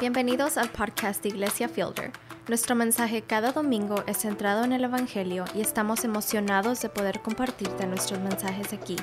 Bienvenidos 0.00 0.58
al 0.58 0.70
podcast 0.70 1.24
de 1.24 1.30
Iglesia 1.30 1.68
Fielder. 1.68 2.12
Nuestro 2.46 2.76
mensaje 2.76 3.22
cada 3.22 3.50
domingo 3.50 4.04
es 4.06 4.18
centrado 4.18 4.62
en 4.62 4.70
el 4.70 4.84
Evangelio 4.84 5.44
y 5.56 5.60
estamos 5.60 6.04
emocionados 6.04 6.80
de 6.80 6.88
poder 6.88 7.20
compartirte 7.20 7.84
nuestros 7.84 8.20
mensajes 8.20 8.72
aquí. 8.72 8.94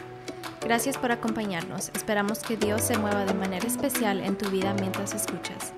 Gracias 0.62 0.98
por 0.98 1.12
acompañarnos. 1.12 1.90
Esperamos 1.90 2.40
que 2.40 2.56
Dios 2.56 2.80
se 2.80 2.98
mueva 2.98 3.26
de 3.26 3.34
manera 3.34 3.68
especial 3.68 4.22
en 4.22 4.38
tu 4.38 4.50
vida 4.50 4.74
mientras 4.80 5.14
escuchas. 5.14 5.74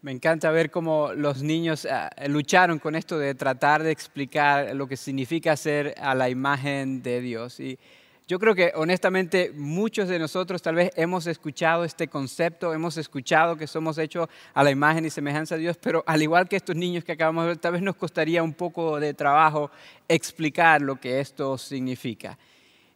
Me 0.00 0.12
encanta 0.12 0.50
ver 0.50 0.70
cómo 0.70 1.12
los 1.12 1.42
niños 1.42 1.84
ah, 1.84 2.08
lucharon 2.28 2.78
con 2.78 2.96
esto 2.96 3.18
de 3.18 3.34
tratar 3.34 3.82
de 3.82 3.90
explicar 3.90 4.74
lo 4.74 4.86
que 4.86 4.96
significa 4.96 5.54
ser 5.54 5.94
a 6.00 6.14
la 6.14 6.30
imagen 6.30 7.02
de 7.02 7.20
Dios. 7.20 7.60
Y 7.60 7.78
yo 8.30 8.38
creo 8.38 8.54
que 8.54 8.70
honestamente 8.76 9.50
muchos 9.56 10.08
de 10.08 10.16
nosotros 10.16 10.62
tal 10.62 10.76
vez 10.76 10.92
hemos 10.94 11.26
escuchado 11.26 11.82
este 11.82 12.06
concepto, 12.06 12.72
hemos 12.72 12.96
escuchado 12.96 13.56
que 13.56 13.66
somos 13.66 13.98
hechos 13.98 14.28
a 14.54 14.62
la 14.62 14.70
imagen 14.70 15.04
y 15.04 15.10
semejanza 15.10 15.56
de 15.56 15.62
Dios, 15.62 15.76
pero 15.78 16.04
al 16.06 16.22
igual 16.22 16.48
que 16.48 16.54
estos 16.54 16.76
niños 16.76 17.02
que 17.02 17.10
acabamos 17.10 17.42
de 17.42 17.48
ver, 17.48 17.56
tal 17.56 17.72
vez 17.72 17.82
nos 17.82 17.96
costaría 17.96 18.40
un 18.44 18.54
poco 18.54 19.00
de 19.00 19.14
trabajo 19.14 19.72
explicar 20.06 20.80
lo 20.80 20.94
que 21.00 21.18
esto 21.18 21.58
significa. 21.58 22.38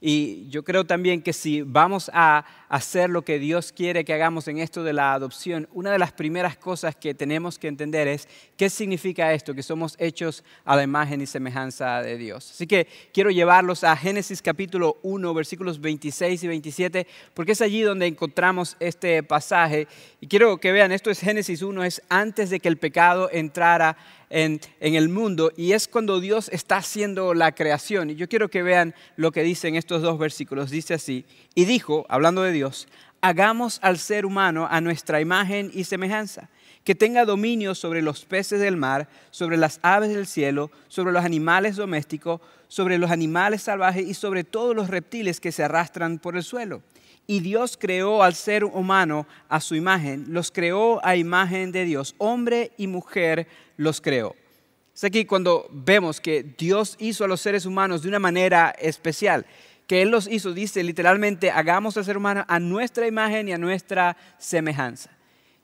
Y 0.06 0.50
yo 0.50 0.64
creo 0.64 0.84
también 0.84 1.22
que 1.22 1.32
si 1.32 1.62
vamos 1.62 2.10
a 2.12 2.44
hacer 2.68 3.08
lo 3.08 3.22
que 3.22 3.38
Dios 3.38 3.72
quiere 3.72 4.04
que 4.04 4.12
hagamos 4.12 4.46
en 4.48 4.58
esto 4.58 4.84
de 4.84 4.92
la 4.92 5.14
adopción, 5.14 5.66
una 5.72 5.92
de 5.92 5.98
las 5.98 6.12
primeras 6.12 6.58
cosas 6.58 6.94
que 6.94 7.14
tenemos 7.14 7.58
que 7.58 7.68
entender 7.68 8.06
es 8.08 8.28
qué 8.58 8.68
significa 8.68 9.32
esto, 9.32 9.54
que 9.54 9.62
somos 9.62 9.96
hechos 9.98 10.44
a 10.66 10.76
la 10.76 10.82
imagen 10.82 11.22
y 11.22 11.26
semejanza 11.26 12.02
de 12.02 12.18
Dios. 12.18 12.50
Así 12.50 12.66
que 12.66 12.86
quiero 13.14 13.30
llevarlos 13.30 13.82
a 13.82 13.96
Génesis 13.96 14.42
capítulo 14.42 14.98
1, 15.04 15.32
versículos 15.32 15.80
26 15.80 16.44
y 16.44 16.48
27, 16.48 17.06
porque 17.32 17.52
es 17.52 17.62
allí 17.62 17.80
donde 17.80 18.06
encontramos 18.06 18.76
este 18.80 19.22
pasaje. 19.22 19.88
Y 20.20 20.26
quiero 20.26 20.58
que 20.58 20.72
vean, 20.72 20.92
esto 20.92 21.10
es 21.10 21.20
Génesis 21.20 21.62
1, 21.62 21.82
es 21.82 22.02
antes 22.10 22.50
de 22.50 22.60
que 22.60 22.68
el 22.68 22.76
pecado 22.76 23.30
entrara 23.32 23.96
en, 24.30 24.60
el 24.80 25.08
mundo 25.08 25.52
y 25.56 25.72
es 25.72 25.88
cuando 25.88 26.20
Dios 26.20 26.48
está 26.52 26.76
haciendo 26.76 27.34
la 27.34 27.52
creación. 27.52 28.10
Y 28.10 28.14
yo 28.14 28.28
quiero 28.28 28.48
que 28.48 28.62
vean 28.62 28.94
lo 29.16 29.32
que 29.32 29.42
dicen 29.42 29.76
estos 29.76 30.02
dos 30.02 30.18
versículos. 30.18 30.70
Dice 30.70 30.94
así, 30.94 31.24
y 31.54 31.64
dijo, 31.64 32.06
hablando 32.08 32.42
de 32.42 32.52
Dios, 32.52 32.88
hagamos 33.20 33.78
al 33.82 33.98
ser 33.98 34.26
humano 34.26 34.68
a 34.70 34.80
nuestra 34.80 35.20
imagen 35.20 35.70
y 35.72 35.84
semejanza, 35.84 36.50
que 36.84 36.94
tenga 36.94 37.24
dominio 37.24 37.74
sobre 37.74 38.02
los 38.02 38.24
peces 38.24 38.60
del 38.60 38.76
mar, 38.76 39.08
sobre 39.30 39.56
las 39.56 39.80
aves 39.82 40.10
del 40.10 40.26
cielo, 40.26 40.70
sobre 40.88 41.12
los 41.12 41.24
animales 41.24 41.76
domésticos, 41.76 42.40
sobre 42.68 42.98
los 42.98 43.10
animales 43.10 43.62
salvajes 43.62 44.06
y 44.06 44.14
sobre 44.14 44.44
todos 44.44 44.76
los 44.76 44.88
reptiles 44.88 45.40
que 45.40 45.52
se 45.52 45.62
arrastran 45.62 46.18
por 46.18 46.36
el 46.36 46.42
suelo. 46.42 46.82
Y 47.26 47.40
Dios 47.40 47.76
creó 47.78 48.22
al 48.22 48.34
ser 48.34 48.64
humano 48.64 49.26
a 49.48 49.60
su 49.60 49.74
imagen, 49.74 50.26
los 50.28 50.50
creó 50.50 51.04
a 51.04 51.16
imagen 51.16 51.72
de 51.72 51.84
Dios, 51.84 52.14
hombre 52.18 52.72
y 52.76 52.86
mujer 52.86 53.46
los 53.76 54.00
creó. 54.00 54.36
Es 54.94 55.04
aquí 55.04 55.24
cuando 55.24 55.66
vemos 55.70 56.20
que 56.20 56.42
Dios 56.56 56.96
hizo 57.00 57.24
a 57.24 57.28
los 57.28 57.40
seres 57.40 57.66
humanos 57.66 58.02
de 58.02 58.08
una 58.08 58.18
manera 58.18 58.70
especial, 58.78 59.44
que 59.86 60.02
Él 60.02 60.10
los 60.10 60.28
hizo, 60.28 60.52
dice 60.52 60.82
literalmente, 60.84 61.50
hagamos 61.50 61.96
al 61.96 62.04
ser 62.04 62.16
humano 62.16 62.44
a 62.46 62.60
nuestra 62.60 63.06
imagen 63.06 63.48
y 63.48 63.52
a 63.52 63.58
nuestra 63.58 64.16
semejanza. 64.38 65.10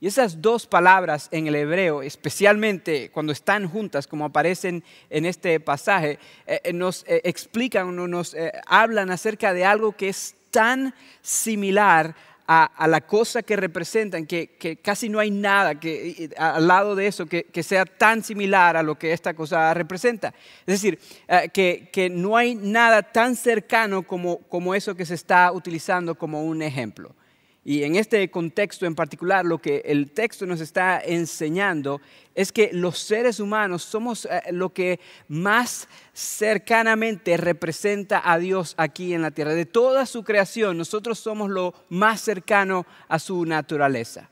Y 0.00 0.06
esas 0.06 0.40
dos 0.40 0.66
palabras 0.66 1.28
en 1.30 1.46
el 1.46 1.54
hebreo, 1.54 2.02
especialmente 2.02 3.10
cuando 3.10 3.32
están 3.32 3.68
juntas, 3.68 4.06
como 4.06 4.24
aparecen 4.24 4.82
en 5.10 5.26
este 5.26 5.60
pasaje, 5.60 6.18
eh, 6.46 6.60
eh, 6.64 6.72
nos 6.72 7.04
eh, 7.06 7.20
explican 7.24 7.94
nos 7.94 8.34
hablan 8.66 9.10
acerca 9.10 9.52
de 9.52 9.66
algo 9.66 9.92
que 9.92 10.08
es 10.08 10.36
tan 10.50 10.94
similar 11.22 12.14
a, 12.52 12.88
la 12.88 13.00
cosa 13.00 13.44
que 13.44 13.54
representan, 13.54 14.26
que, 14.26 14.78
casi 14.82 15.08
no 15.08 15.20
hay 15.20 15.30
nada 15.30 15.78
que, 15.78 16.30
al 16.36 16.66
lado 16.66 16.96
de 16.96 17.06
eso 17.06 17.26
que, 17.26 17.62
sea 17.62 17.84
tan 17.84 18.24
similar 18.24 18.76
a 18.76 18.82
lo 18.82 18.98
que 18.98 19.12
esta 19.12 19.34
cosa 19.34 19.72
representa. 19.72 20.34
Es 20.66 20.82
decir, 20.82 20.98
eh, 21.28 21.48
que, 21.92 22.10
no 22.10 22.36
hay 22.36 22.56
nada 22.56 23.02
tan 23.02 23.36
cercano 23.36 24.02
como, 24.02 24.38
como 24.48 24.74
eso 24.74 24.96
que 24.96 25.06
se 25.06 25.14
está 25.14 25.52
utilizando 25.52 26.16
como 26.16 26.42
un 26.42 26.62
ejemplo. 26.62 27.14
Y 27.62 27.82
en 27.82 27.96
este 27.96 28.30
contexto 28.30 28.86
en 28.86 28.94
particular, 28.94 29.44
lo 29.44 29.58
que 29.58 29.82
el 29.84 30.12
texto 30.12 30.46
nos 30.46 30.62
está 30.62 30.98
enseñando 30.98 32.00
es 32.34 32.52
que 32.52 32.70
los 32.72 32.98
seres 32.98 33.38
humanos 33.38 33.82
somos 33.82 34.24
eh, 34.24 34.42
lo 34.50 34.72
que 34.72 34.98
más 35.28 35.86
cercanamente 36.14 37.36
representa 37.36 38.22
a 38.24 38.38
Dios 38.38 38.74
aquí 38.78 39.12
en 39.12 39.20
la 39.20 39.30
tierra. 39.30 39.52
De 39.52 39.66
toda 39.66 40.06
su 40.06 40.24
creación, 40.24 40.78
nosotros 40.78 41.18
somos 41.18 41.50
lo 41.50 41.74
más 41.90 42.22
cercano 42.22 42.86
a 43.08 43.18
su 43.18 43.44
naturaleza. 43.44 44.30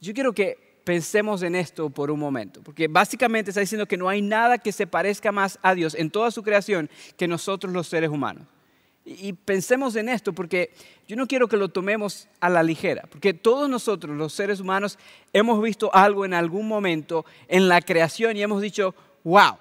Yo 0.00 0.12
quiero 0.12 0.32
que 0.32 0.80
pensemos 0.82 1.42
en 1.42 1.54
esto 1.54 1.90
por 1.90 2.10
un 2.10 2.18
momento, 2.18 2.60
porque 2.62 2.88
básicamente 2.88 3.50
está 3.50 3.60
diciendo 3.60 3.86
que 3.86 3.96
no 3.96 4.08
hay 4.08 4.20
nada 4.20 4.58
que 4.58 4.72
se 4.72 4.86
parezca 4.86 5.30
más 5.32 5.58
a 5.62 5.74
Dios 5.74 5.94
en 5.94 6.10
toda 6.10 6.32
su 6.32 6.42
creación 6.42 6.90
que 7.16 7.28
nosotros 7.28 7.72
los 7.72 7.86
seres 7.86 8.10
humanos. 8.10 8.46
Y 9.06 9.34
pensemos 9.34 9.96
en 9.96 10.08
esto 10.08 10.32
porque 10.32 10.70
yo 11.06 11.14
no 11.16 11.26
quiero 11.26 11.46
que 11.46 11.58
lo 11.58 11.68
tomemos 11.68 12.26
a 12.40 12.48
la 12.48 12.62
ligera, 12.62 13.04
porque 13.10 13.34
todos 13.34 13.68
nosotros, 13.68 14.16
los 14.16 14.32
seres 14.32 14.60
humanos, 14.60 14.98
hemos 15.34 15.62
visto 15.62 15.94
algo 15.94 16.24
en 16.24 16.32
algún 16.32 16.66
momento 16.66 17.26
en 17.48 17.68
la 17.68 17.82
creación 17.82 18.36
y 18.36 18.42
hemos 18.42 18.62
dicho, 18.62 18.94
wow, 19.22 19.58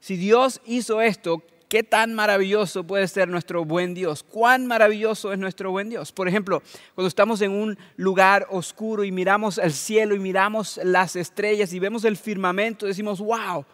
si 0.00 0.16
Dios 0.16 0.62
hizo 0.64 1.02
esto, 1.02 1.42
¿qué 1.68 1.82
tan 1.82 2.14
maravilloso 2.14 2.82
puede 2.84 3.06
ser 3.08 3.28
nuestro 3.28 3.62
buen 3.66 3.92
Dios? 3.92 4.22
¿Cuán 4.22 4.66
maravilloso 4.66 5.34
es 5.34 5.38
nuestro 5.38 5.70
buen 5.70 5.90
Dios? 5.90 6.10
Por 6.10 6.26
ejemplo, 6.26 6.62
cuando 6.94 7.08
estamos 7.08 7.42
en 7.42 7.50
un 7.50 7.76
lugar 7.96 8.46
oscuro 8.48 9.04
y 9.04 9.12
miramos 9.12 9.58
el 9.58 9.74
cielo 9.74 10.14
y 10.14 10.18
miramos 10.18 10.80
las 10.82 11.14
estrellas 11.14 11.74
y 11.74 11.78
vemos 11.78 12.06
el 12.06 12.16
firmamento, 12.16 12.86
decimos, 12.86 13.20
wow, 13.20 13.66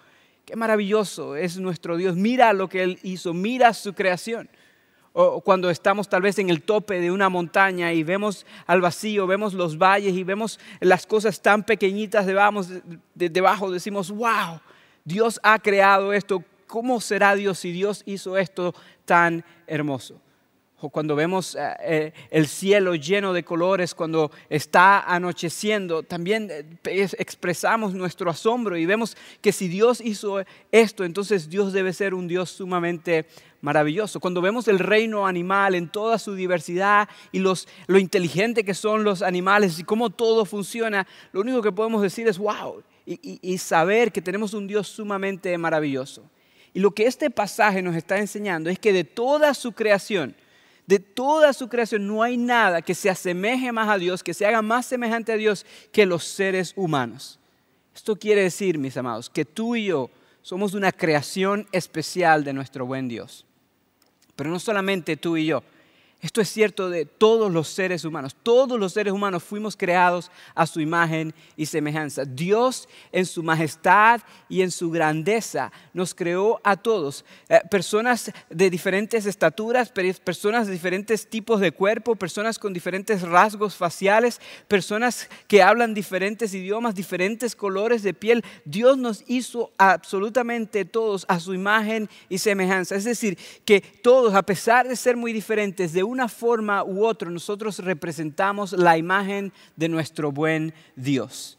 qué 0.44 0.56
maravilloso 0.56 1.36
es 1.36 1.56
nuestro 1.56 1.96
Dios. 1.96 2.16
Mira 2.16 2.52
lo 2.52 2.68
que 2.68 2.82
Él 2.82 2.98
hizo, 3.04 3.32
mira 3.32 3.72
su 3.74 3.94
creación 3.94 4.48
o 5.16 5.40
cuando 5.40 5.70
estamos 5.70 6.08
tal 6.08 6.22
vez 6.22 6.40
en 6.40 6.50
el 6.50 6.62
tope 6.62 7.00
de 7.00 7.12
una 7.12 7.28
montaña 7.28 7.92
y 7.92 8.02
vemos 8.02 8.44
al 8.66 8.80
vacío, 8.80 9.28
vemos 9.28 9.54
los 9.54 9.78
valles 9.78 10.12
y 10.12 10.24
vemos 10.24 10.58
las 10.80 11.06
cosas 11.06 11.40
tan 11.40 11.62
pequeñitas 11.62 12.26
debajo, 12.26 12.62
debajo 13.14 13.70
decimos, 13.70 14.10
wow, 14.10 14.60
Dios 15.04 15.38
ha 15.44 15.60
creado 15.60 16.12
esto, 16.12 16.42
¿cómo 16.66 17.00
será 17.00 17.36
Dios 17.36 17.60
si 17.60 17.70
Dios 17.70 18.02
hizo 18.06 18.36
esto 18.36 18.74
tan 19.04 19.44
hermoso? 19.68 20.20
Cuando 20.90 21.16
vemos 21.16 21.54
eh, 21.54 21.76
eh, 21.82 22.12
el 22.30 22.46
cielo 22.46 22.94
lleno 22.94 23.32
de 23.32 23.44
colores, 23.44 23.94
cuando 23.94 24.30
está 24.48 25.00
anocheciendo, 25.00 26.02
también 26.02 26.50
eh, 26.50 27.08
expresamos 27.18 27.94
nuestro 27.94 28.30
asombro 28.30 28.76
y 28.76 28.86
vemos 28.86 29.16
que 29.40 29.52
si 29.52 29.68
Dios 29.68 30.00
hizo 30.00 30.44
esto, 30.72 31.04
entonces 31.04 31.48
Dios 31.48 31.72
debe 31.72 31.92
ser 31.92 32.14
un 32.14 32.28
Dios 32.28 32.50
sumamente 32.50 33.26
maravilloso. 33.60 34.20
Cuando 34.20 34.42
vemos 34.42 34.68
el 34.68 34.78
reino 34.78 35.26
animal 35.26 35.74
en 35.74 35.88
toda 35.88 36.18
su 36.18 36.34
diversidad 36.34 37.08
y 37.32 37.38
lo 37.38 37.98
inteligente 37.98 38.64
que 38.64 38.74
son 38.74 39.04
los 39.04 39.22
animales 39.22 39.78
y 39.78 39.84
cómo 39.84 40.10
todo 40.10 40.44
funciona, 40.44 41.06
lo 41.32 41.40
único 41.40 41.62
que 41.62 41.72
podemos 41.72 42.02
decir 42.02 42.28
es 42.28 42.38
wow 42.38 42.82
y, 43.06 43.38
y 43.40 43.58
saber 43.58 44.12
que 44.12 44.22
tenemos 44.22 44.54
un 44.54 44.66
Dios 44.66 44.88
sumamente 44.88 45.56
maravilloso. 45.56 46.22
Y 46.74 46.80
lo 46.80 46.90
que 46.90 47.06
este 47.06 47.30
pasaje 47.30 47.80
nos 47.82 47.94
está 47.94 48.18
enseñando 48.18 48.68
es 48.68 48.80
que 48.80 48.92
de 48.92 49.04
toda 49.04 49.54
su 49.54 49.72
creación, 49.72 50.34
de 50.86 50.98
toda 50.98 51.52
su 51.52 51.68
creación 51.68 52.06
no 52.06 52.22
hay 52.22 52.36
nada 52.36 52.82
que 52.82 52.94
se 52.94 53.08
asemeje 53.08 53.72
más 53.72 53.88
a 53.88 53.98
Dios, 53.98 54.22
que 54.22 54.34
se 54.34 54.46
haga 54.46 54.62
más 54.62 54.86
semejante 54.86 55.32
a 55.32 55.36
Dios 55.36 55.64
que 55.92 56.06
los 56.06 56.24
seres 56.24 56.72
humanos. 56.76 57.38
Esto 57.94 58.16
quiere 58.16 58.42
decir, 58.42 58.78
mis 58.78 58.96
amados, 58.96 59.30
que 59.30 59.44
tú 59.44 59.76
y 59.76 59.86
yo 59.86 60.10
somos 60.42 60.74
una 60.74 60.92
creación 60.92 61.66
especial 61.72 62.44
de 62.44 62.52
nuestro 62.52 62.84
buen 62.84 63.08
Dios. 63.08 63.46
Pero 64.36 64.50
no 64.50 64.58
solamente 64.58 65.16
tú 65.16 65.36
y 65.36 65.46
yo, 65.46 65.62
esto 66.24 66.40
es 66.40 66.48
cierto 66.48 66.88
de 66.88 67.04
todos 67.04 67.52
los 67.52 67.68
seres 67.68 68.02
humanos. 68.02 68.34
Todos 68.42 68.80
los 68.80 68.94
seres 68.94 69.12
humanos 69.12 69.42
fuimos 69.42 69.76
creados 69.76 70.30
a 70.54 70.66
su 70.66 70.80
imagen 70.80 71.34
y 71.54 71.66
semejanza. 71.66 72.24
Dios 72.24 72.88
en 73.12 73.26
su 73.26 73.42
majestad 73.42 74.22
y 74.48 74.62
en 74.62 74.70
su 74.70 74.90
grandeza 74.90 75.70
nos 75.92 76.14
creó 76.14 76.62
a 76.64 76.78
todos. 76.78 77.26
Eh, 77.50 77.60
personas 77.70 78.32
de 78.48 78.70
diferentes 78.70 79.26
estaturas, 79.26 79.92
personas 80.24 80.66
de 80.66 80.72
diferentes 80.72 81.28
tipos 81.28 81.60
de 81.60 81.72
cuerpo, 81.72 82.16
personas 82.16 82.58
con 82.58 82.72
diferentes 82.72 83.20
rasgos 83.20 83.76
faciales, 83.76 84.40
personas 84.66 85.28
que 85.46 85.62
hablan 85.62 85.92
diferentes 85.92 86.54
idiomas, 86.54 86.94
diferentes 86.94 87.54
colores 87.54 88.02
de 88.02 88.14
piel. 88.14 88.42
Dios 88.64 88.96
nos 88.96 89.24
hizo 89.26 89.72
absolutamente 89.76 90.86
todos 90.86 91.26
a 91.28 91.38
su 91.38 91.52
imagen 91.52 92.08
y 92.30 92.38
semejanza. 92.38 92.96
Es 92.96 93.04
decir, 93.04 93.36
que 93.66 93.82
todos, 93.82 94.32
a 94.32 94.42
pesar 94.42 94.88
de 94.88 94.96
ser 94.96 95.18
muy 95.18 95.34
diferentes, 95.34 95.92
de 95.92 96.02
una 96.02 96.13
forma 96.28 96.84
u 96.84 97.04
otra 97.04 97.30
nosotros 97.30 97.78
representamos 97.78 98.72
la 98.72 98.96
imagen 98.96 99.52
de 99.76 99.88
nuestro 99.88 100.32
buen 100.32 100.72
Dios. 100.96 101.58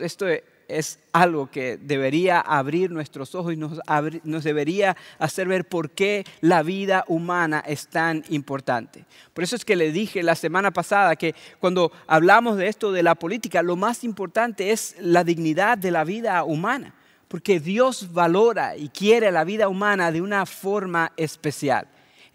esto 0.00 0.26
es 0.68 0.98
algo 1.12 1.50
que 1.50 1.76
debería 1.76 2.40
abrir 2.40 2.90
nuestros 2.90 3.34
ojos 3.34 3.52
y 3.52 3.56
nos, 3.56 3.80
nos, 4.24 4.44
debería 4.44 4.96
hacer 5.18 5.48
ver 5.48 5.66
por 5.66 5.90
qué 5.90 6.24
la 6.40 6.62
vida 6.62 7.04
humana 7.08 7.62
es 7.66 7.88
tan 7.88 8.24
importante. 8.28 9.04
Por 9.32 9.44
eso 9.44 9.56
es 9.56 9.64
que 9.64 9.76
le 9.76 9.92
dije 9.92 10.22
la 10.22 10.34
semana 10.34 10.72
pasada 10.72 11.16
que 11.16 11.34
cuando 11.60 11.92
hablamos 12.06 12.56
de 12.56 12.68
esto 12.68 12.92
de 12.92 13.02
la 13.02 13.14
política, 13.14 13.62
lo 13.62 13.76
más 13.76 14.04
importante 14.04 14.72
es 14.72 14.96
la 15.00 15.24
dignidad 15.24 15.78
de 15.78 15.90
la 15.90 16.04
vida 16.04 16.42
humana, 16.44 16.94
porque 17.28 17.60
Dios 17.60 18.12
valora 18.12 18.76
y 18.76 18.88
quiere 18.88 19.30
la 19.30 19.44
vida 19.44 19.68
humana 19.68 20.10
de 20.10 20.20
una 20.20 20.46
forma 20.46 21.12
especial. 21.16 21.86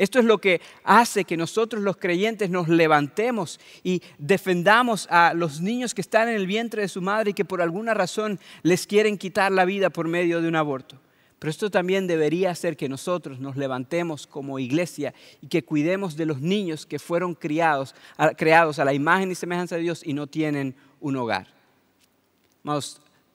Esto 0.01 0.18
es 0.18 0.25
lo 0.25 0.39
que 0.39 0.62
hace 0.83 1.25
que 1.25 1.38
nosotros 1.38 1.83
los 1.83 1.95
creyentes 1.95 2.50
nos 2.50 2.68
levantemos 2.68 3.59
y 3.83 4.01
defendamos 4.18 5.07
a 5.12 5.36
los 5.36 5.62
niños 5.62 5.94
que 5.94 6.01
están 6.01 6.27
en 6.27 6.38
el 6.38 6.48
vientre 6.48 6.81
de 6.81 6.88
su 6.88 7.03
madre 7.03 7.30
y 7.30 7.33
que 7.36 7.45
por 7.45 7.62
alguna 7.62 7.94
razón 7.94 8.39
les 8.63 8.88
quieren 8.88 9.15
quitar 9.15 9.51
la 9.51 9.63
vida 9.63 9.92
por 9.92 10.07
medio 10.07 10.42
de 10.42 10.48
un 10.48 10.56
aborto. 10.56 11.00
Pero 11.38 11.51
esto 11.51 11.69
también 11.69 12.07
debería 12.07 12.50
hacer 12.50 12.75
que 12.77 12.89
nosotros 12.89 13.39
nos 13.39 13.57
levantemos 13.57 14.25
como 14.25 14.57
iglesia 14.57 15.13
y 15.39 15.45
que 15.45 15.63
cuidemos 15.63 16.18
de 16.18 16.25
los 16.25 16.42
niños 16.42 16.88
que 16.88 16.97
fueron 16.97 17.36
criados, 17.36 17.94
creados 18.38 18.80
a 18.80 18.86
la 18.86 18.95
imagen 18.95 19.30
y 19.30 19.36
semejanza 19.36 19.75
de 19.75 19.83
Dios 19.83 20.01
y 20.04 20.13
no 20.15 20.25
tienen 20.25 20.74
un 21.00 21.15
hogar 21.15 21.47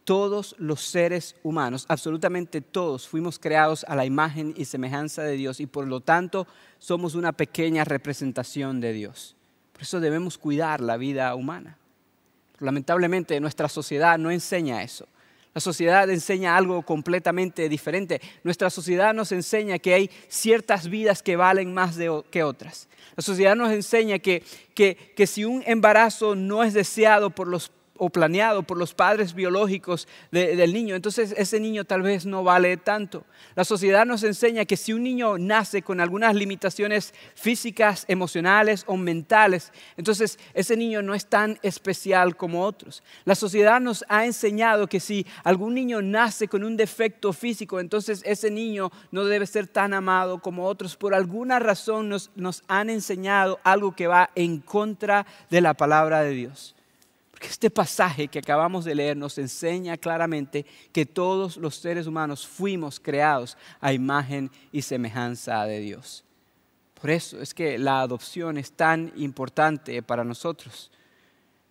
todos 0.07 0.55
los 0.59 0.83
seres 0.83 1.35
humanos, 1.43 1.85
absolutamente 1.89 2.61
todos, 2.61 3.09
fuimos 3.09 3.41
creados 3.41 3.85
a 3.89 3.97
la 3.97 4.07
imagen 4.07 4.55
y 4.57 4.65
semejanza 4.65 5.25
de 5.25 5.33
Dios 5.33 5.59
y 5.59 5.67
por 5.67 5.89
lo 5.89 6.01
tanto 6.01 6.47
somos 6.79 7.17
una 7.17 7.33
pequeña 7.33 7.85
representación 7.85 8.81
de 8.81 8.93
Dios. 8.93 9.35
Por 9.73 9.83
eso 9.83 9.99
debemos 9.99 10.39
cuidar 10.39 10.81
la 10.81 10.97
vida 10.97 11.35
humana. 11.35 11.77
Lamentablemente 12.61 13.41
nuestra 13.41 13.69
sociedad 13.69 14.17
no 14.17 14.31
enseña 14.31 14.85
eso. 14.85 15.09
La 15.55 15.61
sociedad 15.61 16.09
enseña 16.09 16.57
algo 16.57 16.83
completamente 16.83 17.69
diferente. 17.69 18.21
Nuestra 18.45 18.71
sociedad 18.71 19.13
nos 19.13 19.33
enseña 19.33 19.81
que 19.81 19.93
hay 19.93 20.11
ciertas 20.29 20.89
vidas 20.89 21.21
que 21.21 21.35
valen 21.35 21.75
más 21.75 21.99
que 22.31 22.45
otras. 22.45 22.89
La 23.17 23.25
sociedad 23.25 23.57
nos 23.57 23.73
enseña 23.73 24.21
que, 24.21 24.45
que, 24.73 25.15
que 25.17 25.27
si 25.27 25.45
un 25.45 25.65
embarazo 25.67 26.37
no 26.37 26.63
es 26.63 26.75
deseado 26.75 27.31
por 27.31 27.49
los 27.49 27.73
o 27.99 28.11
planeado 28.11 28.63
por 28.63 28.79
los 28.79 28.95
padres 28.95 29.35
biológicos 29.35 30.09
del 30.31 30.73
niño, 30.73 30.95
entonces 30.95 31.35
ese 31.37 31.61
niño 31.61 31.85
tal 31.85 32.03
vez 32.03 32.27
no 32.27 32.45
vale 32.45 32.77
tanto. 32.77 33.25
La 33.55 33.65
sociedad 33.65 34.07
nos 34.07 34.23
enseña 34.23 34.65
que 34.65 34.77
si 34.77 34.93
un 34.93 35.03
niño 35.03 35.39
nace 35.39 35.83
con 35.83 36.01
algunas 36.01 36.35
limitaciones 36.35 37.15
físicas, 37.35 38.05
emocionales 38.09 38.85
o 38.87 38.97
mentales, 38.97 39.73
entonces 39.97 40.39
ese 40.55 40.77
niño 40.77 41.03
no 41.03 41.15
es 41.15 41.27
tan 41.27 41.59
especial 41.63 42.37
como 42.37 42.65
otros. 42.65 43.03
La 43.25 43.35
sociedad 43.35 43.81
nos 43.81 44.05
ha 44.09 44.27
enseñado 44.27 44.87
que 44.87 45.01
si 45.01 45.27
algún 45.45 45.75
niño 45.75 46.03
nace 46.03 46.49
con 46.49 46.65
un 46.65 46.77
defecto 46.77 47.33
físico, 47.33 47.81
entonces 47.81 48.23
ese 48.25 48.51
niño 48.51 48.91
no 49.11 49.25
debe 49.25 49.47
ser 49.47 49.67
tan 49.67 49.95
amado 49.95 50.39
como 50.41 50.67
otros. 50.67 50.97
Por 50.97 51.15
alguna 51.15 51.59
razón 51.59 52.09
nos, 52.09 52.31
han 52.69 52.91
enseñado 52.91 53.59
algo 53.65 53.95
que 53.95 54.07
va 54.07 54.31
en 54.35 54.61
contra 54.61 55.27
de 55.51 55.61
la 55.61 55.75
palabra 55.75 56.23
de 56.23 56.31
Dios. 56.31 56.76
Porque 57.37 57.49
este 57.49 57.69
pasaje 57.69 58.29
que 58.29 58.39
acabamos 58.39 58.87
de 58.87 58.95
leer 58.95 59.15
nos 59.15 59.37
enseña 59.37 59.99
claramente 59.99 60.65
que 60.91 61.05
todos 61.05 61.59
los 61.59 61.75
seres 61.75 62.07
humanos 62.07 62.47
fuimos 62.47 62.99
creados 62.99 63.59
a 63.79 63.93
imagen 63.93 64.51
y 64.73 64.81
semejanza 64.81 65.67
de 65.67 65.81
Dios. 65.81 66.25
Por 66.99 67.11
eso 67.11 67.39
es 67.43 67.53
que 67.53 67.77
la 67.77 68.01
adopción 68.01 68.57
es 68.57 68.73
tan 68.73 69.13
importante 69.17 70.03
para 70.03 70.25
nosotros. 70.25 70.91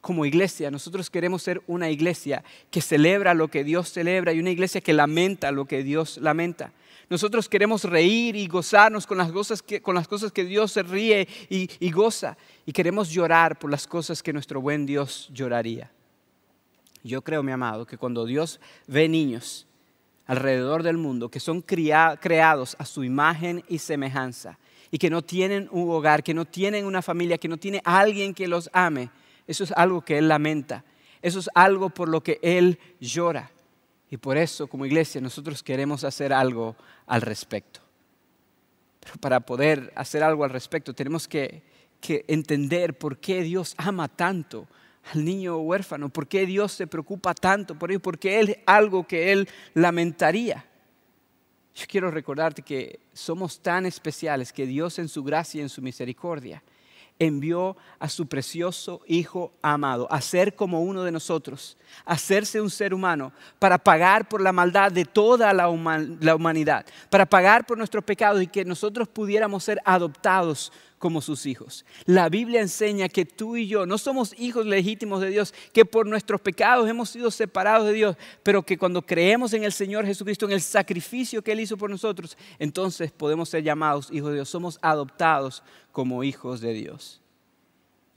Como 0.02 0.28
iglesia, 0.28 0.70
nosotros 0.70 1.10
queremos 1.10 1.42
ser 1.42 1.64
una 1.66 1.90
iglesia 1.90 2.44
que 2.70 2.80
celebra 2.80 3.34
lo 3.34 3.48
que 3.48 3.64
Dios 3.64 3.92
celebra 3.92 4.34
y 4.34 4.40
una 4.40 4.52
iglesia 4.52 4.82
que 4.82 4.94
lamenta 4.94 5.52
lo 5.52 5.66
que 5.66 5.82
Dios 5.82 6.20
lamenta. 6.20 6.74
Nosotros 7.10 7.50
queremos 7.50 7.86
reír 7.86 8.36
y 8.36 8.48
gozarnos 8.48 9.08
con 9.08 9.18
las 9.18 9.32
cosas 9.32 9.64
que, 9.64 9.82
con 9.82 9.96
las 9.96 10.08
cosas 10.08 10.32
que 10.32 10.46
Dios 10.46 10.72
se 10.72 10.84
ríe 10.84 11.28
y, 11.50 11.72
y 11.80 11.90
goza. 11.90 12.38
Y 12.66 12.74
queremos 12.74 13.10
llorar 13.10 13.60
por 13.60 13.70
las 13.70 13.88
cosas 13.88 14.24
que 14.24 14.34
nuestro 14.34 14.60
buen 14.62 14.86
Dios 14.86 15.30
lloraría. 15.32 15.92
Yo 17.04 17.22
creo, 17.22 17.44
mi 17.44 17.52
amado, 17.52 17.86
que 17.86 17.98
cuando 17.98 18.26
Dios 18.26 18.60
ve 18.88 19.08
niños 19.08 19.68
alrededor 20.26 20.82
del 20.82 20.98
mundo 20.98 21.30
que 21.30 21.40
son 21.40 21.62
creados 21.62 22.76
a 22.80 22.86
su 22.86 23.04
imagen 23.04 23.64
y 23.68 23.78
semejanza 23.78 24.58
y 24.90 24.98
que 24.98 25.12
no 25.12 25.22
tienen 25.22 25.70
un 25.72 25.90
hogar, 25.92 26.24
que 26.24 26.34
no 26.34 26.46
tienen 26.46 26.86
una 26.86 27.04
familia, 27.04 27.38
que 27.38 27.48
no 27.48 27.58
tiene 27.58 27.82
alguien 27.86 28.34
que 28.34 28.48
los 28.48 28.70
ame, 28.74 29.12
eso 29.48 29.64
es 29.64 29.72
algo 29.74 30.02
que 30.02 30.18
Él 30.18 30.28
lamenta. 30.28 30.84
Eso 31.22 31.40
es 31.40 31.50
algo 31.54 31.90
por 31.90 32.10
lo 32.10 32.22
que 32.22 32.40
Él 32.42 32.80
llora. 33.00 33.52
Y 34.10 34.18
por 34.18 34.38
eso, 34.38 34.68
como 34.68 34.86
iglesia, 34.86 35.20
nosotros 35.22 35.64
queremos 35.64 36.04
hacer 36.04 36.32
algo 36.32 36.76
al 37.08 37.22
respecto. 37.22 37.82
Pero 39.00 39.16
para 39.18 39.40
poder 39.40 39.92
hacer 39.96 40.24
algo 40.24 40.44
al 40.44 40.52
respecto, 40.52 40.94
tenemos 40.94 41.28
que, 41.28 41.64
entender 42.28 42.98
por 42.98 43.18
qué 43.18 43.42
Dios 43.42 43.74
ama 43.78 44.08
tanto 44.08 44.68
al 45.14 45.24
niño 45.24 45.58
huérfano, 45.58 46.10
por 46.10 46.28
qué 46.28 46.46
Dios 46.46 46.72
se 46.72 46.88
preocupa 46.88 47.34
tanto 47.34 47.78
por 47.78 47.92
él, 47.92 48.00
porque 48.00 48.40
Él 48.40 48.50
es 48.50 48.58
algo 48.66 49.06
que 49.06 49.32
Él 49.32 49.48
lamentaría. 49.74 50.66
Yo 51.76 51.86
quiero 51.88 52.10
recordarte 52.10 52.62
que 52.62 53.00
somos 53.14 53.60
tan 53.60 53.86
especiales 53.86 54.54
que 54.54 54.66
Dios 54.66 54.98
en 54.98 55.10
su 55.10 55.24
gracia 55.24 55.60
y 55.60 55.62
en 55.62 55.70
su 55.70 55.82
misericordia 55.82 56.64
envió 57.20 57.78
a 58.00 58.10
su 58.10 58.28
precioso 58.28 59.02
Hijo 59.08 59.54
amado 59.62 60.08
a 60.12 60.22
ser 60.22 60.56
como 60.56 60.82
uno 60.82 61.04
de 61.04 61.12
nosotros, 61.12 61.78
a 62.06 62.14
hacerse 62.14 62.60
un 62.60 62.70
ser 62.70 62.94
humano, 62.94 63.32
para 63.60 63.78
pagar 63.78 64.28
por 64.28 64.42
la 64.42 64.52
maldad 64.52 64.92
de 64.92 65.06
toda 65.06 65.54
la, 65.54 65.70
humanidad, 65.70 66.86
para 67.10 67.26
pagar 67.26 67.66
por 67.66 67.78
nuestros 67.78 68.04
pecados 68.04 68.42
y 68.42 68.48
que 68.48 68.66
nosotros 68.66 69.08
pudiéramos 69.08 69.64
ser 69.64 69.82
adoptados 69.86 70.72
como 71.00 71.22
sus 71.22 71.46
hijos. 71.46 71.86
La 72.06 72.30
Biblia 72.30 72.62
enseña 72.62 73.10
que 73.10 73.26
tú 73.26 73.58
y 73.58 73.68
yo 73.68 73.86
no 73.86 73.98
somos 73.98 74.34
hijos 74.40 74.66
legítimos 74.66 75.22
de 75.22 75.30
Dios, 75.30 75.54
que 75.74 75.86
por 75.86 76.08
nuestros 76.08 76.42
pecados 76.42 76.90
hemos 76.90 77.10
sido 77.10 77.32
separados 77.32 77.88
de 77.88 77.94
Dios, 77.94 78.18
pero 78.44 78.64
que 78.64 78.78
cuando 78.78 79.02
creemos 79.02 79.54
en 79.54 79.64
el 79.64 79.72
Señor 79.72 80.06
Jesucristo, 80.06 80.46
en 80.46 80.54
el 80.54 80.62
sacrificio 80.62 81.42
que 81.42 81.52
Él 81.52 81.60
hizo 81.60 81.78
por 81.78 81.90
nosotros, 81.90 82.38
entonces 82.60 83.12
podemos 83.12 83.50
ser 83.50 83.64
llamados 83.64 84.10
hijos 84.12 84.30
de 84.30 84.36
Dios, 84.36 84.50
somos 84.50 84.80
adoptados 84.82 85.64
como 85.92 86.24
hijos 86.24 86.62
de 86.62 86.74
Dios. 86.74 87.22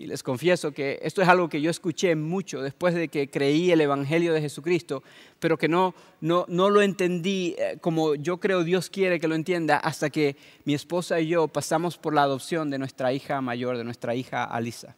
Y 0.01 0.07
les 0.07 0.23
confieso 0.23 0.71
que 0.71 1.01
esto 1.03 1.23
es 1.23 1.29
algo 1.29 1.49
que 1.49 1.61
yo 1.61 1.71
escuché 1.71 2.15
mucho 2.15 2.63
después 2.63 2.95
de 2.95 3.09
que 3.09 3.29
creí 3.29 3.73
el 3.73 3.81
Evangelio 3.81 4.33
de 4.33 4.41
Jesucristo, 4.41 5.03
pero 5.41 5.59
que 5.59 5.67
no, 5.67 5.93
no, 6.21 6.45
no 6.47 6.71
lo 6.71 6.83
entendí 6.83 7.57
eh, 7.59 7.79
como 7.81 8.15
yo 8.15 8.39
creo 8.39 8.63
Dios 8.63 8.91
quiere 8.91 9.19
que 9.19 9.27
lo 9.27 9.35
entienda 9.35 9.77
hasta 9.77 10.09
que 10.09 10.37
mi 10.65 10.75
esposa 10.75 11.19
y 11.19 11.27
yo 11.27 11.49
pasamos 11.49 11.99
por 11.99 12.15
la 12.15 12.23
adopción 12.23 12.71
de 12.71 12.79
nuestra 12.79 13.13
hija 13.13 13.41
mayor, 13.41 13.77
de 13.77 13.83
nuestra 13.83 14.15
hija 14.15 14.45
Alisa. 14.45 14.95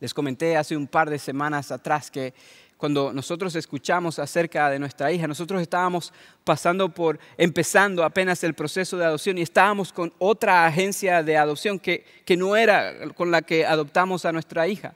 Les 0.00 0.12
comenté 0.12 0.56
hace 0.56 0.76
un 0.76 0.88
par 0.88 1.08
de 1.08 1.20
semanas 1.20 1.70
atrás 1.70 2.10
que 2.10 2.34
cuando 2.78 3.12
nosotros 3.12 3.56
escuchamos 3.56 4.20
acerca 4.20 4.70
de 4.70 4.78
nuestra 4.78 5.10
hija, 5.10 5.26
nosotros 5.26 5.60
estábamos 5.60 6.12
pasando 6.44 6.88
por, 6.88 7.18
empezando 7.36 8.04
apenas 8.04 8.44
el 8.44 8.54
proceso 8.54 8.96
de 8.96 9.04
adopción 9.04 9.36
y 9.36 9.42
estábamos 9.42 9.92
con 9.92 10.12
otra 10.18 10.64
agencia 10.64 11.24
de 11.24 11.36
adopción 11.36 11.80
que, 11.80 12.04
que 12.24 12.36
no 12.36 12.54
era 12.54 12.94
con 13.16 13.32
la 13.32 13.42
que 13.42 13.66
adoptamos 13.66 14.24
a 14.24 14.32
nuestra 14.32 14.68
hija. 14.68 14.94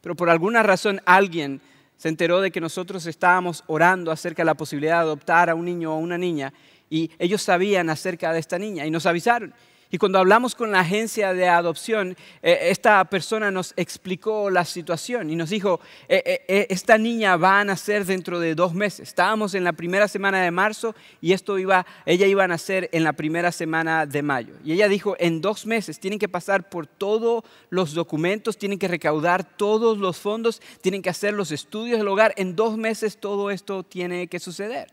Pero 0.00 0.16
por 0.16 0.28
alguna 0.28 0.64
razón 0.64 1.00
alguien 1.06 1.60
se 1.96 2.08
enteró 2.08 2.40
de 2.40 2.50
que 2.50 2.60
nosotros 2.60 3.06
estábamos 3.06 3.62
orando 3.68 4.10
acerca 4.10 4.42
de 4.42 4.46
la 4.46 4.54
posibilidad 4.54 4.96
de 4.96 5.02
adoptar 5.02 5.50
a 5.50 5.54
un 5.54 5.66
niño 5.66 5.94
o 5.94 5.98
una 5.98 6.18
niña 6.18 6.52
y 6.88 7.12
ellos 7.20 7.42
sabían 7.42 7.90
acerca 7.90 8.32
de 8.32 8.40
esta 8.40 8.58
niña 8.58 8.84
y 8.86 8.90
nos 8.90 9.06
avisaron. 9.06 9.54
Y 9.92 9.98
cuando 9.98 10.20
hablamos 10.20 10.54
con 10.54 10.70
la 10.70 10.80
agencia 10.80 11.34
de 11.34 11.48
adopción, 11.48 12.16
eh, 12.42 12.58
esta 12.70 13.04
persona 13.06 13.50
nos 13.50 13.74
explicó 13.76 14.48
la 14.48 14.64
situación 14.64 15.30
y 15.30 15.34
nos 15.34 15.50
dijo, 15.50 15.80
eh, 16.08 16.44
eh, 16.46 16.66
esta 16.70 16.96
niña 16.96 17.36
va 17.36 17.58
a 17.58 17.64
nacer 17.64 18.04
dentro 18.04 18.38
de 18.38 18.54
dos 18.54 18.72
meses. 18.72 19.08
Estábamos 19.08 19.54
en 19.54 19.64
la 19.64 19.72
primera 19.72 20.06
semana 20.06 20.42
de 20.42 20.52
marzo 20.52 20.94
y 21.20 21.32
esto 21.32 21.58
iba, 21.58 21.84
ella 22.06 22.28
iba 22.28 22.44
a 22.44 22.48
nacer 22.48 22.88
en 22.92 23.02
la 23.02 23.14
primera 23.14 23.50
semana 23.50 24.06
de 24.06 24.22
mayo. 24.22 24.54
Y 24.64 24.74
ella 24.74 24.86
dijo, 24.86 25.16
en 25.18 25.40
dos 25.40 25.66
meses 25.66 25.98
tienen 25.98 26.20
que 26.20 26.28
pasar 26.28 26.70
por 26.70 26.86
todos 26.86 27.42
los 27.68 27.92
documentos, 27.92 28.58
tienen 28.58 28.78
que 28.78 28.86
recaudar 28.86 29.42
todos 29.42 29.98
los 29.98 30.18
fondos, 30.18 30.62
tienen 30.82 31.02
que 31.02 31.10
hacer 31.10 31.34
los 31.34 31.50
estudios 31.50 31.98
del 31.98 32.06
hogar. 32.06 32.32
En 32.36 32.54
dos 32.54 32.76
meses 32.76 33.16
todo 33.16 33.50
esto 33.50 33.82
tiene 33.82 34.28
que 34.28 34.38
suceder. 34.38 34.92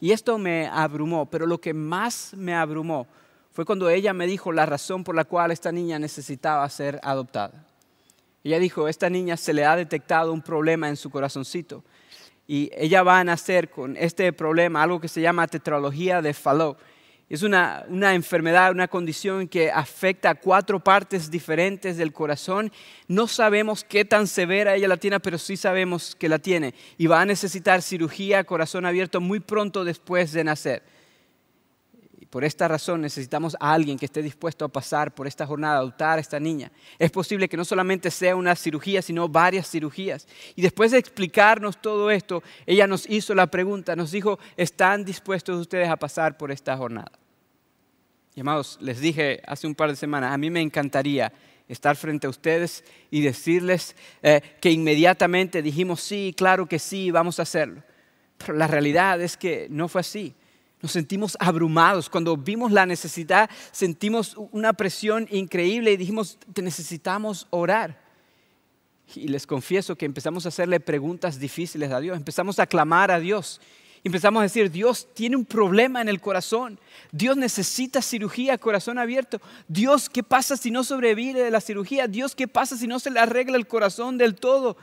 Y 0.00 0.12
esto 0.12 0.38
me 0.38 0.68
abrumó, 0.68 1.26
pero 1.26 1.46
lo 1.46 1.60
que 1.60 1.74
más 1.74 2.32
me 2.34 2.54
abrumó 2.54 3.08
fue 3.52 3.64
cuando 3.64 3.90
ella 3.90 4.12
me 4.12 4.26
dijo 4.26 4.52
la 4.52 4.66
razón 4.66 5.04
por 5.04 5.14
la 5.14 5.24
cual 5.24 5.50
esta 5.50 5.72
niña 5.72 5.98
necesitaba 5.98 6.68
ser 6.68 7.00
adoptada. 7.02 7.66
Ella 8.42 8.58
dijo, 8.58 8.88
esta 8.88 9.10
niña 9.10 9.36
se 9.36 9.52
le 9.52 9.64
ha 9.64 9.76
detectado 9.76 10.32
un 10.32 10.40
problema 10.40 10.88
en 10.88 10.96
su 10.96 11.10
corazoncito 11.10 11.84
y 12.46 12.68
ella 12.74 13.04
va 13.04 13.20
a 13.20 13.24
nacer 13.24 13.70
con 13.70 13.96
este 13.96 14.32
problema, 14.32 14.82
algo 14.82 15.00
que 15.00 15.06
se 15.06 15.20
llama 15.20 15.46
tetralogía 15.46 16.20
de 16.20 16.34
Fallot. 16.34 16.76
Es 17.28 17.44
una, 17.44 17.84
una, 17.88 18.12
enfermedad, 18.12 18.72
una 18.72 18.88
condición 18.88 19.46
que 19.46 19.70
afecta 19.70 20.30
a 20.30 20.34
cuatro 20.34 20.80
partes 20.80 21.30
diferentes 21.30 21.96
del 21.96 22.12
corazón. 22.12 22.72
No 23.06 23.28
sabemos 23.28 23.84
qué 23.84 24.04
tan 24.04 24.26
severa 24.26 24.74
ella 24.74 24.88
la 24.88 24.96
tiene, 24.96 25.20
pero 25.20 25.38
sí 25.38 25.56
sabemos 25.56 26.16
que 26.16 26.28
la 26.28 26.40
tiene. 26.40 26.74
Y 26.98 27.06
va 27.06 27.20
a 27.20 27.24
necesitar 27.24 27.82
cirugía 27.82 28.42
corazón 28.42 28.84
abierto 28.84 29.20
muy 29.20 29.38
pronto 29.38 29.84
después 29.84 30.32
de 30.32 30.42
nacer. 30.42 30.82
Por 32.30 32.44
esta 32.44 32.68
razón 32.68 33.00
necesitamos 33.00 33.56
a 33.58 33.72
alguien 33.72 33.98
que 33.98 34.04
esté 34.04 34.22
dispuesto 34.22 34.64
a 34.64 34.68
pasar 34.68 35.12
por 35.12 35.26
esta 35.26 35.44
jornada, 35.46 35.74
a 35.74 35.78
adoptar 35.78 36.18
a 36.18 36.20
esta 36.20 36.38
niña. 36.38 36.70
Es 36.96 37.10
posible 37.10 37.48
que 37.48 37.56
no 37.56 37.64
solamente 37.64 38.08
sea 38.08 38.36
una 38.36 38.54
cirugía, 38.54 39.02
sino 39.02 39.28
varias 39.28 39.68
cirugías. 39.68 40.28
Y 40.54 40.62
después 40.62 40.92
de 40.92 40.98
explicarnos 40.98 41.82
todo 41.82 42.08
esto, 42.08 42.44
ella 42.66 42.86
nos 42.86 43.08
hizo 43.10 43.34
la 43.34 43.48
pregunta, 43.48 43.96
nos 43.96 44.12
dijo, 44.12 44.38
¿están 44.56 45.04
dispuestos 45.04 45.60
ustedes 45.60 45.88
a 45.88 45.96
pasar 45.96 46.38
por 46.38 46.52
esta 46.52 46.76
jornada? 46.76 47.10
Y 48.36 48.40
amados, 48.42 48.78
les 48.80 49.00
dije 49.00 49.42
hace 49.44 49.66
un 49.66 49.74
par 49.74 49.90
de 49.90 49.96
semanas, 49.96 50.32
a 50.32 50.38
mí 50.38 50.50
me 50.50 50.60
encantaría 50.60 51.32
estar 51.66 51.96
frente 51.96 52.28
a 52.28 52.30
ustedes 52.30 52.84
y 53.10 53.22
decirles 53.22 53.96
eh, 54.22 54.40
que 54.60 54.70
inmediatamente 54.70 55.62
dijimos, 55.62 56.00
sí, 56.00 56.32
claro 56.36 56.66
que 56.66 56.78
sí, 56.78 57.10
vamos 57.10 57.40
a 57.40 57.42
hacerlo. 57.42 57.82
Pero 58.38 58.54
la 58.54 58.68
realidad 58.68 59.20
es 59.20 59.36
que 59.36 59.66
no 59.68 59.88
fue 59.88 60.02
así. 60.02 60.34
Nos 60.82 60.92
sentimos 60.92 61.36
abrumados. 61.40 62.08
Cuando 62.08 62.36
vimos 62.36 62.72
la 62.72 62.86
necesidad, 62.86 63.50
sentimos 63.70 64.36
una 64.50 64.72
presión 64.72 65.28
increíble 65.30 65.92
y 65.92 65.96
dijimos, 65.96 66.38
te 66.52 66.62
necesitamos 66.62 67.46
orar. 67.50 68.00
Y 69.14 69.28
les 69.28 69.46
confieso 69.46 69.96
que 69.96 70.06
empezamos 70.06 70.46
a 70.46 70.48
hacerle 70.48 70.80
preguntas 70.80 71.38
difíciles 71.38 71.90
a 71.90 72.00
Dios, 72.00 72.16
empezamos 72.16 72.58
a 72.58 72.66
clamar 72.66 73.10
a 73.10 73.20
Dios. 73.20 73.60
Empezamos 74.02 74.40
a 74.40 74.44
decir, 74.44 74.70
Dios 74.70 75.08
tiene 75.12 75.36
un 75.36 75.44
problema 75.44 76.00
en 76.00 76.08
el 76.08 76.20
corazón. 76.20 76.78
Dios 77.12 77.36
necesita 77.36 78.00
cirugía, 78.00 78.56
corazón 78.56 78.98
abierto. 78.98 79.42
Dios, 79.68 80.08
¿qué 80.08 80.22
pasa 80.22 80.56
si 80.56 80.70
no 80.70 80.84
sobrevive 80.84 81.42
de 81.42 81.50
la 81.50 81.60
cirugía? 81.60 82.08
Dios, 82.08 82.34
¿qué 82.34 82.48
pasa 82.48 82.78
si 82.78 82.86
no 82.86 82.98
se 82.98 83.10
le 83.10 83.20
arregla 83.20 83.58
el 83.58 83.66
corazón 83.66 84.16
del 84.16 84.36
todo? 84.36 84.78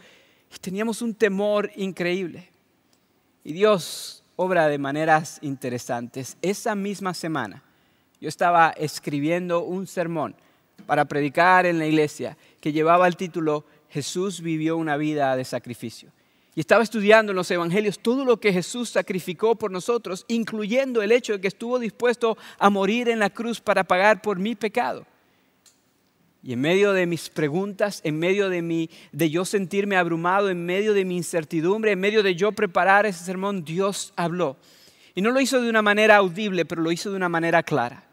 Y 0.54 0.60
teníamos 0.60 1.02
un 1.02 1.16
temor 1.16 1.72
increíble. 1.76 2.48
Y 3.44 3.54
Dios 3.54 4.24
obra 4.38 4.70
de 4.70 4.78
maneras 4.78 5.40
interesantes. 5.42 6.38
Esa 6.42 6.76
misma 6.76 7.14
semana 7.14 7.64
yo 8.22 8.30
estaba 8.30 8.70
escribiendo 8.78 9.64
un 9.64 9.86
sermón 9.88 10.36
para 10.86 11.06
predicar 11.06 11.66
en 11.66 11.80
la 11.80 11.88
iglesia 11.88 12.38
que 12.62 12.72
llevaba 12.72 13.08
el 13.08 13.18
título 13.18 13.66
Jesús 13.90 14.42
vivió 14.42 14.78
una 14.78 14.96
vida 14.96 15.36
de 15.36 15.44
sacrificio. 15.44 16.12
Y 16.56 16.60
estaba 16.60 16.84
estudiando 16.84 17.32
en 17.32 17.36
los 17.36 17.52
evangelios 17.52 18.00
todo 18.00 18.26
lo 18.26 18.40
que 18.40 18.54
Jesús 18.54 18.90
sacrificó 18.90 19.56
por 19.56 19.72
nosotros, 19.72 20.26
incluyendo 20.28 21.02
el 21.02 21.12
hecho 21.12 21.34
de 21.34 21.42
que 21.42 21.48
estuvo 21.48 21.78
dispuesto 21.78 22.38
a 22.58 22.70
morir 22.70 23.10
en 23.10 23.20
la 23.20 23.30
cruz 23.30 23.60
para 23.60 23.84
pagar 23.84 24.22
por 24.22 24.40
mi 24.40 24.56
pecado. 24.56 25.06
Y 26.44 26.54
en 26.54 26.62
medio 26.62 26.94
de 26.94 27.06
mis 27.06 27.30
preguntas, 27.30 28.02
en 28.04 28.20
medio 28.20 28.50
de, 28.50 28.62
mi, 28.62 28.90
de 29.12 29.30
yo 29.30 29.44
sentirme 29.44 29.98
abrumado, 29.98 30.50
en 30.50 30.66
medio 30.66 30.94
de 30.94 31.04
mi 31.04 31.18
incertidumbre, 31.18 31.92
en 31.92 32.00
medio 32.00 32.24
de 32.24 32.36
yo 32.36 32.52
preparar 32.52 33.06
ese 33.06 33.24
sermón, 33.24 33.66
Dios 33.66 34.14
habló. 34.16 34.58
Y 35.16 35.22
no 35.22 35.32
lo 35.32 35.42
hizo 35.42 35.60
de 35.60 35.70
una 35.70 35.82
manera 35.82 36.18
audible, 36.18 36.66
pero 36.66 36.82
lo 36.82 36.92
hizo 36.92 37.10
de 37.10 37.16
una 37.16 37.28
manera 37.30 37.64
clara. 37.64 38.04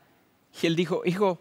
Y 0.61 0.67
él 0.67 0.75
dijo, 0.75 1.03
hijo, 1.05 1.39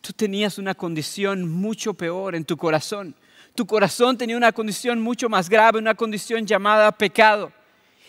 tú 0.00 0.12
tenías 0.12 0.58
una 0.58 0.74
condición 0.74 1.48
mucho 1.48 1.94
peor 1.94 2.34
en 2.34 2.44
tu 2.44 2.56
corazón. 2.56 3.14
Tu 3.54 3.66
corazón 3.66 4.18
tenía 4.18 4.36
una 4.36 4.52
condición 4.52 5.00
mucho 5.00 5.28
más 5.28 5.48
grave, 5.48 5.78
una 5.78 5.94
condición 5.94 6.46
llamada 6.46 6.92
pecado. 6.92 7.52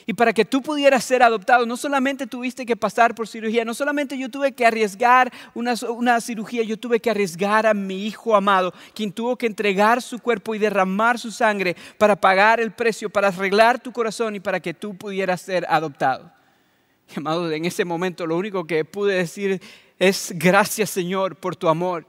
Y 0.08 0.14
para 0.14 0.34
que 0.34 0.46
tú 0.46 0.62
pudieras 0.62 1.04
ser 1.04 1.24
adoptado, 1.24 1.66
no 1.66 1.76
solamente 1.78 2.28
tuviste 2.28 2.66
que 2.66 2.76
pasar 2.76 3.16
por 3.16 3.28
cirugía, 3.28 3.66
no 3.66 3.74
solamente 3.74 4.18
yo 4.18 4.30
tuve 4.30 4.52
que 4.52 4.66
arriesgar 4.66 5.34
una, 5.56 5.74
una, 5.90 6.22
cirugía, 6.22 6.62
yo 6.62 6.78
tuve 6.78 7.00
que 7.00 7.10
arriesgar 7.10 7.66
a 7.66 7.74
mi 7.74 8.06
hijo 8.06 8.36
amado, 8.36 8.72
quien 8.94 9.12
tuvo 9.12 9.36
que 9.36 9.48
entregar 9.48 10.04
su 10.04 10.20
cuerpo 10.20 10.54
y 10.54 10.60
derramar 10.60 11.18
su 11.18 11.32
sangre 11.32 11.76
para 11.98 12.16
pagar 12.16 12.60
el 12.60 12.72
precio, 12.72 13.10
para 13.10 13.30
arreglar 13.30 13.80
tu 13.80 13.92
corazón 13.92 14.36
y 14.36 14.40
para 14.40 14.60
que 14.60 14.76
tú 14.76 14.96
pudieras 14.96 15.42
ser 15.42 15.66
adoptado. 15.68 16.32
Y 17.10 17.20
amado, 17.20 17.52
en 17.52 17.66
ese 17.66 17.84
momento 17.84 18.28
lo 18.28 18.38
único 18.38 18.66
que 18.66 18.86
pude 18.86 19.16
decir 19.16 19.60
es 19.98 20.34
gracias 20.36 20.92
Señor 20.92 21.36
por 21.36 21.56
tu 21.56 21.68
amor. 21.68 22.06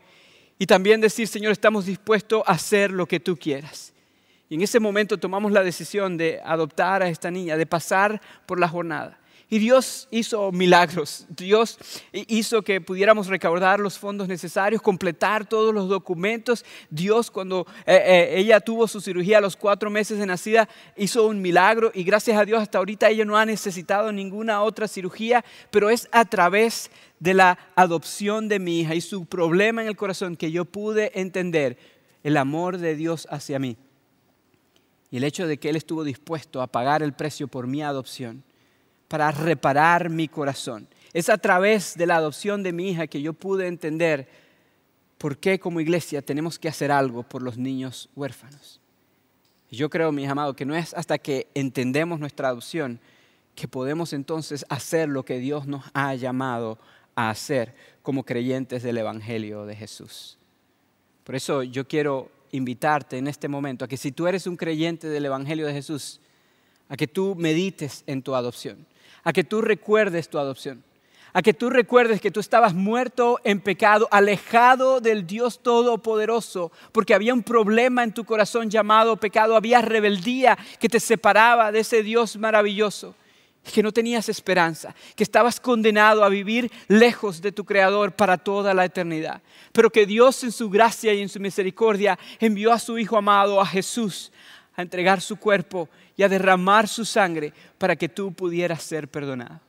Y 0.59 0.67
también 0.67 1.00
decir, 1.00 1.29
Señor, 1.29 1.53
estamos 1.53 1.87
dispuestos 1.87 2.43
a 2.47 2.53
hacer 2.53 2.91
lo 2.91 3.07
que 3.07 3.21
tú 3.21 3.37
quieras. 3.37 3.93
Y 4.49 4.55
en 4.55 4.62
ese 4.62 4.81
momento 4.81 5.19
tomamos 5.19 5.53
la 5.53 5.62
decisión 5.62 6.17
de 6.17 6.41
adoptar 6.45 7.03
a 7.03 7.09
esta 7.09 7.31
niña, 7.31 7.57
de 7.57 7.67
pasar 7.67 8.21
por 8.47 8.61
la 8.61 8.69
jornada. 8.69 9.19
Y 9.49 9.61
Dios 9.61 10.09
hizo 10.11 10.50
milagros. 10.50 11.25
Dios 11.29 11.79
hizo 12.12 12.62
que 12.62 12.81
pudiéramos 12.81 13.29
recaudar 13.29 13.79
los 13.79 13.97
fondos 13.97 14.26
necesarios, 14.26 14.83
completar 14.83 15.49
todos 15.49 15.73
los 15.73 15.88
documentos. 15.88 16.65
Dios, 16.91 17.31
cuando 17.31 17.65
eh, 17.87 18.03
eh, 18.05 18.41
ella 18.41 18.59
tuvo 18.59 18.88
su 18.88 19.00
cirugía 19.00 19.38
a 19.38 19.41
los 19.41 19.57
cuatro 19.57 19.88
meses 19.88 20.19
de 20.19 20.26
nacida, 20.26 20.69
hizo 20.97 21.26
un 21.26 21.41
milagro. 21.41 21.93
Y 21.95 22.03
gracias 22.03 22.37
a 22.37 22.45
Dios 22.45 22.61
hasta 22.61 22.79
ahorita 22.79 23.09
ella 23.09 23.25
no 23.25 23.37
ha 23.37 23.47
necesitado 23.47 24.11
ninguna 24.11 24.62
otra 24.62 24.88
cirugía, 24.88 25.45
pero 25.71 25.91
es 25.91 26.09
a 26.11 26.25
través 26.25 26.91
de 27.21 27.35
la 27.35 27.57
adopción 27.76 28.49
de 28.49 28.59
mi 28.59 28.81
hija 28.81 28.97
y 28.97 29.00
su 29.00 29.26
problema 29.26 29.81
en 29.81 29.88
el 29.88 29.97
corazón 29.97 30.37
que 30.37 30.50
yo 30.50 30.65
pude 30.65 31.12
entender 31.21 31.79
el 32.25 32.37
amor 32.37 32.79
de 32.79 32.97
Dios 32.97 33.29
hacia 33.31 33.61
mí 33.61 33.76
y 35.11 35.19
el 35.19 35.25
hecho 35.25 35.47
de 35.47 35.59
que 35.59 35.71
Él 35.71 35.77
estuvo 35.77 36.05
dispuesto 36.05 36.63
a 36.63 36.67
pagar 36.67 37.03
el 37.03 37.13
precio 37.13 37.49
por 37.49 37.67
mi 37.67 37.83
adopción, 37.83 38.43
para 39.09 39.31
reparar 39.31 40.11
mi 40.11 40.29
corazón. 40.29 40.89
Es 41.13 41.29
a 41.29 41.39
través 41.39 41.97
de 41.97 42.07
la 42.07 42.17
adopción 42.17 42.63
de 42.63 42.73
mi 42.73 42.91
hija 42.91 43.07
que 43.07 43.23
yo 43.23 43.33
pude 43.33 43.67
entender 43.67 44.29
por 45.19 45.39
qué 45.39 45.59
como 45.59 45.81
iglesia 45.81 46.23
tenemos 46.23 46.59
que 46.59 46.69
hacer 46.69 46.91
algo 46.91 47.23
por 47.23 47.43
los 47.43 47.57
niños 47.57 48.09
huérfanos. 48.17 48.81
Yo 49.71 49.91
creo, 49.91 50.13
mis 50.13 50.29
amados, 50.29 50.57
que 50.57 50.65
no 50.65 50.77
es 50.77 50.95
hasta 50.95 51.19
que 51.19 51.49
entendemos 51.55 52.21
nuestra 52.21 52.49
adopción 52.49 53.01
que 53.55 53.67
podemos 53.67 54.13
entonces 54.13 54.65
hacer 54.69 55.09
lo 55.09 55.25
que 55.25 55.39
Dios 55.39 55.67
nos 55.67 55.85
ha 55.95 56.15
llamado 56.15 56.79
a 57.15 57.31
hacer 57.31 57.75
como 58.03 58.25
creyentes 58.25 58.83
del 58.83 58.99
Evangelio 58.99 59.65
de 59.67 59.75
Jesús. 59.75 60.39
Por 61.25 61.35
eso 61.35 61.63
yo 61.63 61.89
quiero 61.89 62.31
invitarte 62.53 63.19
en 63.19 63.26
este 63.26 63.49
momento 63.49 63.85
a 63.85 63.88
que 63.88 63.97
si 63.97 64.12
tú 64.12 64.26
eres 64.26 64.47
un 64.47 64.57
creyente 64.57 65.09
del 65.09 65.26
Evangelio 65.26 65.67
de 65.67 65.73
Jesús, 65.73 66.21
a 66.88 66.97
que 66.97 67.07
tú 67.07 67.35
medites 67.37 68.05
en 68.07 68.23
tu 68.23 68.35
adopción, 68.35 68.87
a 69.25 69.33
que 69.33 69.45
tú 69.45 69.61
recuerdes 69.61 70.29
tu 70.29 70.38
adopción, 70.38 70.83
a 71.33 71.43
que 71.43 71.53
tú 71.53 71.69
recuerdes 71.69 72.21
que 72.21 72.31
tú 72.31 72.41
estabas 72.41 72.73
muerto 72.73 73.41
en 73.45 73.61
pecado, 73.61 74.09
alejado 74.11 75.00
del 75.00 75.26
Dios 75.26 75.62
Todopoderoso, 75.62 76.73
porque 76.93 77.12
había 77.12 77.35
un 77.35 77.43
problema 77.43 78.03
en 78.05 78.12
tu 78.12 78.25
corazón 78.25 78.71
llamado 78.71 79.17
pecado, 79.19 79.57
había 79.57 79.83
rebeldía 79.83 80.57
que 80.81 80.88
te 80.88 81.00
separaba 81.00 81.73
de 81.73 81.81
ese 81.81 82.03
Dios 82.03 82.37
maravilloso 82.38 83.15
que 83.73 83.82
no 83.82 83.92
tenías 83.92 84.28
esperanza, 84.28 84.94
que 85.14 85.25
estabas 85.25 85.61
condenado 85.61 86.25
a 86.25 86.28
vivir 86.28 86.70
lejos 86.88 87.40
de 87.40 87.52
tu 87.52 87.64
Creador 87.64 88.12
para 88.12 88.38
toda 88.38 88.75
la 88.75 88.85
eternidad, 88.85 89.42
pero 89.73 89.90
que 89.90 90.06
Dios 90.06 90.42
en 90.44 90.52
su 90.52 90.70
gracia 90.70 91.12
y 91.12 91.20
en 91.20 91.28
su 91.28 91.40
misericordia 91.40 92.18
envió 92.38 92.73
a 92.73 92.78
su 92.78 92.99
Hijo 92.99 93.16
amado, 93.16 93.61
a 93.61 93.66
Jesús, 93.66 94.32
a 94.76 94.82
entregar 94.82 95.20
su 95.20 95.37
cuerpo 95.37 95.88
y 96.16 96.23
a 96.23 96.28
derramar 96.28 96.88
su 96.88 97.04
sangre 97.04 97.52
para 97.78 97.96
que 97.96 98.08
tú 98.08 98.32
pudieras 98.32 98.82
ser 98.82 99.08
perdonado. 99.08 99.61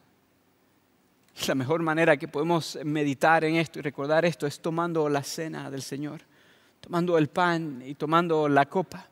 la 1.47 1.55
mejor 1.55 1.81
manera 1.81 2.17
que 2.17 2.27
podemos 2.27 2.77
meditar 2.83 3.43
en 3.43 3.55
esto 3.55 3.79
y 3.79 3.81
recordar 3.81 4.25
esto 4.25 4.47
es 4.47 4.59
tomando 4.59 5.07
la 5.07 5.23
cena 5.23 5.69
del 5.69 5.81
Señor, 5.81 6.21
tomando 6.81 7.17
el 7.17 7.27
pan 7.27 7.81
y 7.85 7.93
tomando 7.95 8.49
la 8.49 8.65
copa. 8.65 9.07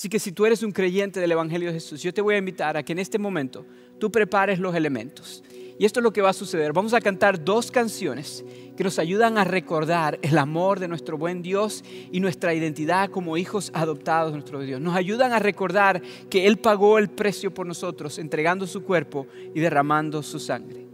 Así 0.00 0.08
que 0.08 0.18
si 0.18 0.32
tú 0.32 0.46
eres 0.46 0.62
un 0.62 0.72
creyente 0.72 1.20
del 1.20 1.32
Evangelio 1.32 1.68
de 1.68 1.74
Jesús, 1.74 2.02
yo 2.02 2.14
te 2.14 2.22
voy 2.22 2.34
a 2.34 2.38
invitar 2.38 2.74
a 2.74 2.82
que 2.82 2.92
en 2.92 2.98
este 2.98 3.18
momento 3.18 3.66
tú 3.98 4.10
prepares 4.10 4.58
los 4.58 4.74
elementos. 4.74 5.44
Y 5.78 5.84
esto 5.84 6.00
es 6.00 6.04
lo 6.04 6.10
que 6.10 6.22
va 6.22 6.30
a 6.30 6.32
suceder. 6.32 6.72
Vamos 6.72 6.94
a 6.94 7.02
cantar 7.02 7.44
dos 7.44 7.70
canciones 7.70 8.42
que 8.78 8.82
nos 8.82 8.98
ayudan 8.98 9.36
a 9.36 9.44
recordar 9.44 10.18
el 10.22 10.38
amor 10.38 10.80
de 10.80 10.88
nuestro 10.88 11.18
buen 11.18 11.42
Dios 11.42 11.84
y 12.10 12.18
nuestra 12.20 12.54
identidad 12.54 13.10
como 13.10 13.36
hijos 13.36 13.70
adoptados 13.74 14.32
de 14.32 14.38
nuestro 14.38 14.62
Dios. 14.62 14.80
Nos 14.80 14.96
ayudan 14.96 15.34
a 15.34 15.38
recordar 15.38 16.00
que 16.30 16.46
Él 16.46 16.56
pagó 16.56 16.96
el 16.96 17.10
precio 17.10 17.52
por 17.52 17.66
nosotros, 17.66 18.18
entregando 18.18 18.66
su 18.66 18.82
cuerpo 18.82 19.26
y 19.54 19.60
derramando 19.60 20.22
su 20.22 20.38
sangre. 20.38 20.86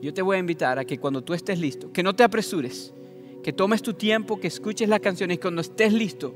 Yo 0.00 0.14
te 0.14 0.22
voy 0.22 0.36
a 0.36 0.38
invitar 0.38 0.78
a 0.78 0.84
que 0.84 0.98
cuando 0.98 1.24
tú 1.24 1.34
estés 1.34 1.58
listo, 1.58 1.92
que 1.92 2.04
no 2.04 2.14
te 2.14 2.22
apresures, 2.22 2.94
que 3.42 3.52
tomes 3.52 3.82
tu 3.82 3.94
tiempo, 3.94 4.38
que 4.38 4.46
escuches 4.46 4.88
las 4.88 5.00
canciones 5.00 5.38
y 5.38 5.40
cuando 5.40 5.60
estés 5.60 5.92
listo, 5.92 6.32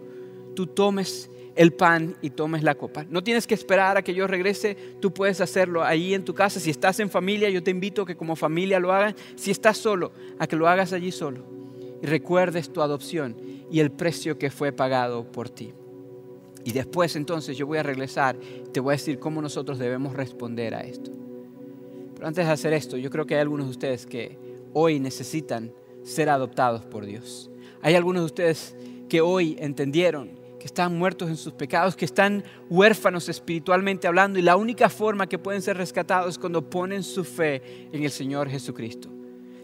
tú 0.57 0.67
tomes 0.67 1.31
el 1.59 1.73
pan 1.73 2.15
y 2.23 2.31
tomes 2.31 2.63
la 2.63 2.77
copa. 2.77 3.05
No 3.11 3.25
tienes 3.25 3.49
que 3.49 3.55
esperar 3.55 3.97
a 3.97 4.03
que 4.03 4.15
yo 4.15 4.29
regrese, 4.29 4.77
tú 5.01 5.13
puedes 5.13 5.41
hacerlo 5.41 5.83
ahí 5.83 6.15
en 6.15 6.25
tu 6.25 6.33
casa. 6.33 6.61
Si 6.61 6.71
estás 6.71 7.01
en 7.01 7.11
familia, 7.11 7.51
yo 7.51 7.65
te 7.65 7.73
invito 7.73 8.03
a 8.03 8.07
que 8.07 8.17
como 8.17 8.37
familia 8.37 8.79
lo 8.79 8.93
hagan. 8.93 9.17
Si 9.35 9.51
estás 9.51 9.77
solo, 9.77 10.13
a 10.39 10.47
que 10.47 10.55
lo 10.55 10.69
hagas 10.69 10.93
allí 10.93 11.11
solo. 11.11 11.43
Y 12.01 12.07
recuerdes 12.07 12.73
tu 12.73 12.81
adopción 12.81 13.37
y 13.73 13.81
el 13.81 13.91
precio 13.91 14.39
que 14.39 14.53
fue 14.53 14.71
pagado 14.71 15.33
por 15.33 15.51
ti. 15.51 15.75
Y 16.63 16.71
después 16.71 17.17
entonces 17.17 17.57
yo 17.57 17.67
voy 17.67 17.79
a 17.79 17.83
regresar, 17.83 18.37
te 18.73 18.79
voy 18.79 18.93
a 18.93 18.97
decir 18.97 19.19
cómo 19.19 19.43
nosotros 19.43 19.81
debemos 19.81 20.15
responder 20.15 20.77
a 20.77 20.83
esto. 20.83 21.11
Pero 22.15 22.29
antes 22.29 22.47
de 22.47 22.53
hacer 22.53 22.73
esto, 22.73 22.97
yo 22.97 23.11
creo 23.11 23.27
que 23.27 23.35
hay 23.35 23.41
algunos 23.41 23.67
de 23.67 23.73
ustedes 23.73 24.07
que 24.07 24.39
hoy 24.75 25.01
necesitan 25.01 25.73
ser 26.05 26.31
adoptados 26.31 26.85
por 26.85 27.05
Dios. 27.05 27.51
Hay 27.83 27.97
algunos 27.97 28.23
de 28.23 28.27
ustedes 28.27 28.77
que 29.09 29.21
hoy 29.21 29.57
entendieron 29.59 30.39
están 30.69 30.97
muertos 30.97 31.29
en 31.29 31.37
sus 31.37 31.53
pecados, 31.53 31.97
que 31.97 32.05
están 32.05 32.45
huérfanos 32.71 33.29
espiritualmente 33.29 34.07
hablando 34.07 34.39
y 34.39 34.43
la 34.43 34.57
única 34.57 34.89
forma 34.89 35.27
que 35.27 35.39
pueden 35.39 35.63
ser 35.63 35.77
rescatados 35.77 36.31
es 36.31 36.39
cuando 36.39 36.69
ponen 36.69 37.03
su 37.03 37.25
fe 37.25 37.89
en 37.93 38.05
el 38.05 38.11
Señor 38.11 38.49
Jesucristo. 38.49 39.09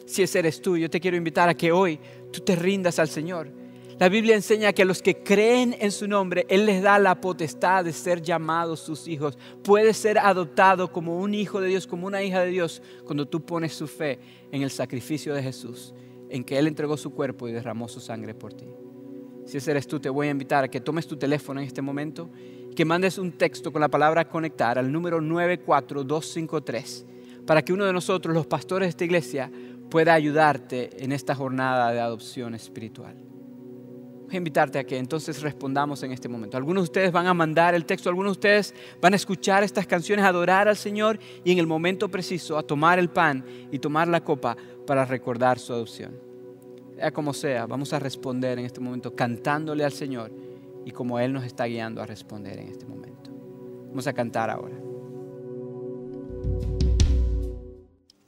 Si 0.06 0.22
ese 0.22 0.40
eres 0.40 0.60
tú, 0.60 0.76
yo 0.76 0.90
te 0.90 1.00
quiero 1.00 1.16
invitar 1.16 1.48
a 1.48 1.54
que 1.54 1.72
hoy 1.72 1.98
tú 2.32 2.40
te 2.40 2.56
rindas 2.56 2.98
al 2.98 3.08
Señor. 3.08 3.48
La 3.98 4.08
Biblia 4.08 4.34
enseña 4.34 4.72
que 4.72 4.82
a 4.82 4.84
los 4.84 5.02
que 5.02 5.22
creen 5.22 5.76
en 5.78 5.92
su 5.92 6.08
nombre, 6.08 6.46
Él 6.48 6.66
les 6.66 6.82
da 6.82 6.98
la 6.98 7.20
potestad 7.20 7.84
de 7.84 7.92
ser 7.92 8.20
llamados 8.20 8.80
sus 8.80 9.06
hijos. 9.06 9.38
Puedes 9.62 9.96
ser 9.96 10.18
adoptado 10.18 10.90
como 10.90 11.18
un 11.18 11.32
hijo 11.32 11.60
de 11.60 11.68
Dios, 11.68 11.86
como 11.86 12.06
una 12.06 12.22
hija 12.22 12.40
de 12.40 12.50
Dios, 12.50 12.82
cuando 13.04 13.26
tú 13.26 13.44
pones 13.44 13.72
su 13.72 13.86
fe 13.86 14.18
en 14.50 14.62
el 14.62 14.70
sacrificio 14.70 15.32
de 15.32 15.42
Jesús, 15.42 15.94
en 16.28 16.42
que 16.42 16.58
Él 16.58 16.66
entregó 16.66 16.96
su 16.96 17.10
cuerpo 17.10 17.48
y 17.48 17.52
derramó 17.52 17.88
su 17.88 18.00
sangre 18.00 18.34
por 18.34 18.52
ti. 18.52 18.66
Si 19.44 19.58
ese 19.58 19.70
eres 19.72 19.86
tú, 19.86 20.00
te 20.00 20.08
voy 20.08 20.28
a 20.28 20.30
invitar 20.30 20.64
a 20.64 20.68
que 20.68 20.80
tomes 20.80 21.06
tu 21.06 21.16
teléfono 21.16 21.60
en 21.60 21.66
este 21.66 21.82
momento, 21.82 22.30
que 22.74 22.84
mandes 22.84 23.18
un 23.18 23.32
texto 23.32 23.72
con 23.72 23.80
la 23.80 23.88
palabra 23.88 24.28
conectar 24.28 24.78
al 24.78 24.90
número 24.90 25.20
94253, 25.20 27.06
para 27.46 27.62
que 27.62 27.72
uno 27.72 27.84
de 27.84 27.92
nosotros, 27.92 28.34
los 28.34 28.46
pastores 28.46 28.86
de 28.86 28.90
esta 28.90 29.04
iglesia, 29.04 29.50
pueda 29.90 30.14
ayudarte 30.14 31.04
en 31.04 31.12
esta 31.12 31.34
jornada 31.34 31.92
de 31.92 32.00
adopción 32.00 32.54
espiritual. 32.54 33.16
Voy 34.24 34.34
a 34.34 34.38
invitarte 34.38 34.78
a 34.78 34.84
que 34.84 34.96
entonces 34.96 35.42
respondamos 35.42 36.02
en 36.02 36.10
este 36.10 36.28
momento. 36.28 36.56
Algunos 36.56 36.82
de 36.82 36.84
ustedes 36.84 37.12
van 37.12 37.26
a 37.26 37.34
mandar 37.34 37.74
el 37.74 37.84
texto, 37.84 38.08
algunos 38.08 38.30
de 38.30 38.38
ustedes 38.38 38.74
van 39.00 39.12
a 39.12 39.16
escuchar 39.16 39.62
estas 39.62 39.86
canciones, 39.86 40.24
a 40.24 40.28
adorar 40.28 40.66
al 40.66 40.76
Señor 40.76 41.18
y 41.44 41.52
en 41.52 41.58
el 41.58 41.66
momento 41.66 42.08
preciso 42.08 42.56
a 42.56 42.62
tomar 42.62 42.98
el 42.98 43.10
pan 43.10 43.44
y 43.70 43.78
tomar 43.78 44.08
la 44.08 44.24
copa 44.24 44.56
para 44.86 45.04
recordar 45.04 45.58
su 45.58 45.72
adopción. 45.74 46.33
Sea 47.04 47.12
como 47.12 47.34
sea, 47.34 47.66
vamos 47.66 47.92
a 47.92 47.98
responder 47.98 48.58
en 48.58 48.64
este 48.64 48.80
momento 48.80 49.14
cantándole 49.14 49.84
al 49.84 49.92
Señor 49.92 50.32
y 50.86 50.90
como 50.90 51.18
Él 51.18 51.34
nos 51.34 51.44
está 51.44 51.66
guiando 51.66 52.00
a 52.00 52.06
responder 52.06 52.58
en 52.58 52.68
este 52.68 52.86
momento. 52.86 53.30
Vamos 53.90 54.06
a 54.06 54.14
cantar 54.14 54.48
ahora. 54.48 54.74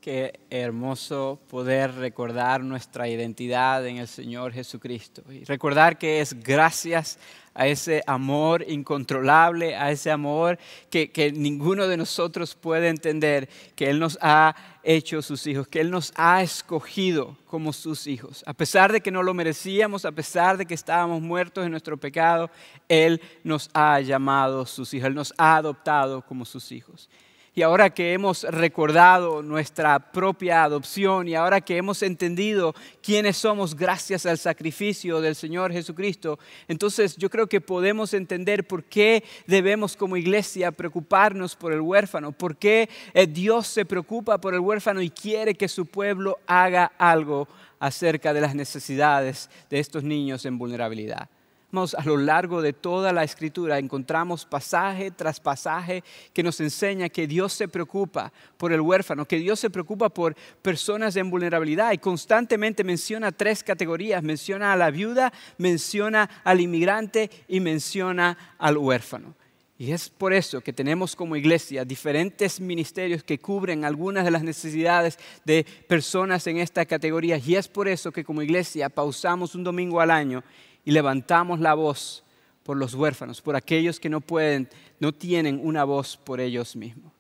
Qué 0.07 0.39
hermoso 0.51 1.41
poder 1.51 1.93
recordar 1.97 2.63
nuestra 2.63 3.09
identidad 3.09 3.85
en 3.85 3.97
el 3.97 4.07
Señor 4.07 4.53
Jesucristo 4.53 5.25
y 5.33 5.43
recordar 5.43 5.99
que 5.99 6.21
es 6.21 6.33
gracias 6.45 7.19
a 7.55 7.67
ese 7.67 8.05
amor 8.07 8.65
incontrolable, 8.69 9.75
a 9.75 9.91
ese 9.91 10.13
amor 10.13 10.61
que, 10.91 11.33
ninguno 11.35 11.89
de 11.89 11.97
nosotros 11.97 12.55
puede 12.55 12.87
entender, 12.87 13.49
que 13.75 13.91
Él 13.91 13.99
nos 13.99 14.17
ha 14.23 14.55
hecho 14.85 15.23
sus 15.23 15.45
hijos, 15.49 15.67
que 15.67 15.81
Él 15.81 15.91
nos 15.91 16.13
ha 16.15 16.41
escogido 16.41 17.37
como 17.47 17.73
sus 17.73 18.07
hijos. 18.07 18.45
A 18.47 18.55
pesar 18.55 18.93
de 18.93 19.01
que 19.01 19.11
no 19.11 19.25
lo 19.25 19.35
merecíamos, 19.35 20.05
a 20.05 20.13
pesar 20.13 20.57
de 20.57 20.67
que 20.67 20.75
estábamos 20.75 21.21
muertos 21.21 21.65
en 21.65 21.73
nuestro 21.73 21.97
pecado, 21.97 22.49
Él 22.89 23.21
nos 23.43 23.71
ha 23.75 24.01
llamado 24.01 24.67
sus 24.67 24.95
hijos, 24.95 25.09
Él 25.09 25.17
nos 25.17 25.35
ha 25.37 25.57
adoptado 25.57 26.23
como 26.23 26.45
sus 26.45 26.71
hijos. 26.71 27.11
Y 27.59 27.63
ahora 27.63 27.89
que 27.89 28.13
hemos 28.13 28.43
recordado 28.43 29.43
nuestra 29.43 29.99
propia 29.99 30.63
adopción 30.63 31.27
y 31.27 31.35
ahora 31.35 31.63
que 31.63 31.79
hemos 31.79 32.03
entendido 32.03 32.75
quiénes 33.03 33.39
somos 33.39 33.75
gracias 33.75 34.27
al 34.27 34.37
sacrificio 34.37 35.23
del 35.23 35.35
Señor 35.35 35.73
Jesucristo, 35.73 36.39
entonces 36.69 37.17
yo 37.17 37.31
creo 37.31 37.47
que 37.47 37.63
podemos 37.63 38.13
entender 38.13 38.67
por 38.67 38.85
qué 38.85 39.25
debemos 39.47 39.97
como 39.97 40.19
iglesia 40.19 40.71
preocuparnos 40.71 41.57
por 41.57 41.73
el 41.73 41.81
huérfano, 41.81 42.31
por 42.31 42.59
qué 42.59 42.91
eh, 43.15 43.27
Dios 43.27 43.67
se 43.69 43.87
preocupa 43.87 44.39
por 44.39 44.53
el 44.53 44.61
huérfano 44.61 45.01
y 45.01 45.09
quiere 45.09 45.55
que 45.55 45.69
su 45.69 45.87
pueblo 45.87 46.39
haga 46.47 46.93
algo 46.99 47.49
acerca 47.79 48.35
de 48.35 48.43
las 48.43 48.55
necesidades 48.55 49.49
de 49.71 49.79
estos 49.79 50.03
niños 50.03 50.45
en 50.45 50.59
vulnerabilidad 50.59 51.31
a 51.77 52.05
lo 52.05 52.17
largo 52.17 52.63
de 52.63 52.73
toda 52.73 53.13
la 53.13 53.23
escritura 53.23 53.79
encontramos 53.79 54.47
pasaje 54.47 55.11
tras 55.11 55.41
pasaje 55.41 56.03
que 56.33 56.43
nos 56.43 56.61
enseña 56.61 57.09
que 57.09 57.27
Dios 57.27 57.53
se 57.53 57.69
preocupa 57.69 58.33
por 58.57 58.73
el 58.73 58.81
huérfano, 58.81 59.27
que 59.27 59.39
Dios 59.39 59.61
se 59.61 59.71
preocupa 59.71 60.09
por 60.09 60.35
personas 60.63 61.17
en 61.17 61.31
vulnerabilidad 61.31 61.93
y 61.93 61.99
constantemente 61.99 62.85
menciona 62.85 63.33
tres 63.33 63.63
categorías. 63.63 64.23
Menciona 64.23 64.73
a 64.73 64.77
la 64.77 64.91
viuda, 64.91 65.33
menciona 65.59 66.31
al 66.45 66.61
inmigrante 66.61 67.31
y 67.49 67.61
menciona 67.61 68.57
al 68.59 68.79
huérfano. 68.79 69.35
Y 69.79 69.93
es 69.93 70.09
por 70.09 70.33
eso 70.33 70.63
que 70.63 70.73
tenemos 70.73 71.15
como 71.15 71.37
iglesia 71.37 71.85
diferentes 71.85 72.61
ministerios 72.61 73.23
que 73.23 73.39
cubren 73.39 73.85
algunas 73.85 74.25
de 74.25 74.31
las 74.31 74.43
necesidades 74.43 75.19
de 75.45 75.67
personas 75.87 76.47
en 76.47 76.57
esta 76.57 76.87
categoría. 76.87 77.37
Y 77.37 77.57
es 77.57 77.69
por 77.69 77.87
eso 77.87 78.11
que 78.11 78.25
como 78.25 78.41
iglesia 78.41 78.89
pausamos 78.89 79.55
un 79.55 79.65
domingo 79.65 80.01
al 80.01 80.11
año 80.11 80.43
y 80.87 80.93
levantamos 80.93 81.61
la 81.61 81.75
voz 81.75 82.25
por 82.63 82.77
los 82.77 82.95
huérfanos, 82.95 83.43
por 83.43 83.57
aquellos 83.57 84.01
que 84.01 84.09
no 84.09 84.23
pueden, 84.23 84.69
no 85.01 85.13
tienen 85.13 85.61
una 85.63 85.85
voz 85.85 86.17
por 86.17 86.41
ellos 86.41 86.77
mismos. 86.77 87.13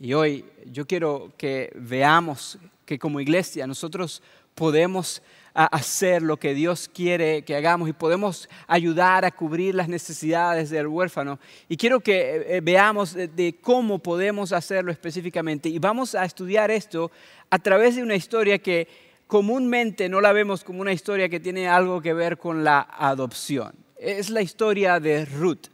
Y 0.00 0.14
hoy 0.14 0.44
yo 0.66 0.86
quiero 0.86 1.32
que 1.36 1.72
veamos 1.74 2.58
que 2.86 2.98
como 2.98 3.20
iglesia 3.20 3.66
nosotros 3.66 4.22
podemos 4.54 5.22
hacer 5.54 6.22
lo 6.22 6.38
que 6.38 6.54
Dios 6.54 6.88
quiere 6.92 7.42
que 7.42 7.56
hagamos 7.56 7.88
y 7.88 7.92
podemos 7.92 8.48
ayudar 8.66 9.24
a 9.24 9.30
cubrir 9.32 9.74
las 9.74 9.88
necesidades 9.88 10.70
del 10.70 10.86
huérfano. 10.86 11.40
Y 11.68 11.76
quiero 11.76 12.00
que 12.00 12.20
eh, 12.20 12.56
eh, 12.56 12.60
veamos 12.62 13.14
de 13.14 13.58
cómo 13.60 13.98
podemos 13.98 14.52
hacerlo 14.52 14.92
específicamente. 14.92 15.68
Y 15.68 15.78
vamos 15.78 16.14
a 16.14 16.24
estudiar 16.24 16.70
esto 16.70 17.10
a 17.50 17.58
través 17.58 17.96
de 17.96 18.02
una 18.02 18.14
historia 18.14 18.58
que 18.58 19.11
comúnmente 19.32 20.10
no 20.10 20.20
la 20.20 20.30
vemos 20.34 20.62
como 20.62 20.82
una 20.82 20.92
historia 20.92 21.26
que 21.30 21.40
tiene 21.40 21.66
algo 21.66 22.02
que 22.02 22.12
ver 22.12 22.36
con 22.36 22.64
la 22.64 22.86
adopción. 22.98 23.72
Es 23.96 24.28
la 24.28 24.42
historia 24.42 25.00
de 25.00 25.24
Ruth. 25.24 25.68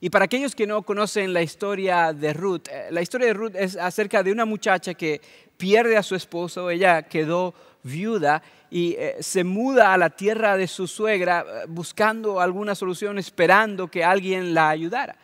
Y 0.00 0.08
para 0.08 0.24
aquellos 0.24 0.54
que 0.54 0.66
no 0.66 0.80
conocen 0.80 1.34
la 1.34 1.42
historia 1.42 2.14
de 2.14 2.32
Ruth, 2.32 2.68
eh, 2.70 2.86
la 2.90 3.02
historia 3.02 3.26
de 3.26 3.34
Ruth 3.34 3.54
es 3.54 3.76
acerca 3.76 4.22
de 4.22 4.32
una 4.32 4.46
muchacha 4.46 4.94
que 4.94 5.20
pierde 5.58 5.98
a 5.98 6.02
su 6.02 6.14
esposo, 6.14 6.70
ella 6.70 7.02
quedó 7.02 7.52
viuda 7.82 8.42
y 8.70 8.94
eh, 8.94 9.16
se 9.20 9.44
muda 9.44 9.92
a 9.92 9.98
la 9.98 10.08
tierra 10.08 10.56
de 10.56 10.66
su 10.66 10.86
suegra 10.86 11.44
eh, 11.46 11.66
buscando 11.68 12.40
alguna 12.40 12.74
solución, 12.74 13.18
esperando 13.18 13.88
que 13.88 14.02
alguien 14.02 14.54
la 14.54 14.70
ayudara. 14.70 15.16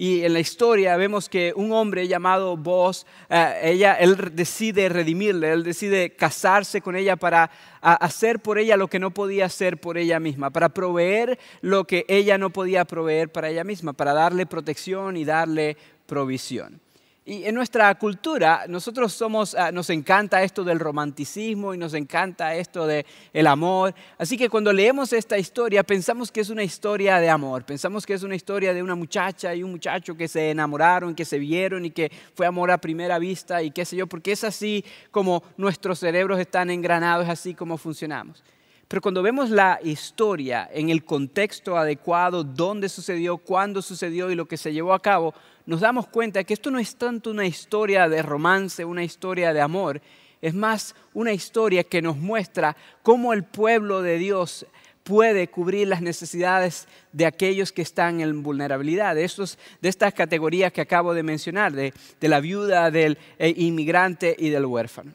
Y 0.00 0.24
en 0.24 0.32
la 0.32 0.38
historia 0.38 0.96
vemos 0.96 1.28
que 1.28 1.52
un 1.56 1.72
hombre 1.72 2.06
llamado 2.06 2.56
Boaz, 2.56 3.04
eh, 3.28 3.58
ella, 3.64 3.94
él 3.94 4.16
decide 4.32 4.88
redimirle, 4.88 5.50
él 5.50 5.64
decide 5.64 6.14
casarse 6.14 6.80
con 6.80 6.94
ella 6.94 7.16
para 7.16 7.50
hacer 7.80 8.38
por 8.38 8.60
ella 8.60 8.76
lo 8.76 8.86
que 8.86 9.00
no 9.00 9.12
podía 9.12 9.46
hacer 9.46 9.80
por 9.80 9.98
ella 9.98 10.20
misma, 10.20 10.50
para 10.50 10.68
proveer 10.68 11.36
lo 11.62 11.84
que 11.84 12.06
ella 12.06 12.38
no 12.38 12.50
podía 12.50 12.84
proveer 12.84 13.32
para 13.32 13.50
ella 13.50 13.64
misma, 13.64 13.92
para 13.92 14.12
darle 14.14 14.46
protección 14.46 15.16
y 15.16 15.24
darle 15.24 15.76
provisión. 16.06 16.80
Y 17.28 17.44
en 17.44 17.54
nuestra 17.54 17.94
cultura, 17.96 18.64
nosotros 18.68 19.12
somos, 19.12 19.54
ah, 19.54 19.70
nos 19.70 19.90
encanta 19.90 20.42
esto 20.42 20.64
del 20.64 20.80
romanticismo 20.80 21.74
y 21.74 21.76
nos 21.76 21.92
encanta 21.92 22.54
esto 22.54 22.86
del 22.86 23.04
el 23.34 23.46
amor. 23.46 23.94
Así 24.16 24.38
que 24.38 24.48
cuando 24.48 24.72
leemos 24.72 25.12
esta 25.12 25.36
historia, 25.36 25.82
pensamos 25.82 26.32
que 26.32 26.40
es 26.40 26.48
una 26.48 26.62
historia 26.62 27.18
de 27.20 27.28
amor. 27.28 27.66
Pensamos 27.66 28.06
que 28.06 28.14
es 28.14 28.22
una 28.22 28.34
historia 28.34 28.72
de 28.72 28.82
una 28.82 28.94
muchacha 28.94 29.54
y 29.54 29.62
un 29.62 29.72
muchacho 29.72 30.16
que 30.16 30.26
se 30.26 30.52
enamoraron, 30.52 31.14
que 31.14 31.26
se 31.26 31.38
vieron 31.38 31.84
y 31.84 31.90
que 31.90 32.10
fue 32.32 32.46
amor 32.46 32.70
a 32.70 32.78
primera 32.78 33.18
vista 33.18 33.62
y 33.62 33.72
qué 33.72 33.84
sé 33.84 33.94
yo, 33.96 34.06
porque 34.06 34.32
es 34.32 34.42
así 34.42 34.82
como 35.10 35.42
nuestros 35.58 35.98
cerebros 35.98 36.40
están 36.40 36.70
engranados, 36.70 37.26
es 37.26 37.30
así 37.30 37.52
como 37.52 37.76
funcionamos. 37.76 38.42
Pero 38.88 39.02
cuando 39.02 39.22
vemos 39.22 39.50
la 39.50 39.78
historia 39.82 40.68
en 40.72 40.88
el 40.88 41.04
contexto 41.04 41.76
adecuado, 41.76 42.42
dónde 42.42 42.88
sucedió, 42.88 43.36
cuándo 43.36 43.82
sucedió 43.82 44.30
y 44.30 44.34
lo 44.34 44.46
que 44.46 44.56
se 44.56 44.72
llevó 44.72 44.94
a 44.94 45.02
cabo, 45.02 45.34
nos 45.66 45.80
damos 45.80 46.08
cuenta 46.08 46.42
que 46.42 46.54
esto 46.54 46.70
no 46.70 46.78
es 46.78 46.96
tanto 46.96 47.30
una 47.30 47.46
historia 47.46 48.08
de 48.08 48.22
romance, 48.22 48.86
una 48.86 49.04
historia 49.04 49.52
de 49.52 49.60
amor, 49.60 50.00
es 50.40 50.54
más 50.54 50.94
una 51.12 51.32
historia 51.34 51.84
que 51.84 52.00
nos 52.00 52.16
muestra 52.16 52.76
cómo 53.02 53.34
el 53.34 53.44
pueblo 53.44 54.00
de 54.00 54.16
Dios 54.16 54.66
puede 55.02 55.48
cubrir 55.48 55.88
las 55.88 56.00
necesidades 56.00 56.88
de 57.12 57.26
aquellos 57.26 57.72
que 57.72 57.82
están 57.82 58.20
en 58.22 58.42
vulnerabilidad, 58.42 59.14
de, 59.14 59.24
estos, 59.24 59.58
de 59.82 59.90
estas 59.90 60.14
categorías 60.14 60.72
que 60.72 60.80
acabo 60.80 61.12
de 61.12 61.22
mencionar, 61.22 61.72
de, 61.72 61.92
la 62.20 62.40
viuda, 62.40 62.90
del 62.90 63.18
eh, 63.38 63.52
inmigrante 63.56 64.34
y 64.38 64.48
del 64.48 64.64
huérfano. 64.64 65.12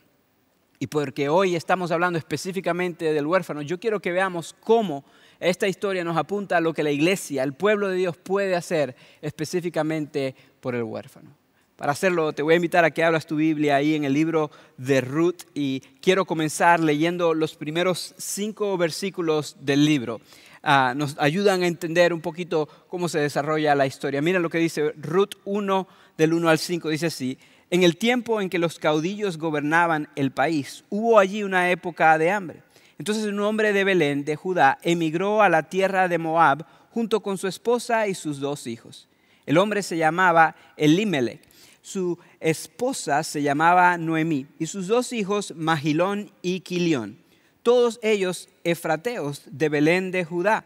Y 0.83 0.87
porque 0.87 1.29
hoy 1.29 1.55
estamos 1.55 1.91
hablando 1.91 2.19
específicamente 2.19 3.13
del 3.13 3.25
huérfano, 3.25 3.61
yo 3.61 3.79
quiero 3.79 4.01
que 4.01 4.11
veamos 4.11 4.53
cómo 4.59 5.05
esta 5.39 5.65
historia 5.65 6.03
nos 6.03 6.17
apunta 6.17 6.57
a 6.57 6.59
lo 6.59 6.73
que 6.73 6.83
la 6.83 6.91
iglesia, 6.91 7.43
el 7.43 7.53
pueblo 7.53 7.87
de 7.87 7.95
Dios 7.95 8.17
puede 8.17 8.53
hacer 8.53 8.93
específicamente 9.21 10.35
por 10.59 10.75
el 10.75 10.83
huérfano. 10.83 11.29
Para 11.77 11.93
hacerlo, 11.93 12.33
te 12.33 12.41
voy 12.41 12.55
a 12.55 12.57
invitar 12.57 12.83
a 12.83 12.91
que 12.91 13.01
abras 13.01 13.25
tu 13.25 13.37
Biblia 13.37 13.77
ahí 13.77 13.95
en 13.95 14.03
el 14.03 14.11
libro 14.11 14.51
de 14.75 14.99
Ruth 14.99 15.43
y 15.53 15.79
quiero 16.01 16.25
comenzar 16.25 16.81
leyendo 16.81 17.33
los 17.33 17.55
primeros 17.55 18.13
cinco 18.17 18.77
versículos 18.77 19.55
del 19.61 19.85
libro. 19.85 20.19
Ah, 20.63 20.93
nos 20.97 21.15
ayudan 21.17 21.63
a 21.63 21.67
entender 21.67 22.11
un 22.11 22.19
poquito 22.19 22.67
cómo 22.89 23.07
se 23.07 23.19
desarrolla 23.19 23.73
la 23.73 23.85
historia. 23.85 24.21
Mira 24.21 24.39
lo 24.39 24.49
que 24.49 24.57
dice 24.57 24.91
Ruth 24.97 25.35
1 25.45 25.87
del 26.17 26.33
1 26.33 26.49
al 26.49 26.59
5, 26.59 26.89
dice 26.89 27.05
así. 27.05 27.37
En 27.73 27.81
el 27.81 27.97
tiempo 27.97 28.39
en 28.39 28.51
que 28.51 28.59
los 28.59 28.77
caudillos 28.77 29.39
gobernaban 29.39 30.07
el 30.15 30.29
país, 30.29 30.83
hubo 30.91 31.17
allí 31.17 31.41
una 31.41 31.71
época 31.71 32.15
de 32.19 32.29
hambre. 32.29 32.61
Entonces 32.99 33.25
un 33.25 33.39
hombre 33.39 33.73
de 33.73 33.83
Belén, 33.83 34.25
de 34.25 34.35
Judá, 34.35 34.77
emigró 34.83 35.41
a 35.41 35.49
la 35.49 35.63
tierra 35.63 36.07
de 36.07 36.19
Moab 36.19 36.67
junto 36.91 37.21
con 37.23 37.39
su 37.39 37.47
esposa 37.47 38.07
y 38.07 38.13
sus 38.13 38.39
dos 38.39 38.67
hijos. 38.67 39.07
El 39.47 39.57
hombre 39.57 39.81
se 39.81 39.97
llamaba 39.97 40.55
Elimelech, 40.77 41.41
su 41.81 42.19
esposa 42.39 43.23
se 43.23 43.41
llamaba 43.41 43.97
Noemí 43.97 44.45
y 44.59 44.67
sus 44.67 44.85
dos 44.85 45.11
hijos 45.11 45.55
Magilón 45.55 46.29
y 46.43 46.59
Quilión, 46.59 47.17
todos 47.63 47.99
ellos 48.03 48.49
efrateos 48.63 49.41
de 49.47 49.69
Belén 49.69 50.11
de 50.11 50.25
Judá. 50.25 50.63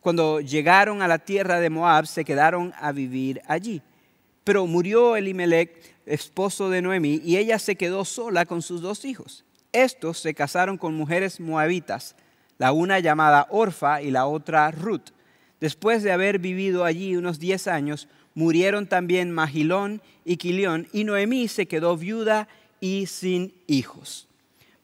Cuando 0.00 0.40
llegaron 0.40 1.02
a 1.02 1.06
la 1.06 1.20
tierra 1.20 1.60
de 1.60 1.70
Moab 1.70 2.08
se 2.08 2.24
quedaron 2.24 2.74
a 2.80 2.90
vivir 2.90 3.40
allí. 3.46 3.80
Pero 4.44 4.66
murió 4.66 5.16
Elimelech, 5.16 5.94
esposo 6.06 6.70
de 6.70 6.82
Noemí, 6.82 7.20
y 7.24 7.36
ella 7.36 7.58
se 7.58 7.76
quedó 7.76 8.04
sola 8.04 8.44
con 8.44 8.62
sus 8.62 8.80
dos 8.80 9.04
hijos. 9.04 9.44
Estos 9.72 10.18
se 10.18 10.34
casaron 10.34 10.76
con 10.76 10.94
mujeres 10.94 11.40
moabitas, 11.40 12.16
la 12.58 12.72
una 12.72 12.98
llamada 12.98 13.46
Orfa 13.50 14.02
y 14.02 14.10
la 14.10 14.26
otra 14.26 14.70
Ruth. 14.70 15.10
Después 15.60 16.02
de 16.02 16.12
haber 16.12 16.38
vivido 16.38 16.84
allí 16.84 17.16
unos 17.16 17.38
diez 17.38 17.68
años, 17.68 18.08
murieron 18.34 18.86
también 18.86 19.30
Magilón 19.30 20.02
y 20.24 20.36
Quilión, 20.36 20.88
y 20.92 21.04
Noemí 21.04 21.48
se 21.48 21.66
quedó 21.66 21.96
viuda 21.96 22.48
y 22.80 23.06
sin 23.06 23.54
hijos. 23.66 24.28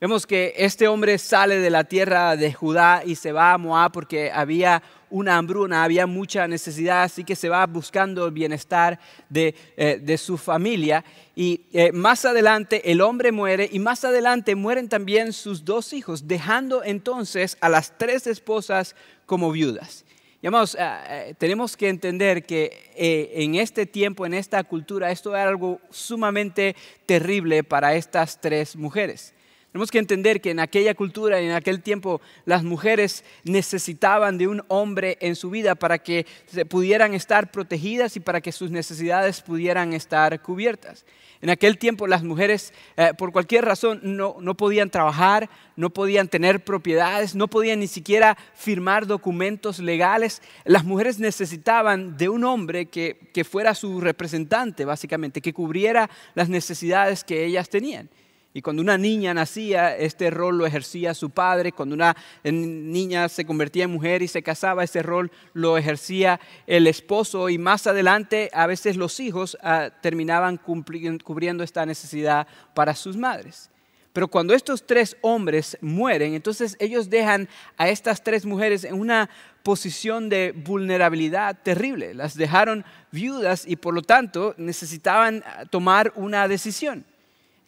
Vemos 0.00 0.28
que 0.28 0.54
este 0.56 0.86
hombre 0.86 1.18
sale 1.18 1.58
de 1.58 1.70
la 1.70 1.82
tierra 1.82 2.36
de 2.36 2.52
Judá 2.52 3.02
y 3.04 3.16
se 3.16 3.32
va 3.32 3.52
a 3.52 3.58
Moab 3.58 3.90
porque 3.90 4.30
había 4.30 4.80
una 5.10 5.36
hambruna, 5.36 5.84
había 5.84 6.06
mucha 6.06 6.46
necesidad, 6.48 7.02
así 7.02 7.24
que 7.24 7.36
se 7.36 7.48
va 7.48 7.66
buscando 7.66 8.26
el 8.26 8.32
bienestar 8.32 8.98
de, 9.28 9.54
eh, 9.76 10.18
su 10.18 10.36
familia. 10.36 11.04
Y 11.34 11.62
eh, 11.72 11.92
más 11.92 12.24
adelante 12.24 12.90
el 12.90 13.00
hombre 13.00 13.32
muere 13.32 13.68
y 13.70 13.78
más 13.78 14.04
adelante 14.04 14.54
mueren 14.54 14.88
también 14.88 15.32
sus 15.32 15.64
dos 15.64 15.92
hijos, 15.92 16.26
dejando 16.26 16.82
entonces 16.82 17.56
a 17.60 17.68
las 17.68 17.96
tres 17.96 18.26
esposas 18.26 18.96
como 19.26 19.52
viudas. 19.52 20.04
Y 20.40 20.46
eh, 20.46 21.34
tenemos 21.38 21.76
que 21.76 21.88
entender 21.88 22.44
que 22.44 22.92
en 22.94 23.56
este 23.56 23.86
tiempo, 23.86 24.24
en 24.24 24.34
esta 24.34 24.62
cultura, 24.62 25.10
esto 25.10 25.34
era 25.34 25.48
algo 25.48 25.80
sumamente 25.90 26.76
terrible 27.06 27.64
para 27.64 27.94
estas 27.94 28.40
tres 28.40 28.76
mujeres. 28.76 29.34
Tenemos 29.72 29.90
que 29.90 29.98
entender 29.98 30.40
que 30.40 30.50
en 30.50 30.60
aquella 30.60 30.94
cultura 30.94 31.40
y 31.42 31.44
en 31.44 31.52
aquel 31.52 31.82
tiempo 31.82 32.22
las 32.46 32.64
mujeres 32.64 33.22
necesitaban 33.44 34.38
de 34.38 34.48
un 34.48 34.62
hombre 34.68 35.18
en 35.20 35.36
su 35.36 35.50
vida 35.50 35.74
para 35.74 35.98
que 35.98 36.26
pudieran 36.70 37.12
estar 37.12 37.50
protegidas 37.50 38.16
y 38.16 38.20
para 38.20 38.40
que 38.40 38.50
sus 38.50 38.70
necesidades 38.70 39.42
pudieran 39.42 39.92
estar 39.92 40.40
cubiertas. 40.40 41.04
En 41.42 41.50
aquel 41.50 41.76
tiempo 41.76 42.06
las 42.06 42.24
mujeres 42.24 42.72
eh, 42.96 43.12
por 43.16 43.30
cualquier 43.30 43.66
razón 43.66 44.00
no, 44.02 44.54
podían 44.54 44.88
trabajar, 44.88 45.50
no 45.76 45.90
podían 45.90 46.28
tener 46.28 46.64
propiedades, 46.64 47.34
no 47.34 47.46
podían 47.48 47.80
ni 47.80 47.88
siquiera 47.88 48.38
firmar 48.54 49.06
documentos 49.06 49.80
legales. 49.80 50.40
Las 50.64 50.84
mujeres 50.84 51.18
necesitaban 51.18 52.16
de 52.16 52.30
un 52.30 52.42
hombre 52.44 52.86
que, 52.86 53.18
que 53.34 53.44
fuera 53.44 53.74
su 53.74 54.00
representante, 54.00 54.86
básicamente, 54.86 55.42
que 55.42 55.52
cubriera 55.52 56.08
las 56.34 56.48
necesidades 56.48 57.22
que 57.22 57.44
ellas 57.44 57.68
tenían. 57.68 58.08
Y 58.54 58.62
cuando 58.62 58.82
una 58.82 58.96
niña 58.96 59.34
nacía, 59.34 59.96
este 59.96 60.30
rol 60.30 60.58
lo 60.58 60.66
ejercía 60.66 61.14
su 61.14 61.30
padre. 61.30 61.72
Cuando 61.72 61.94
una 61.94 62.16
niña 62.44 63.28
se 63.28 63.44
convertía 63.44 63.84
en 63.84 63.90
mujer 63.90 64.22
y 64.22 64.28
se 64.28 64.42
casaba, 64.42 64.84
ese 64.84 65.02
rol 65.02 65.30
lo 65.52 65.76
ejercía 65.76 66.40
el 66.66 66.86
esposo. 66.86 67.50
Y 67.50 67.58
más 67.58 67.86
adelante, 67.86 68.50
a 68.52 68.66
veces 68.66 68.96
los 68.96 69.20
hijos 69.20 69.56
ah, 69.62 69.90
terminaban 70.00 70.56
cubriendo 70.56 71.62
esta 71.62 71.84
necesidad 71.84 72.46
para 72.74 72.94
sus 72.94 73.16
madres. 73.16 73.70
Pero 74.14 74.28
cuando 74.28 74.54
estos 74.54 74.84
tres 74.84 75.16
hombres 75.20 75.78
mueren, 75.80 76.34
entonces 76.34 76.76
ellos 76.80 77.10
dejan 77.10 77.48
a 77.76 77.88
estas 77.88 78.24
tres 78.24 78.46
mujeres 78.46 78.82
en 78.82 78.94
una 78.94 79.28
posición 79.62 80.30
de 80.30 80.52
vulnerabilidad 80.52 81.56
terrible. 81.62 82.14
Las 82.14 82.34
dejaron 82.34 82.84
viudas 83.12 83.64
y 83.66 83.76
por 83.76 83.94
lo 83.94 84.02
tanto 84.02 84.54
necesitaban 84.56 85.44
ah, 85.46 85.66
tomar 85.66 86.12
una 86.16 86.48
decisión. 86.48 87.04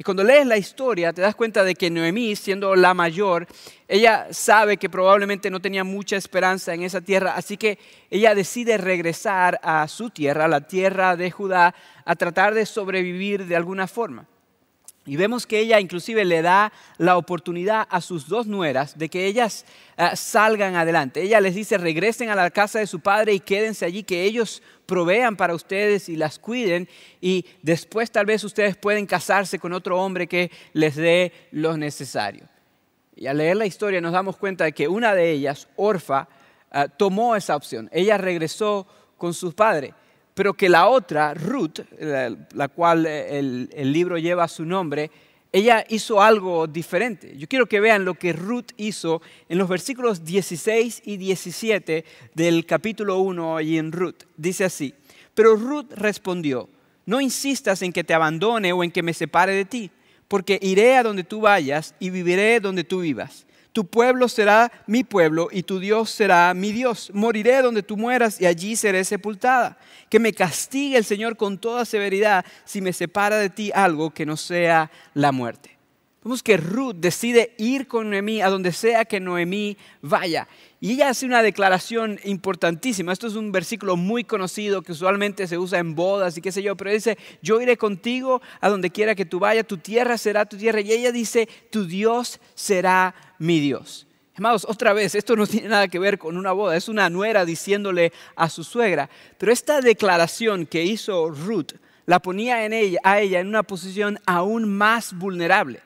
Y 0.01 0.03
cuando 0.03 0.25
lees 0.25 0.47
la 0.47 0.57
historia 0.57 1.13
te 1.13 1.21
das 1.21 1.35
cuenta 1.35 1.63
de 1.63 1.75
que 1.75 1.91
Noemí, 1.91 2.35
siendo 2.35 2.75
la 2.75 2.95
mayor, 2.95 3.47
ella 3.87 4.29
sabe 4.31 4.79
que 4.79 4.89
probablemente 4.89 5.51
no 5.51 5.61
tenía 5.61 5.85
mucha 5.85 6.17
esperanza 6.17 6.73
en 6.73 6.85
esa 6.85 7.03
tierra, 7.03 7.35
así 7.37 7.59
que 7.59 7.79
ella 8.09 8.35
decide 8.35 8.79
regresar 8.79 9.61
a 9.63 9.87
su 9.89 10.09
tierra, 10.09 10.49
la 10.49 10.63
tierra 10.63 11.17
de 11.17 11.31
Judá, 11.31 11.75
a 12.07 12.17
tratar 12.17 12.55
de 12.55 12.65
sobrevivir 12.65 13.45
de 13.45 13.57
alguna 13.57 13.87
forma. 13.87 14.27
Y 15.05 15.17
vemos 15.17 15.47
que 15.47 15.59
ella 15.59 15.81
inclusive 15.81 16.25
le 16.25 16.41
da 16.41 16.73
la 16.97 17.19
oportunidad 17.19 17.87
a 17.91 18.01
sus 18.01 18.27
dos 18.27 18.47
nueras 18.47 18.97
de 18.97 19.11
que 19.11 19.27
ellas 19.27 19.67
eh, 19.99 20.11
salgan 20.15 20.77
adelante. 20.77 21.21
Ella 21.21 21.43
les 21.43 21.55
dice, 21.55 21.77
regresen 21.77 22.31
a 22.31 22.35
la 22.35 22.51
casa 22.51 22.79
de 22.79 22.87
su 22.87 23.01
padre 23.01 23.35
y 23.35 23.41
quédense 23.41 23.85
allí, 23.85 24.03
que 24.03 24.25
ellos 24.25 24.63
provean 24.91 25.37
para 25.37 25.55
ustedes 25.55 26.09
y 26.09 26.17
las 26.17 26.41
cuiden. 26.41 26.89
Y 27.21 27.47
después 27.63 28.11
tal 28.11 28.27
vez 28.27 28.43
ustedes 28.43 28.77
pueden 28.77 29.07
casarse 29.07 29.61
con 29.61 29.73
otro 29.73 30.03
hombre 30.03 30.27
que 30.27 30.51
les 30.73 30.97
dé 30.97 31.33
lo 31.53 31.77
necesario. 31.77 32.43
Y 33.15 33.29
al 33.29 33.39
leer 33.39 33.57
la 33.57 33.67
historia 33.67 34.01
nos 34.01 34.13
damos 34.13 34.37
cuenta 34.37 34.65
de 34.65 34.73
que 34.73 34.89
una 34.89 35.15
de 35.15 35.31
ellas, 35.31 35.69
Orfa, 35.77 36.27
eh, 36.73 36.89
tomó 36.97 37.37
esa 37.37 37.55
opción. 37.55 37.89
Ella 37.93 38.19
regresó 38.19 38.85
con 39.17 39.33
su 39.33 39.53
padre 39.53 39.95
pero 40.41 40.55
que 40.55 40.71
la 40.71 40.89
otra, 40.89 41.35
Ruth, 41.35 41.81
la, 41.99 42.69
cual 42.69 43.05
eh, 43.05 43.39
el, 43.39 43.93
libro 43.93 44.17
lleva 44.17 44.49
su 44.49 44.65
nombre, 44.65 45.11
ella 45.53 45.85
hizo 45.89 46.23
algo 46.23 46.67
diferente. 46.67 47.37
Yo 47.37 47.49
quiero 47.49 47.67
que 47.67 47.81
vean 47.81 48.05
lo 48.05 48.15
que 48.15 48.33
Ruth 48.33 48.73
hizo 48.77 49.21
en 49.49 49.59
los 49.59 49.69
versículos 49.69 50.25
16 50.25 51.03
y 51.05 51.17
17 51.17 52.05
del 52.35 52.67
capítulo 52.67 53.19
1 53.19 53.57
allí 53.57 53.79
en 53.79 53.91
Ruth. 53.91 54.23
Dice 54.37 54.65
así, 54.65 54.95
pero 55.35 55.57
Ruth 55.57 55.93
respondió, 55.93 56.69
no 57.07 57.21
insistas 57.21 57.83
en 57.83 57.93
que 57.93 58.05
te 58.05 58.15
abandone 58.15 58.73
o 58.73 58.85
en 58.85 58.93
que 58.93 59.03
me 59.03 59.15
separe 59.15 59.53
de 59.53 59.65
ti, 59.65 59.91
porque 60.29 60.59
iré 60.63 60.97
a 60.97 61.03
donde 61.03 61.25
tú 61.25 61.41
vayas 61.41 61.95
y 61.99 62.11
viviré 62.11 62.61
donde 62.61 62.85
tú 62.85 63.01
vivas. 63.01 63.47
Tu 63.73 63.87
pueblo 63.87 64.29
será 64.29 64.73
mi 64.87 65.05
pueblo 65.05 65.49
y 65.53 65.63
tu 65.63 65.79
Dios 65.79 66.11
será 66.11 66.53
mi 66.55 66.73
Dios. 66.73 67.11
Moriré 67.15 67.63
donde 67.63 67.85
tú 67.85 67.97
mueras 67.97 68.41
y 68.41 68.47
allí 68.47 68.75
seré 68.75 69.05
sepultada. 69.05 69.79
Que 70.09 70.19
me 70.19 70.33
castigue 70.33 70.97
el 70.97 71.05
Señor 71.05 71.37
con 71.37 71.59
toda 71.59 71.85
severidad 71.85 72.45
si 72.65 72.81
me 72.81 72.93
separa 72.93 73.37
de 73.37 73.51
ti 73.51 73.71
algo 73.73 74.11
que 74.11 74.27
no 74.27 74.37
sea 74.37 74.91
la 75.15 75.31
muerte. 75.31 75.81
Vemos 76.23 76.43
que 76.43 76.59
Ruth 76.59 76.97
decide 76.97 77.55
ir 77.57 77.87
con 77.87 78.11
Noemí 78.11 78.43
a 78.43 78.51
donde 78.51 78.73
sea 78.73 79.07
que 79.07 79.21
Noemí 79.21 79.79
vaya. 80.03 80.49
Y 80.79 80.93
ella 80.93 81.09
hace 81.09 81.25
una 81.25 81.43
declaración 81.43 82.21
importantísima. 82.25 83.13
Esto 83.13 83.27
es 83.27 83.37
un 83.37 83.53
versículo 83.53 83.97
muy 83.97 84.25
conocido 84.25 84.83
que 84.83 84.93
usualmente 84.93 85.47
se 85.47 85.57
usa 85.57 85.79
en 85.79 85.95
bodas 85.95 86.37
y 86.37 86.43
qué 86.43 86.53
sé 86.53 86.63
yo, 86.63 86.77
pero 86.77 86.91
dice, 86.91 87.17
yo 87.41 87.59
iré 87.63 87.79
contigo 87.79 88.43
a 88.61 88.69
donde 88.69 88.91
quiera 88.91 89.15
que 89.15 89.25
tú 89.25 89.39
vayas, 89.39 89.67
tu 89.67 89.79
tierra 89.79 90.19
será 90.19 90.45
tu 90.45 90.59
tierra. 90.59 90.83
Y 90.83 90.93
ella 90.93 91.11
dice, 91.11 91.49
tu 91.71 91.87
Dios 91.87 92.39
será 92.55 93.15
mi 93.41 93.59
Dios. 93.59 94.07
Amados, 94.37 94.65
otra 94.69 94.93
vez, 94.93 95.17
esto 95.17 95.35
no 95.35 95.47
tiene 95.47 95.69
nada 95.69 95.89
que 95.89 95.99
ver 95.99 96.17
con 96.17 96.37
una 96.37 96.53
boda, 96.53 96.77
es 96.77 96.89
una 96.89 97.11
nuera 97.11 97.45
diciéndole 97.45 98.13
a 98.37 98.49
su 98.49 98.63
suegra. 98.63 99.11
Pero 99.37 99.51
esta 99.51 99.81
declaración 99.81 100.67
que 100.67 100.85
hizo 100.85 101.31
Ruth 101.31 101.73
la 102.07 102.21
ponía 102.21 102.65
en 102.65 102.73
ella, 102.73 103.01
a 103.03 103.21
ella 103.21 103.41
en 103.41 103.49
una 103.49 103.63
posición 103.63 104.19
aún 104.27 104.69
más 104.69 105.13
vulnerable. 105.13 105.81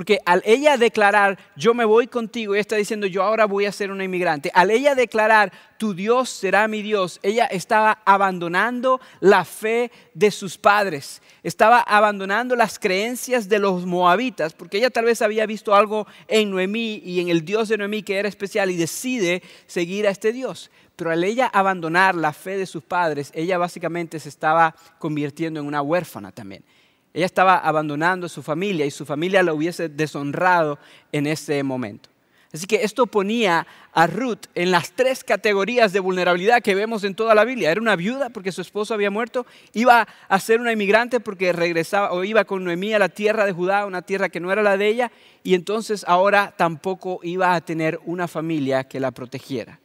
Porque 0.00 0.18
al 0.24 0.40
ella 0.46 0.78
declarar, 0.78 1.38
yo 1.56 1.74
me 1.74 1.84
voy 1.84 2.06
contigo, 2.06 2.54
ella 2.54 2.62
está 2.62 2.76
diciendo, 2.76 3.06
yo 3.06 3.22
ahora 3.22 3.44
voy 3.44 3.66
a 3.66 3.70
ser 3.70 3.90
una 3.90 4.02
inmigrante. 4.02 4.50
Al 4.54 4.70
ella 4.70 4.94
declarar, 4.94 5.52
tu 5.76 5.92
Dios 5.92 6.30
será 6.30 6.66
mi 6.68 6.80
Dios, 6.80 7.20
ella 7.22 7.44
estaba 7.44 8.00
abandonando 8.06 8.98
la 9.20 9.44
fe 9.44 9.92
de 10.14 10.30
sus 10.30 10.56
padres, 10.56 11.20
estaba 11.42 11.80
abandonando 11.80 12.56
las 12.56 12.78
creencias 12.78 13.46
de 13.50 13.58
los 13.58 13.84
moabitas, 13.84 14.54
porque 14.54 14.78
ella 14.78 14.88
tal 14.88 15.04
vez 15.04 15.20
había 15.20 15.44
visto 15.44 15.74
algo 15.74 16.06
en 16.28 16.50
Noemí 16.50 17.02
y 17.04 17.20
en 17.20 17.28
el 17.28 17.44
Dios 17.44 17.68
de 17.68 17.76
Noemí 17.76 18.02
que 18.02 18.16
era 18.16 18.28
especial 18.30 18.70
y 18.70 18.78
decide 18.78 19.42
seguir 19.66 20.06
a 20.06 20.10
este 20.10 20.32
Dios. 20.32 20.70
Pero 20.96 21.10
al 21.10 21.22
ella 21.22 21.46
abandonar 21.52 22.14
la 22.14 22.32
fe 22.32 22.56
de 22.56 22.64
sus 22.64 22.82
padres, 22.82 23.32
ella 23.34 23.58
básicamente 23.58 24.18
se 24.18 24.30
estaba 24.30 24.74
convirtiendo 24.98 25.60
en 25.60 25.66
una 25.66 25.82
huérfana 25.82 26.32
también. 26.32 26.64
Ella 27.12 27.26
estaba 27.26 27.58
abandonando 27.58 28.26
a 28.26 28.28
su 28.28 28.42
familia 28.42 28.86
y 28.86 28.90
su 28.90 29.04
familia 29.04 29.42
la 29.42 29.52
hubiese 29.52 29.88
deshonrado 29.88 30.78
en 31.12 31.26
ese 31.26 31.62
momento. 31.62 32.08
Así 32.52 32.66
que 32.66 32.82
esto 32.82 33.06
ponía 33.06 33.64
a 33.92 34.08
Ruth 34.08 34.46
en 34.56 34.72
las 34.72 34.90
tres 34.92 35.22
categorías 35.22 35.92
de 35.92 36.00
vulnerabilidad 36.00 36.62
que 36.62 36.74
vemos 36.74 37.04
en 37.04 37.14
toda 37.14 37.32
la 37.34 37.44
Biblia. 37.44 37.70
Era 37.70 37.80
una 37.80 37.94
viuda 37.94 38.28
porque 38.28 38.50
su 38.50 38.60
esposo 38.60 38.92
había 38.92 39.10
muerto, 39.10 39.46
iba 39.72 40.08
a 40.28 40.40
ser 40.40 40.60
una 40.60 40.72
inmigrante 40.72 41.20
porque 41.20 41.52
regresaba 41.52 42.10
o 42.10 42.24
iba 42.24 42.44
con 42.44 42.64
Noemí 42.64 42.92
a 42.92 42.98
la 42.98 43.08
tierra 43.08 43.46
de 43.46 43.52
Judá, 43.52 43.86
una 43.86 44.02
tierra 44.02 44.30
que 44.30 44.40
no 44.40 44.50
era 44.50 44.64
la 44.64 44.76
de 44.76 44.88
ella, 44.88 45.12
y 45.44 45.54
entonces 45.54 46.04
ahora 46.08 46.52
tampoco 46.56 47.20
iba 47.22 47.54
a 47.54 47.60
tener 47.60 48.00
una 48.04 48.26
familia 48.26 48.82
que 48.82 48.98
la 48.98 49.12
protegiera. 49.12 49.78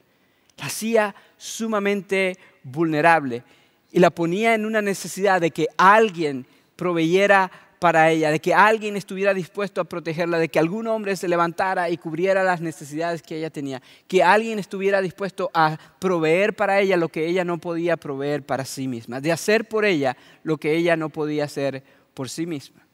La 0.57 0.65
hacía 0.65 1.13
sumamente 1.37 2.35
vulnerable 2.63 3.43
y 3.91 3.99
la 3.99 4.09
ponía 4.09 4.55
en 4.55 4.65
una 4.65 4.81
necesidad 4.81 5.39
de 5.39 5.51
que 5.51 5.67
alguien 5.77 6.47
proveyera 6.75 7.51
para 7.79 8.09
ella, 8.09 8.31
de 8.31 8.39
que 8.39 8.53
alguien 8.53 8.95
estuviera 8.95 9.33
dispuesto 9.33 9.81
a 9.81 9.83
protegerla, 9.83 10.39
de 10.39 10.49
que 10.49 10.59
algún 10.59 10.87
hombre 10.87 11.15
se 11.15 11.27
levantara 11.27 11.89
y 11.89 11.97
cubriera 11.97 12.43
las 12.43 12.61
necesidades 12.61 13.21
que 13.21 13.37
ella 13.37 13.49
tenía, 13.49 13.81
que 14.07 14.23
alguien 14.23 14.59
estuviera 14.59 15.01
dispuesto 15.01 15.51
a 15.53 15.77
proveer 15.99 16.55
para 16.55 16.79
ella 16.79 16.97
lo 16.97 17.09
que 17.09 17.27
ella 17.27 17.43
no 17.43 17.59
podía 17.59 17.97
proveer 17.97 18.43
para 18.43 18.65
sí 18.65 18.87
misma, 18.87 19.21
de 19.21 19.31
hacer 19.31 19.65
por 19.65 19.85
ella 19.85 20.17
lo 20.43 20.57
que 20.57 20.75
ella 20.75 20.95
no 20.95 21.09
podía 21.09 21.43
hacer 21.43 21.83
por 22.13 22.29
sí 22.29 22.45
misma. 22.45 22.85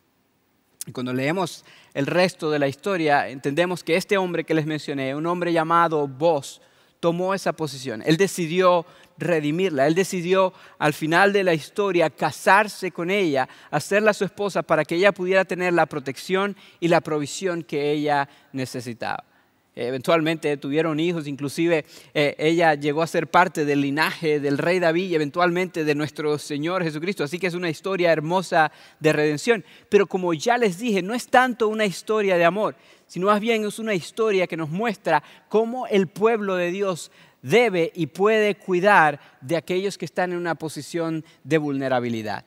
Y 0.88 0.92
cuando 0.92 1.14
leemos 1.14 1.64
el 1.94 2.08
resto 2.08 2.50
de 2.50 2.60
la 2.60 2.68
historia, 2.68 3.30
entendemos 3.30 3.84
que 3.84 3.96
este 3.96 4.18
hombre 4.18 4.44
que 4.44 4.56
les 4.56 4.66
mencioné, 4.66 5.16
un 5.16 5.28
hombre 5.28 5.54
llamado 5.54 6.08
Boz, 6.08 6.60
tomó 7.02 7.34
esa 7.34 7.52
posición. 7.52 8.02
Él 8.06 8.16
decidió 8.16 8.86
redimirla. 9.18 9.88
Él 9.88 9.96
decidió 9.96 10.54
al 10.80 10.94
final 10.94 11.34
de 11.34 11.44
la 11.44 11.54
historia 11.54 12.10
casarse 12.10 12.92
con 12.92 13.12
ella, 13.12 13.50
hacerla 13.70 14.14
su 14.14 14.24
esposa 14.24 14.62
para 14.62 14.86
que 14.86 14.96
ella 14.96 15.12
pudiera 15.12 15.44
tener 15.44 15.74
la 15.74 15.88
protección 15.88 16.56
y 16.80 16.88
la 16.88 17.02
provisión 17.02 17.64
que 17.64 17.92
ella 17.92 18.30
necesitaba. 18.54 19.26
Eventualmente 19.74 20.58
tuvieron 20.58 21.00
hijos, 21.00 21.28
inclusive 21.28 21.86
eh, 22.14 22.36
ella 22.38 22.76
llegó 22.76 23.02
a 23.02 23.08
ser 23.08 23.28
parte 23.28 23.64
del 23.64 23.80
linaje 23.80 24.42
del 24.42 24.58
rey 24.58 24.80
David 24.80 25.10
y 25.10 25.16
eventualmente 25.16 25.86
de 25.86 25.96
nuestro 25.96 26.38
Señor 26.38 26.84
Jesucristo. 26.84 27.24
Así 27.24 27.40
que 27.40 27.48
es 27.48 27.54
una 27.54 27.70
historia 27.70 28.12
hermosa 28.12 28.70
de 29.00 29.14
redención. 29.14 29.64
Pero 29.88 30.08
como 30.08 30.34
ya 30.34 30.58
les 30.58 30.78
dije, 30.78 31.02
no 31.02 31.14
es 31.14 31.28
tanto 31.28 31.70
una 31.70 31.86
historia 31.86 32.38
de 32.38 32.44
amor, 32.44 32.76
sino 33.12 33.28
más 33.28 33.42
bien 33.42 33.66
es 33.66 33.78
una 33.78 33.94
historia 33.94 34.48
que 34.48 34.56
nos 34.56 34.70
muestra 34.70 35.22
cómo 35.50 35.86
el 35.86 36.08
pueblo 36.08 36.56
de 36.56 36.72
Dios 36.72 37.12
debe 37.42 37.92
y 37.94 38.08
puede 38.08 38.56
cuidar 38.56 39.20
de 39.42 39.58
aquellos 39.58 39.98
que 39.98 40.06
están 40.06 40.32
en 40.32 40.38
una 40.38 40.56
posición 40.56 41.26
de 41.44 41.58
vulnerabilidad. 41.58 42.46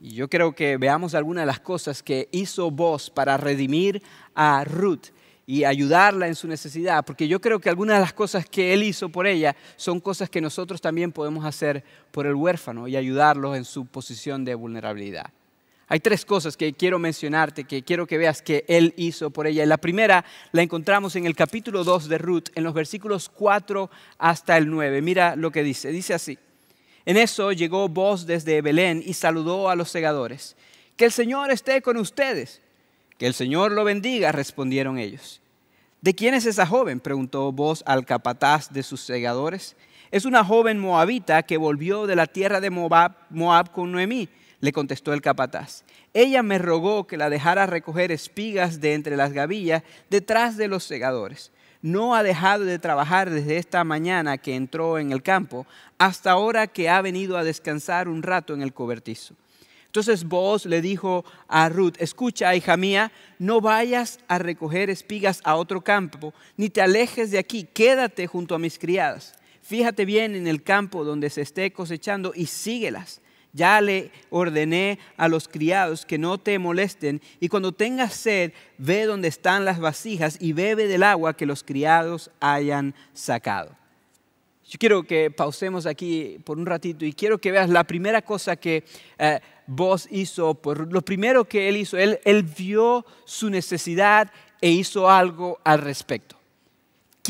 Y 0.00 0.14
yo 0.14 0.30
creo 0.30 0.54
que 0.54 0.78
veamos 0.78 1.14
algunas 1.14 1.42
de 1.42 1.46
las 1.46 1.60
cosas 1.60 2.02
que 2.02 2.30
hizo 2.32 2.70
vos 2.70 3.10
para 3.10 3.36
redimir 3.36 4.02
a 4.34 4.64
Ruth 4.64 5.08
y 5.46 5.64
ayudarla 5.64 6.26
en 6.26 6.36
su 6.36 6.48
necesidad, 6.48 7.04
porque 7.04 7.28
yo 7.28 7.38
creo 7.42 7.60
que 7.60 7.68
algunas 7.68 7.98
de 7.98 8.00
las 8.00 8.14
cosas 8.14 8.46
que 8.46 8.72
él 8.72 8.82
hizo 8.82 9.10
por 9.10 9.26
ella 9.26 9.54
son 9.76 10.00
cosas 10.00 10.30
que 10.30 10.40
nosotros 10.40 10.80
también 10.80 11.12
podemos 11.12 11.44
hacer 11.44 11.84
por 12.12 12.26
el 12.26 12.34
huérfano 12.34 12.88
y 12.88 12.96
ayudarlo 12.96 13.54
en 13.54 13.66
su 13.66 13.84
posición 13.84 14.42
de 14.42 14.54
vulnerabilidad. 14.54 15.30
Hay 15.92 15.98
tres 15.98 16.24
cosas 16.24 16.56
que 16.56 16.72
quiero 16.72 17.00
mencionarte, 17.00 17.64
que 17.64 17.82
quiero 17.82 18.06
que 18.06 18.16
veas 18.16 18.42
que 18.42 18.64
Él 18.68 18.94
hizo 18.96 19.30
por 19.30 19.48
ella. 19.48 19.66
La 19.66 19.76
primera 19.76 20.24
la 20.52 20.62
encontramos 20.62 21.16
en 21.16 21.26
el 21.26 21.34
capítulo 21.34 21.82
2 21.82 22.08
de 22.08 22.16
Ruth, 22.16 22.44
en 22.54 22.62
los 22.62 22.74
versículos 22.74 23.28
4 23.28 23.90
hasta 24.16 24.56
el 24.56 24.70
9. 24.70 25.02
Mira 25.02 25.34
lo 25.34 25.50
que 25.50 25.64
dice. 25.64 25.90
Dice 25.90 26.14
así. 26.14 26.38
En 27.04 27.16
eso 27.16 27.50
llegó 27.50 27.88
voz 27.88 28.24
desde 28.24 28.62
Belén 28.62 29.02
y 29.04 29.14
saludó 29.14 29.68
a 29.68 29.74
los 29.74 29.90
segadores. 29.90 30.54
Que 30.96 31.06
el 31.06 31.10
Señor 31.10 31.50
esté 31.50 31.82
con 31.82 31.96
ustedes. 31.96 32.60
Que 33.18 33.26
el 33.26 33.34
Señor 33.34 33.72
lo 33.72 33.82
bendiga, 33.82 34.30
respondieron 34.30 34.96
ellos. 34.96 35.40
¿De 36.02 36.14
quién 36.14 36.34
es 36.34 36.46
esa 36.46 36.66
joven? 36.66 37.00
preguntó 37.00 37.50
voz 37.50 37.82
al 37.84 38.06
capataz 38.06 38.72
de 38.72 38.84
sus 38.84 39.00
segadores. 39.00 39.74
Es 40.12 40.24
una 40.24 40.44
joven 40.44 40.78
moabita 40.78 41.42
que 41.42 41.56
volvió 41.56 42.06
de 42.06 42.14
la 42.14 42.28
tierra 42.28 42.60
de 42.60 42.70
Moab, 42.70 43.16
Moab 43.28 43.72
con 43.72 43.90
Noemí 43.90 44.28
le 44.60 44.72
contestó 44.72 45.12
el 45.12 45.22
capataz. 45.22 45.84
Ella 46.12 46.42
me 46.42 46.58
rogó 46.58 47.06
que 47.06 47.16
la 47.16 47.30
dejara 47.30 47.66
recoger 47.66 48.12
espigas 48.12 48.80
de 48.80 48.94
entre 48.94 49.16
las 49.16 49.32
gavillas 49.32 49.82
detrás 50.10 50.56
de 50.56 50.68
los 50.68 50.84
segadores. 50.84 51.50
No 51.82 52.14
ha 52.14 52.22
dejado 52.22 52.64
de 52.64 52.78
trabajar 52.78 53.30
desde 53.30 53.56
esta 53.56 53.84
mañana 53.84 54.36
que 54.36 54.54
entró 54.54 54.98
en 54.98 55.12
el 55.12 55.22
campo 55.22 55.66
hasta 55.98 56.32
ahora 56.32 56.66
que 56.66 56.90
ha 56.90 57.00
venido 57.00 57.38
a 57.38 57.44
descansar 57.44 58.08
un 58.08 58.22
rato 58.22 58.52
en 58.52 58.60
el 58.60 58.74
cobertizo. 58.74 59.34
Entonces 59.86 60.24
vos 60.24 60.66
le 60.66 60.82
dijo 60.82 61.24
a 61.48 61.68
Ruth, 61.68 61.94
escucha, 61.98 62.54
hija 62.54 62.76
mía, 62.76 63.10
no 63.38 63.60
vayas 63.60 64.20
a 64.28 64.38
recoger 64.38 64.88
espigas 64.88 65.40
a 65.42 65.56
otro 65.56 65.80
campo, 65.80 66.32
ni 66.56 66.70
te 66.70 66.80
alejes 66.80 67.32
de 67.32 67.38
aquí, 67.38 67.64
quédate 67.64 68.28
junto 68.28 68.54
a 68.54 68.60
mis 68.60 68.78
criadas. 68.78 69.34
Fíjate 69.62 70.04
bien 70.04 70.36
en 70.36 70.46
el 70.46 70.62
campo 70.62 71.04
donde 71.04 71.28
se 71.28 71.40
esté 71.40 71.72
cosechando 71.72 72.32
y 72.36 72.46
síguelas 72.46 73.19
ya 73.52 73.80
le 73.80 74.10
ordené 74.30 74.98
a 75.16 75.28
los 75.28 75.48
criados 75.48 76.06
que 76.06 76.18
no 76.18 76.38
te 76.38 76.58
molesten 76.58 77.20
y 77.40 77.48
cuando 77.48 77.72
tengas 77.72 78.14
sed, 78.14 78.52
ve 78.78 79.04
donde 79.04 79.28
están 79.28 79.64
las 79.64 79.80
vasijas 79.80 80.36
y 80.40 80.52
bebe 80.52 80.86
del 80.86 81.02
agua 81.02 81.36
que 81.36 81.46
los 81.46 81.62
criados 81.64 82.30
hayan 82.40 82.94
sacado. 83.12 83.76
Yo 84.68 84.78
quiero 84.78 85.02
que 85.02 85.32
pausemos 85.32 85.84
aquí 85.84 86.38
por 86.44 86.56
un 86.58 86.66
ratito 86.66 87.04
y 87.04 87.12
quiero 87.12 87.38
que 87.38 87.50
veas 87.50 87.68
la 87.68 87.84
primera 87.84 88.22
cosa 88.22 88.54
que 88.54 88.84
eh, 89.18 89.40
vos 89.66 90.06
hizo, 90.10 90.54
por, 90.54 90.92
lo 90.92 91.02
primero 91.02 91.44
que 91.44 91.68
él 91.68 91.76
hizo, 91.76 91.98
él 91.98 92.42
vio 92.56 93.04
su 93.24 93.50
necesidad 93.50 94.30
e 94.60 94.70
hizo 94.70 95.10
algo 95.10 95.58
al 95.64 95.80
respecto 95.80 96.39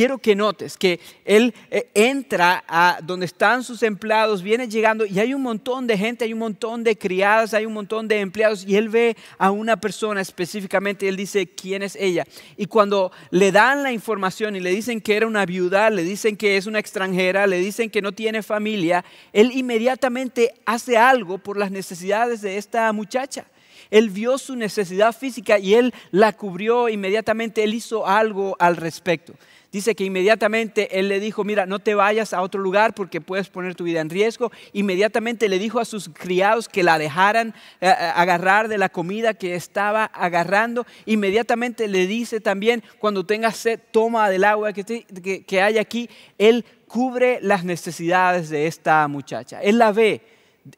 quiero 0.00 0.16
que 0.16 0.34
notes 0.34 0.78
que 0.78 0.98
él 1.26 1.52
eh, 1.70 1.90
entra 1.92 2.64
a 2.66 3.00
donde 3.02 3.26
están 3.26 3.62
sus 3.62 3.82
empleados, 3.82 4.42
viene 4.42 4.66
llegando 4.66 5.04
y 5.04 5.18
hay 5.18 5.34
un 5.34 5.42
montón 5.42 5.86
de 5.86 5.98
gente, 5.98 6.24
hay 6.24 6.32
un 6.32 6.38
montón 6.38 6.82
de 6.82 6.96
criadas, 6.96 7.52
hay 7.52 7.66
un 7.66 7.74
montón 7.74 8.08
de 8.08 8.18
empleados 8.20 8.64
y 8.66 8.76
él 8.76 8.88
ve 8.88 9.14
a 9.36 9.50
una 9.50 9.78
persona 9.78 10.22
específicamente 10.22 11.04
y 11.04 11.10
él 11.10 11.16
dice 11.16 11.46
quién 11.46 11.82
es 11.82 11.96
ella. 11.96 12.24
Y 12.56 12.64
cuando 12.64 13.12
le 13.30 13.52
dan 13.52 13.82
la 13.82 13.92
información 13.92 14.56
y 14.56 14.60
le 14.60 14.70
dicen 14.70 15.02
que 15.02 15.18
era 15.18 15.26
una 15.26 15.44
viuda, 15.44 15.90
le 15.90 16.02
dicen 16.02 16.34
que 16.34 16.56
es 16.56 16.64
una 16.64 16.78
extranjera, 16.78 17.46
le 17.46 17.58
dicen 17.58 17.90
que 17.90 18.00
no 18.00 18.12
tiene 18.12 18.42
familia, 18.42 19.04
él 19.34 19.52
inmediatamente 19.52 20.54
hace 20.64 20.96
algo 20.96 21.36
por 21.36 21.58
las 21.58 21.70
necesidades 21.70 22.40
de 22.40 22.56
esta 22.56 22.90
muchacha. 22.94 23.44
Él 23.90 24.08
vio 24.08 24.38
su 24.38 24.56
necesidad 24.56 25.14
física 25.14 25.58
y 25.58 25.74
él 25.74 25.92
la 26.10 26.32
cubrió 26.32 26.88
inmediatamente, 26.88 27.62
él 27.64 27.74
hizo 27.74 28.06
algo 28.06 28.56
al 28.58 28.78
respecto 28.78 29.34
dice 29.72 29.94
que 29.94 30.04
inmediatamente 30.04 30.98
él 30.98 31.08
le 31.08 31.20
dijo, 31.20 31.44
mira, 31.44 31.66
no 31.66 31.78
te 31.78 31.94
vayas 31.94 32.32
a 32.32 32.42
otro 32.42 32.60
lugar 32.60 32.94
porque 32.94 33.20
puedes 33.20 33.48
poner 33.48 33.74
tu 33.74 33.84
vida 33.84 34.00
en 34.00 34.10
riesgo. 34.10 34.50
Inmediatamente 34.72 35.48
le 35.48 35.58
dijo 35.58 35.80
a 35.80 35.84
sus 35.84 36.08
criados 36.08 36.68
que 36.68 36.82
la 36.82 36.98
dejaran 36.98 37.54
eh, 37.80 37.88
eh, 37.88 37.92
agarrar 38.14 38.68
de 38.68 38.78
la 38.78 38.88
comida 38.88 39.34
que 39.34 39.54
estaba 39.54 40.04
agarrando. 40.04 40.86
Inmediatamente 41.06 41.88
le 41.88 42.06
dice 42.06 42.40
también, 42.40 42.82
cuando 42.98 43.24
tengas 43.24 43.56
sed, 43.56 43.80
toma 43.90 44.28
del 44.30 44.44
agua 44.44 44.72
que, 44.72 45.44
que 45.46 45.62
hay 45.62 45.78
aquí. 45.78 46.08
Él 46.38 46.64
cubre 46.86 47.38
las 47.42 47.64
necesidades 47.64 48.48
de 48.50 48.66
esta 48.66 49.06
muchacha. 49.08 49.62
Él 49.62 49.78
la 49.78 49.92
ve 49.92 50.22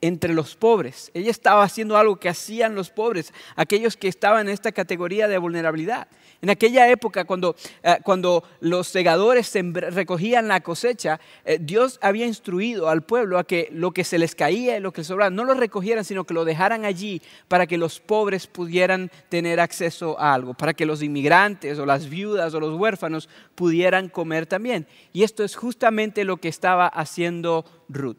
entre 0.01 0.35
los 0.35 0.55
pobres. 0.57 1.11
Ella 1.15 1.31
estaba 1.31 1.63
haciendo 1.63 1.97
algo 1.97 2.17
que 2.17 2.29
hacían 2.29 2.75
los 2.75 2.91
pobres, 2.91 3.33
aquellos 3.57 3.97
que 3.97 4.09
estaban 4.09 4.49
en 4.49 4.55
esta 4.55 4.73
categoría 4.73 5.29
de 5.29 5.39
vulnerabilidad. 5.39 6.09
En 6.43 6.51
aquella 6.51 6.91
época, 6.91 7.25
cuando, 7.25 7.55
eh, 7.85 7.99
cuando 8.03 8.43
los 8.59 8.89
segadores 8.89 9.53
recogían 9.55 10.49
la 10.49 10.61
cosecha, 10.61 11.21
eh, 11.45 11.59
Dios 11.61 12.01
había 12.03 12.27
instruido 12.27 12.89
al 12.89 13.03
pueblo 13.03 13.39
a 13.39 13.45
que 13.45 13.69
lo 13.71 13.93
que 13.93 14.03
se 14.03 14.19
les 14.19 14.35
caía 14.35 14.77
y 14.77 14.81
lo 14.81 14.93
que 14.93 15.05
sobraba 15.05 15.31
no 15.31 15.45
lo 15.45 15.55
recogieran, 15.55 16.05
sino 16.05 16.25
que 16.25 16.35
lo 16.35 16.45
dejaran 16.45 16.85
allí 16.85 17.23
para 17.47 17.69
que 17.69 17.79
los 17.79 18.01
pobres 18.01 18.49
pudieran 18.49 19.09
tener 19.29 19.61
acceso 19.61 20.19
a 20.19 20.35
algo, 20.35 20.55
para 20.55 20.75
que 20.75 20.85
los 20.85 21.01
inmigrantes 21.01 21.79
o 21.79 21.87
las 21.87 22.09
viudas 22.09 22.53
o 22.55 22.59
los 22.59 22.77
huérfanos 22.77 23.29
pudieran 23.55 24.09
comer 24.09 24.47
también. 24.47 24.89
Y 25.13 25.23
esto 25.23 25.45
es 25.45 25.55
justamente 25.55 26.25
lo 26.25 26.39
que 26.39 26.49
estaba 26.49 26.89
haciendo 26.89 27.65
Ruth. 27.89 28.19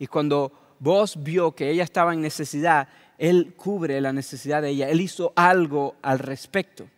Y 0.00 0.08
cuando 0.08 0.50
vos 0.80 1.22
vio 1.22 1.52
que 1.52 1.70
ella 1.70 1.84
estaba 1.84 2.14
en 2.14 2.20
necesidad, 2.20 2.88
Él 3.16 3.54
cubre 3.56 4.00
la 4.00 4.12
necesidad 4.12 4.60
de 4.60 4.70
ella, 4.70 4.88
Él 4.88 5.00
hizo 5.00 5.32
algo 5.36 5.94
al 6.02 6.18
respecto. 6.18 6.88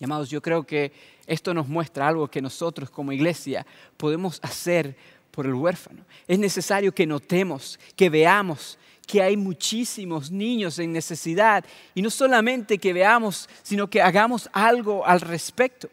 Y 0.00 0.04
amados, 0.04 0.30
yo 0.30 0.40
creo 0.40 0.64
que 0.64 0.92
esto 1.26 1.52
nos 1.52 1.68
muestra 1.68 2.06
algo 2.06 2.28
que 2.28 2.40
nosotros 2.40 2.90
como 2.90 3.12
iglesia 3.12 3.66
podemos 3.96 4.38
hacer 4.42 4.96
por 5.30 5.46
el 5.46 5.54
huérfano. 5.54 6.04
Es 6.26 6.38
necesario 6.38 6.94
que 6.94 7.06
notemos, 7.06 7.78
que 7.96 8.08
veamos 8.08 8.78
que 9.06 9.22
hay 9.22 9.36
muchísimos 9.36 10.30
niños 10.30 10.78
en 10.78 10.92
necesidad 10.92 11.64
y 11.94 12.02
no 12.02 12.10
solamente 12.10 12.78
que 12.78 12.92
veamos, 12.92 13.48
sino 13.62 13.88
que 13.88 14.02
hagamos 14.02 14.50
algo 14.52 15.04
al 15.06 15.22
respecto. 15.22 15.88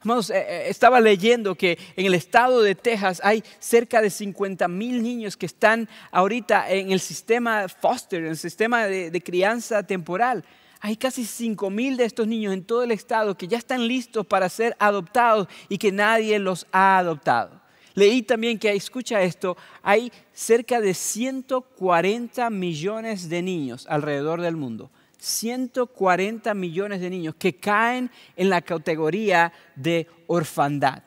Amados, 0.00 0.30
eh, 0.30 0.36
eh, 0.36 0.64
estaba 0.68 1.00
leyendo 1.00 1.54
que 1.54 1.78
en 1.96 2.06
el 2.06 2.14
estado 2.14 2.62
de 2.62 2.74
Texas 2.74 3.20
hay 3.24 3.42
cerca 3.58 4.00
de 4.02 4.10
50 4.10 4.68
mil 4.68 5.02
niños 5.02 5.36
que 5.36 5.46
están 5.46 5.88
ahorita 6.12 6.70
en 6.70 6.92
el 6.92 7.00
sistema 7.00 7.68
foster, 7.68 8.20
en 8.20 8.28
el 8.28 8.36
sistema 8.36 8.86
de 8.86 9.22
crianza 9.22 9.82
temporal. 9.82 10.44
Hay 10.80 10.96
casi 10.96 11.24
5 11.24 11.70
mil 11.70 11.96
de 11.96 12.04
estos 12.04 12.26
niños 12.26 12.52
en 12.52 12.64
todo 12.64 12.82
el 12.82 12.92
estado 12.92 13.36
que 13.36 13.48
ya 13.48 13.58
están 13.58 13.86
listos 13.86 14.26
para 14.26 14.48
ser 14.48 14.76
adoptados 14.78 15.48
y 15.68 15.78
que 15.78 15.92
nadie 15.92 16.38
los 16.38 16.66
ha 16.72 16.98
adoptado. 16.98 17.60
Leí 17.94 18.22
también 18.22 18.60
que, 18.60 18.70
escucha 18.72 19.22
esto, 19.22 19.56
hay 19.82 20.12
cerca 20.32 20.80
de 20.80 20.94
140 20.94 22.48
millones 22.50 23.28
de 23.28 23.42
niños 23.42 23.86
alrededor 23.88 24.40
del 24.40 24.56
mundo. 24.56 24.90
140 25.18 26.54
millones 26.54 27.00
de 27.00 27.10
niños 27.10 27.34
que 27.34 27.56
caen 27.56 28.10
en 28.36 28.50
la 28.50 28.62
categoría 28.62 29.52
de 29.74 30.06
orfandad. 30.28 31.02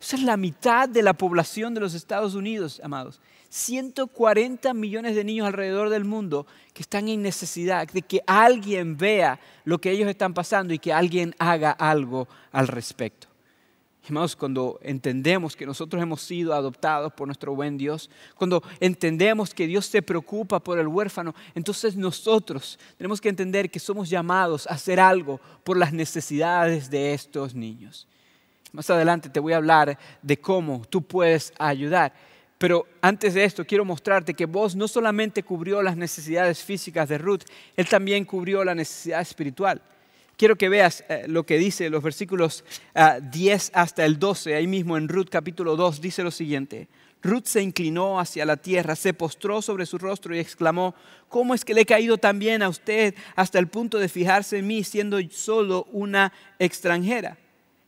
Esa 0.00 0.16
es 0.16 0.22
la 0.22 0.36
mitad 0.36 0.88
de 0.88 1.02
la 1.02 1.14
población 1.14 1.74
de 1.74 1.80
los 1.80 1.94
Estados 1.94 2.34
Unidos, 2.34 2.80
amados. 2.84 3.20
140 3.50 4.72
millones 4.74 5.16
de 5.16 5.24
niños 5.24 5.46
alrededor 5.46 5.90
del 5.90 6.04
mundo 6.04 6.46
que 6.72 6.82
están 6.82 7.08
en 7.08 7.20
necesidad 7.20 7.88
de 7.88 8.02
que 8.02 8.22
alguien 8.26 8.96
vea 8.96 9.40
lo 9.64 9.78
que 9.78 9.90
ellos 9.90 10.08
están 10.08 10.32
pasando 10.32 10.72
y 10.72 10.78
que 10.78 10.92
alguien 10.92 11.34
haga 11.38 11.72
algo 11.72 12.28
al 12.52 12.68
respecto. 12.68 13.26
Amados, 14.08 14.34
cuando 14.34 14.80
entendemos 14.82 15.54
que 15.54 15.66
nosotros 15.66 16.02
hemos 16.02 16.22
sido 16.22 16.54
adoptados 16.54 17.12
por 17.12 17.28
nuestro 17.28 17.54
buen 17.54 17.78
Dios, 17.78 18.10
cuando 18.34 18.62
entendemos 18.80 19.54
que 19.54 19.68
Dios 19.68 19.86
se 19.86 20.02
preocupa 20.02 20.58
por 20.58 20.78
el 20.78 20.88
huérfano, 20.88 21.34
entonces 21.54 21.96
nosotros 21.96 22.78
tenemos 22.96 23.20
que 23.20 23.28
entender 23.28 23.70
que 23.70 23.78
somos 23.78 24.10
llamados 24.10 24.66
a 24.66 24.74
hacer 24.74 24.98
algo 24.98 25.40
por 25.62 25.76
las 25.76 25.92
necesidades 25.92 26.90
de 26.90 27.14
estos 27.14 27.54
niños. 27.54 28.08
Más 28.72 28.88
adelante 28.90 29.28
te 29.28 29.40
voy 29.40 29.52
a 29.52 29.58
hablar 29.58 29.98
de 30.22 30.36
cómo 30.40 30.82
tú 30.88 31.02
puedes 31.02 31.52
ayudar. 31.58 32.12
Pero 32.60 32.86
antes 33.00 33.32
de 33.32 33.44
esto 33.44 33.64
quiero 33.64 33.86
mostrarte 33.86 34.34
que 34.34 34.44
vos 34.44 34.76
no 34.76 34.86
solamente 34.86 35.42
cubrió 35.42 35.80
las 35.80 35.96
necesidades 35.96 36.62
físicas 36.62 37.08
de 37.08 37.16
Ruth, 37.16 37.44
él 37.74 37.88
también 37.88 38.26
cubrió 38.26 38.62
la 38.64 38.74
necesidad 38.74 39.22
espiritual. 39.22 39.80
Quiero 40.36 40.56
que 40.56 40.68
veas 40.68 41.02
eh, 41.08 41.24
lo 41.26 41.46
que 41.46 41.56
dice 41.56 41.88
los 41.88 42.02
versículos 42.02 42.62
10 43.32 43.72
ah, 43.72 43.80
hasta 43.80 44.04
el 44.04 44.18
12, 44.18 44.56
ahí 44.56 44.66
mismo 44.66 44.98
en 44.98 45.08
Ruth 45.08 45.28
capítulo 45.30 45.74
2, 45.74 46.02
dice 46.02 46.22
lo 46.22 46.30
siguiente. 46.30 46.88
Ruth 47.22 47.46
se 47.46 47.62
inclinó 47.62 48.20
hacia 48.20 48.44
la 48.44 48.58
tierra, 48.58 48.94
se 48.94 49.14
postró 49.14 49.62
sobre 49.62 49.86
su 49.86 49.96
rostro 49.96 50.36
y 50.36 50.38
exclamó, 50.38 50.94
¿cómo 51.30 51.54
es 51.54 51.64
que 51.64 51.72
le 51.72 51.80
he 51.80 51.86
caído 51.86 52.18
tan 52.18 52.38
bien 52.38 52.62
a 52.62 52.68
usted 52.68 53.14
hasta 53.36 53.58
el 53.58 53.68
punto 53.68 53.98
de 53.98 54.10
fijarse 54.10 54.58
en 54.58 54.66
mí 54.66 54.84
siendo 54.84 55.18
solo 55.30 55.86
una 55.92 56.30
extranjera? 56.58 57.38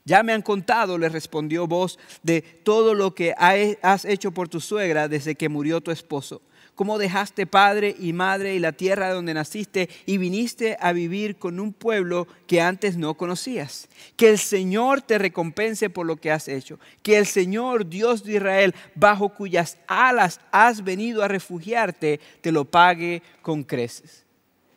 Ya 0.05 0.23
me 0.23 0.33
han 0.33 0.43
contado, 0.43 0.99
le 0.99 1.09
respondió 1.09 1.67
vos, 1.67 1.99
de 2.23 2.43
todo 2.43 2.95
lo 2.95 3.15
que 3.15 3.35
has 3.37 4.05
hecho 4.05 4.33
por 4.33 4.49
tu 4.49 4.61
suegra 4.61 5.09
desde 5.09 5.35
que 5.35 5.49
murió 5.49 5.81
tu 5.81 5.91
esposo. 5.91 6.43
Cómo 6.75 6.99
dejaste 6.99 7.47
padre 7.47 7.95
y 7.99 8.15
madre 8.15 8.55
y 8.55 8.59
la 8.59 8.73
tierra 8.73 9.13
donde 9.13 9.35
naciste 9.35 9.91
y 10.07 10.17
viniste 10.17 10.79
a 10.81 10.93
vivir 10.93 11.37
con 11.37 11.61
un 11.61 11.75
pueblo 11.75 12.27
que 12.47 12.63
antes 12.63 12.97
no 12.97 13.15
conocías. 13.15 13.89
Que 14.17 14.31
el 14.31 14.39
Señor 14.39 15.03
te 15.03 15.19
recompense 15.19 15.91
por 15.91 16.07
lo 16.07 16.17
que 16.17 16.31
has 16.31 16.49
hecho. 16.49 16.81
Que 17.03 17.19
el 17.19 17.27
Señor, 17.27 17.89
Dios 17.89 18.25
de 18.25 18.37
Israel, 18.37 18.75
bajo 18.95 19.29
cuyas 19.29 19.77
alas 19.87 20.41
has 20.51 20.83
venido 20.83 21.23
a 21.23 21.29
refugiarte, 21.29 22.21
te 22.41 22.53
lo 22.53 22.65
pague 22.65 23.23
con 23.43 23.65
creces. 23.65 24.25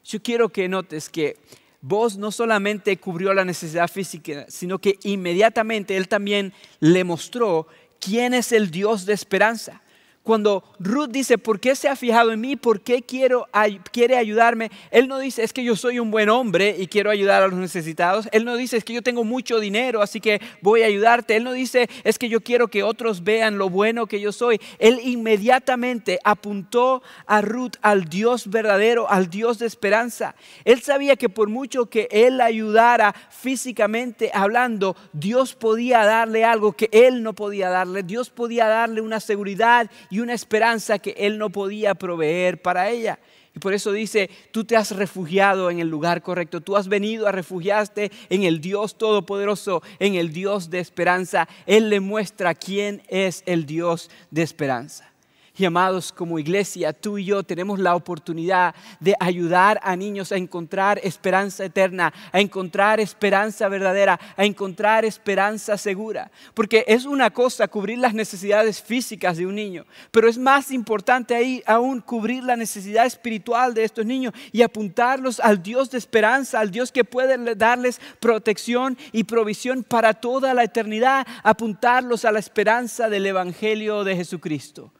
Yo 0.04 0.22
quiero 0.22 0.50
que 0.50 0.68
notes 0.68 1.10
que 1.10 1.38
vos 1.88 2.18
no 2.18 2.32
solamente 2.32 2.98
cubrió 2.98 3.32
la 3.36 3.46
necesidad 3.46 3.88
física, 3.88 4.48
sino 4.50 4.80
que 4.80 4.98
inmediatamente 5.04 5.96
Él 5.96 6.08
también 6.08 6.52
le 6.80 7.04
mostró 7.04 7.68
quién 8.00 8.34
es 8.34 8.52
el 8.52 8.72
Dios 8.72 9.06
de 9.06 9.14
esperanza 9.14 9.84
cuando 10.26 10.64
Ruth 10.80 11.10
dice, 11.12 11.38
¿por 11.38 11.60
qué 11.60 11.76
se 11.76 11.88
ha 11.88 11.96
fijado 11.96 12.32
en 12.32 12.42
mí? 12.42 12.56
¿Por 12.56 12.82
qué 12.82 13.04
quiero, 13.04 13.48
quiere 13.92 14.18
ayudarme? 14.18 14.72
Él 14.90 15.08
no 15.08 15.20
dice, 15.20 15.44
es 15.44 15.54
que 15.54 15.64
yo 15.64 15.76
soy 15.76 16.00
un 16.00 16.10
buen 16.10 16.30
hombre 16.30 16.76
y 16.80 16.88
quiero 16.88 17.12
ayudar 17.12 17.44
a 17.44 17.48
los 17.48 17.60
necesitados. 17.60 18.28
Él 18.32 18.44
no 18.44 18.56
dice, 18.56 18.76
es 18.78 18.84
que 18.84 18.94
yo 18.94 19.04
tengo 19.04 19.24
mucho 19.24 19.60
dinero, 19.60 20.02
así 20.02 20.20
que 20.20 20.42
voy 20.64 20.82
a 20.82 20.88
ayudarte. 20.88 21.36
Él 21.36 21.44
no 21.44 21.52
dice, 21.52 21.88
es 22.04 22.18
que 22.18 22.28
yo 22.28 22.42
quiero 22.42 22.70
que 22.70 22.82
otros 22.82 23.24
vean 23.24 23.60
lo 23.60 23.70
bueno 23.70 24.08
que 24.08 24.20
yo 24.20 24.32
soy. 24.32 24.60
Él 24.80 25.00
inmediatamente 25.04 26.20
apuntó 26.24 27.04
a 27.28 27.42
Ruth 27.42 27.76
al 27.84 28.06
Dios 28.06 28.50
verdadero, 28.50 29.08
al 29.08 29.30
Dios 29.30 29.60
de 29.60 29.68
esperanza. 29.68 30.34
Él 30.64 30.82
sabía 30.82 31.18
que 31.18 31.30
por 31.30 31.50
mucho 31.50 31.86
que 31.86 32.08
él 32.10 32.42
ayudara 32.42 33.14
físicamente 33.30 34.32
hablando, 34.34 34.96
Dios 35.14 35.54
podía 35.54 36.04
darle 36.04 36.44
algo 36.44 36.74
que 36.74 36.90
él 36.92 37.22
no 37.22 37.34
podía 37.34 37.70
darle. 37.70 38.02
Dios 38.02 38.32
podía 38.32 38.66
darle 38.66 39.02
una 39.02 39.20
seguridad 39.20 39.88
una 40.20 40.34
esperanza 40.34 41.00
que 41.00 41.16
él 41.18 41.38
no 41.38 41.50
podía 41.50 41.96
proveer 41.96 42.62
para 42.62 42.90
ella. 42.90 43.20
Y 43.56 43.60
por 43.60 43.74
eso 43.74 43.94
dice, 43.94 44.30
tú 44.52 44.66
te 44.66 44.76
has 44.76 44.92
refugiado 44.92 45.72
en 45.72 45.80
el 45.80 45.88
lugar 45.88 46.22
correcto, 46.22 46.60
tú 46.60 46.76
has 46.76 46.90
venido 46.90 47.26
a 47.26 47.32
refugiarte 47.32 48.12
en 48.30 48.44
el 48.44 48.60
Dios 48.60 48.98
Todopoderoso, 48.98 49.82
en 50.00 50.16
el 50.16 50.34
Dios 50.34 50.70
de 50.70 50.80
esperanza. 50.80 51.48
Él 51.66 51.90
le 51.90 52.02
muestra 52.02 52.54
quién 52.54 53.02
es 53.08 53.44
el 53.46 53.66
Dios 53.66 54.12
de 54.30 54.44
esperanza. 54.44 55.15
Y 55.58 55.64
amados, 55.64 56.12
como 56.12 56.38
iglesia, 56.38 56.92
tú 56.92 57.18
y 57.18 57.24
yo 57.24 57.42
tenemos 57.44 57.80
la 57.80 57.96
oportunidad 57.96 58.76
de 59.00 59.16
ayudar 59.22 59.80
a 59.84 59.96
niños 59.96 60.34
a 60.34 60.36
encontrar 60.36 61.00
esperanza 61.02 61.64
eterna, 61.64 62.14
a 62.34 62.42
encontrar 62.42 63.00
esperanza 63.00 63.70
verdadera, 63.70 64.20
a 64.36 64.44
encontrar 64.44 65.06
esperanza 65.06 65.78
segura. 65.78 66.30
Porque 66.54 66.84
es 66.88 67.06
una 67.06 67.30
cosa 67.30 67.70
cubrir 67.70 68.00
las 68.00 68.14
necesidades 68.14 68.82
físicas 68.82 69.38
de 69.38 69.46
un 69.46 69.56
niño, 69.56 69.86
pero 70.12 70.28
es 70.28 70.38
más 70.38 70.72
importante 70.72 71.34
ahí 71.34 71.64
aún 71.66 72.02
cubrir 72.02 72.44
la 72.44 72.58
necesidad 72.58 73.06
espiritual 73.06 73.74
de 73.74 73.86
estos 73.86 74.06
niños 74.06 74.34
y 74.52 74.62
apuntarlos 74.62 75.40
al 75.40 75.64
Dios 75.64 75.90
de 75.90 75.98
esperanza, 75.98 76.60
al 76.60 76.72
Dios 76.72 76.92
que 76.92 77.06
puede 77.06 77.56
darles 77.56 78.02
protección 78.20 78.98
y 79.14 79.24
provisión 79.24 79.84
para 79.84 80.14
toda 80.14 80.54
la 80.54 80.64
eternidad, 80.64 81.26
apuntarlos 81.44 82.26
a 82.26 82.34
la 82.34 82.40
esperanza 82.40 83.08
del 83.10 83.26
Evangelio 83.26 84.04
de 84.04 84.18
Jesucristo 84.18 84.92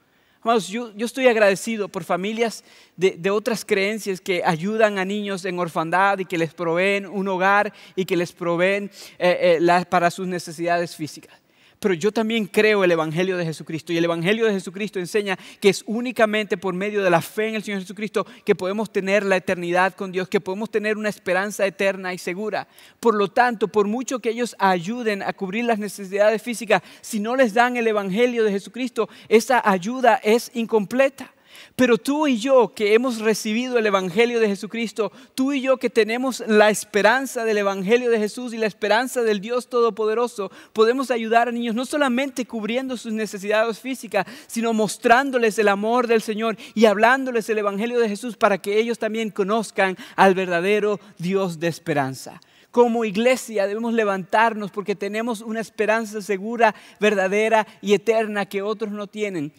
yo, 0.68 0.92
estoy 0.96 1.26
agradecido 1.26 1.88
por 1.88 2.04
familias 2.04 2.64
de, 2.96 3.30
otras 3.30 3.64
creencias 3.64 4.20
que 4.20 4.42
ayudan 4.44 4.98
a 4.98 5.04
niños 5.04 5.44
en 5.44 5.58
orfandad 5.58 6.18
y 6.18 6.24
que 6.24 6.38
les 6.38 6.54
proveen 6.54 7.06
un 7.06 7.28
hogar 7.28 7.72
y 7.94 8.04
que 8.04 8.16
les 8.16 8.32
proveen 8.32 8.90
eh, 9.18 9.58
eh, 9.60 9.84
para 9.88 10.10
sus 10.10 10.26
necesidades 10.26 10.94
físicas. 10.94 11.45
Pero 11.86 11.94
yo 11.94 12.10
también 12.10 12.46
creo 12.46 12.82
el 12.82 12.90
Evangelio 12.90 13.36
de 13.36 13.44
Jesucristo 13.44 13.92
y 13.92 13.96
el 13.96 14.04
Evangelio 14.06 14.44
de 14.44 14.54
Jesucristo 14.54 14.98
enseña 14.98 15.38
que 15.60 15.68
es 15.68 15.84
únicamente 15.86 16.56
por 16.56 16.74
medio 16.74 17.00
de 17.00 17.10
la 17.10 17.22
fe 17.22 17.46
en 17.46 17.54
el 17.54 17.62
Señor 17.62 17.78
Jesucristo 17.78 18.26
que 18.44 18.56
podemos 18.56 18.90
tener 18.90 19.24
la 19.24 19.36
eternidad 19.36 19.94
con 19.94 20.10
Dios, 20.10 20.26
que 20.26 20.40
podemos 20.40 20.68
tener 20.68 20.96
una 20.96 21.10
esperanza 21.10 21.64
eterna 21.64 22.12
y 22.12 22.18
segura. 22.18 22.66
Por 22.98 23.14
lo 23.14 23.28
tanto, 23.28 23.68
por 23.68 23.86
mucho 23.86 24.18
que 24.18 24.30
ellos 24.30 24.56
ayuden 24.58 25.22
a 25.22 25.32
cubrir 25.32 25.64
las 25.64 25.78
necesidades 25.78 26.42
físicas, 26.42 26.82
si 27.02 27.20
no 27.20 27.36
les 27.36 27.54
dan 27.54 27.76
el 27.76 27.86
Evangelio 27.86 28.42
de 28.42 28.50
Jesucristo, 28.50 29.08
esa 29.28 29.62
ayuda 29.64 30.16
es 30.24 30.50
incompleta. 30.54 31.35
Pero 31.76 31.98
tú 31.98 32.26
y 32.26 32.38
yo 32.38 32.72
que 32.74 32.94
hemos 32.94 33.18
recibido 33.18 33.78
el 33.78 33.86
Evangelio 33.86 34.40
de 34.40 34.48
Jesucristo, 34.48 35.12
tú 35.34 35.52
y 35.52 35.60
yo 35.60 35.76
que 35.76 35.90
tenemos 35.90 36.42
la 36.46 36.70
esperanza 36.70 37.44
del 37.44 37.58
Evangelio 37.58 38.10
de 38.10 38.18
Jesús 38.18 38.54
y 38.54 38.58
la 38.58 38.66
esperanza 38.66 39.22
del 39.22 39.40
Dios 39.40 39.68
Todopoderoso, 39.68 40.50
podemos 40.72 41.10
ayudar 41.10 41.48
a 41.48 41.52
niños 41.52 41.74
no 41.74 41.84
solamente 41.84 42.46
cubriendo 42.46 42.96
sus 42.96 43.12
necesidades 43.12 43.78
físicas, 43.78 44.26
sino 44.46 44.72
mostrándoles 44.72 45.58
el 45.58 45.68
amor 45.68 46.06
del 46.06 46.22
Señor 46.22 46.56
y 46.74 46.86
hablándoles 46.86 47.48
el 47.48 47.58
Evangelio 47.58 47.98
de 47.98 48.08
Jesús 48.08 48.36
para 48.36 48.58
que 48.58 48.78
ellos 48.78 48.98
también 48.98 49.30
conozcan 49.30 49.96
al 50.16 50.34
verdadero 50.34 51.00
Dios 51.18 51.60
de 51.60 51.68
esperanza. 51.68 52.40
Como 52.70 53.06
iglesia 53.06 53.66
debemos 53.66 53.94
levantarnos 53.94 54.70
porque 54.70 54.94
tenemos 54.94 55.40
una 55.40 55.60
esperanza 55.60 56.20
segura, 56.20 56.74
verdadera 57.00 57.66
y 57.80 57.94
eterna 57.94 58.46
que 58.46 58.60
otros 58.60 58.92
no 58.92 59.06
tienen 59.06 59.52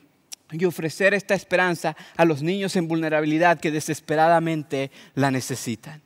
y 0.51 0.65
ofrecer 0.65 1.13
esta 1.13 1.33
esperanza 1.33 1.95
a 2.15 2.25
los 2.25 2.41
niños 2.41 2.75
en 2.75 2.87
vulnerabilidad 2.87 3.59
que 3.59 3.71
desesperadamente 3.71 4.91
la 5.15 5.31
necesitan. 5.31 6.01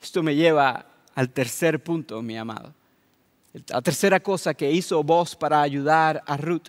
Esto 0.00 0.22
me 0.22 0.34
lleva 0.34 0.86
al 1.14 1.30
tercer 1.30 1.82
punto, 1.82 2.22
mi 2.22 2.36
amado. 2.36 2.74
La 3.68 3.82
tercera 3.82 4.20
cosa 4.20 4.54
que 4.54 4.70
hizo 4.70 5.02
vos 5.02 5.34
para 5.34 5.60
ayudar 5.60 6.22
a 6.26 6.36
Ruth, 6.36 6.68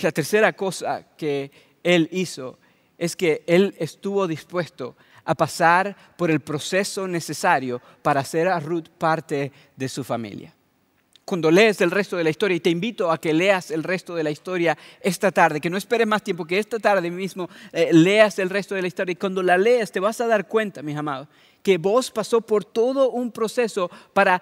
la 0.00 0.12
tercera 0.12 0.52
cosa 0.52 1.04
que 1.16 1.50
él 1.82 2.08
hizo 2.12 2.58
es 2.96 3.14
que 3.14 3.44
él 3.46 3.74
estuvo 3.78 4.26
dispuesto 4.26 4.96
a 5.24 5.34
pasar 5.34 5.96
por 6.16 6.30
el 6.30 6.40
proceso 6.40 7.06
necesario 7.06 7.80
para 8.02 8.20
hacer 8.20 8.48
a 8.48 8.58
Ruth 8.58 8.88
parte 8.98 9.52
de 9.76 9.88
su 9.88 10.02
familia 10.02 10.54
cuando 11.28 11.50
lees 11.50 11.82
el 11.82 11.90
resto 11.90 12.16
de 12.16 12.24
la 12.24 12.30
historia, 12.30 12.56
y 12.56 12.60
te 12.60 12.70
invito 12.70 13.12
a 13.12 13.18
que 13.18 13.34
leas 13.34 13.70
el 13.70 13.84
resto 13.84 14.14
de 14.14 14.22
la 14.22 14.30
historia 14.30 14.78
esta 15.02 15.30
tarde, 15.30 15.60
que 15.60 15.68
no 15.68 15.76
esperes 15.76 16.06
más 16.06 16.22
tiempo, 16.22 16.46
que 16.46 16.58
esta 16.58 16.78
tarde 16.78 17.10
mismo 17.10 17.50
eh, 17.70 17.90
leas 17.92 18.38
el 18.38 18.48
resto 18.48 18.74
de 18.74 18.80
la 18.80 18.88
historia, 18.88 19.12
y 19.12 19.16
cuando 19.16 19.42
la 19.42 19.58
leas 19.58 19.92
te 19.92 20.00
vas 20.00 20.22
a 20.22 20.26
dar 20.26 20.48
cuenta, 20.48 20.82
mis 20.82 20.96
amados, 20.96 21.28
que 21.62 21.76
vos 21.76 22.10
pasó 22.10 22.40
por 22.40 22.64
todo 22.64 23.10
un 23.10 23.30
proceso 23.30 23.90
para, 24.14 24.40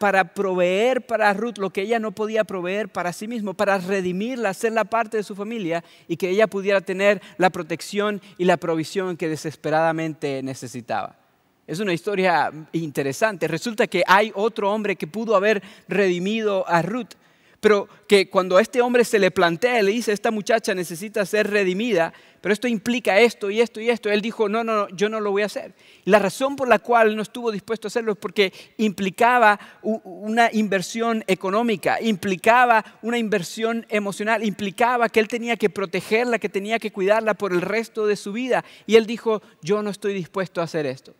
para 0.00 0.34
proveer 0.34 1.06
para 1.06 1.32
Ruth 1.34 1.58
lo 1.58 1.70
que 1.70 1.82
ella 1.82 2.00
no 2.00 2.10
podía 2.10 2.42
proveer 2.42 2.88
para 2.88 3.12
sí 3.12 3.28
mismo, 3.28 3.54
para 3.54 3.78
redimirla, 3.78 4.52
la 4.72 4.84
parte 4.84 5.18
de 5.18 5.22
su 5.22 5.36
familia 5.36 5.84
y 6.08 6.16
que 6.16 6.30
ella 6.30 6.48
pudiera 6.48 6.80
tener 6.80 7.22
la 7.38 7.50
protección 7.50 8.20
y 8.38 8.44
la 8.44 8.56
provisión 8.56 9.16
que 9.16 9.28
desesperadamente 9.28 10.42
necesitaba. 10.42 11.23
Es 11.66 11.80
una 11.80 11.94
historia 11.94 12.52
interesante. 12.72 13.48
Resulta 13.48 13.86
que 13.86 14.02
hay 14.06 14.30
otro 14.34 14.70
hombre 14.72 14.96
que 14.96 15.06
pudo 15.06 15.34
haber 15.34 15.62
redimido 15.88 16.68
a 16.68 16.82
Ruth, 16.82 17.14
pero 17.58 17.88
que 18.06 18.28
cuando 18.28 18.58
a 18.58 18.60
este 18.60 18.82
hombre 18.82 19.06
se 19.06 19.18
le 19.18 19.30
plantea, 19.30 19.80
le 19.80 19.92
dice, 19.92 20.12
esta 20.12 20.30
muchacha 20.30 20.74
necesita 20.74 21.24
ser 21.24 21.48
redimida, 21.48 22.12
pero 22.42 22.52
esto 22.52 22.68
implica 22.68 23.18
esto 23.18 23.48
y 23.48 23.62
esto 23.62 23.80
y 23.80 23.88
esto, 23.88 24.10
él 24.10 24.20
dijo, 24.20 24.50
no, 24.50 24.62
no, 24.62 24.86
yo 24.90 25.08
no 25.08 25.18
lo 25.18 25.30
voy 25.30 25.40
a 25.40 25.46
hacer. 25.46 25.72
la 26.04 26.18
razón 26.18 26.56
por 26.56 26.68
la 26.68 26.80
cual 26.80 27.16
no 27.16 27.22
estuvo 27.22 27.50
dispuesto 27.50 27.86
a 27.86 27.88
hacerlo 27.88 28.12
es 28.12 28.18
porque 28.18 28.52
implicaba 28.76 29.58
una 29.80 30.50
inversión 30.52 31.24
económica, 31.26 31.98
implicaba 32.02 32.84
una 33.00 33.16
inversión 33.16 33.86
emocional, 33.88 34.44
implicaba 34.44 35.08
que 35.08 35.20
él 35.20 35.28
tenía 35.28 35.56
que 35.56 35.70
protegerla, 35.70 36.38
que 36.38 36.50
tenía 36.50 36.78
que 36.78 36.92
cuidarla 36.92 37.32
por 37.32 37.54
el 37.54 37.62
resto 37.62 38.06
de 38.06 38.16
su 38.16 38.34
vida. 38.34 38.62
Y 38.86 38.96
él 38.96 39.06
dijo, 39.06 39.40
yo 39.62 39.82
no 39.82 39.88
estoy 39.88 40.12
dispuesto 40.12 40.60
a 40.60 40.64
hacer 40.64 40.84
esto. 40.84 41.14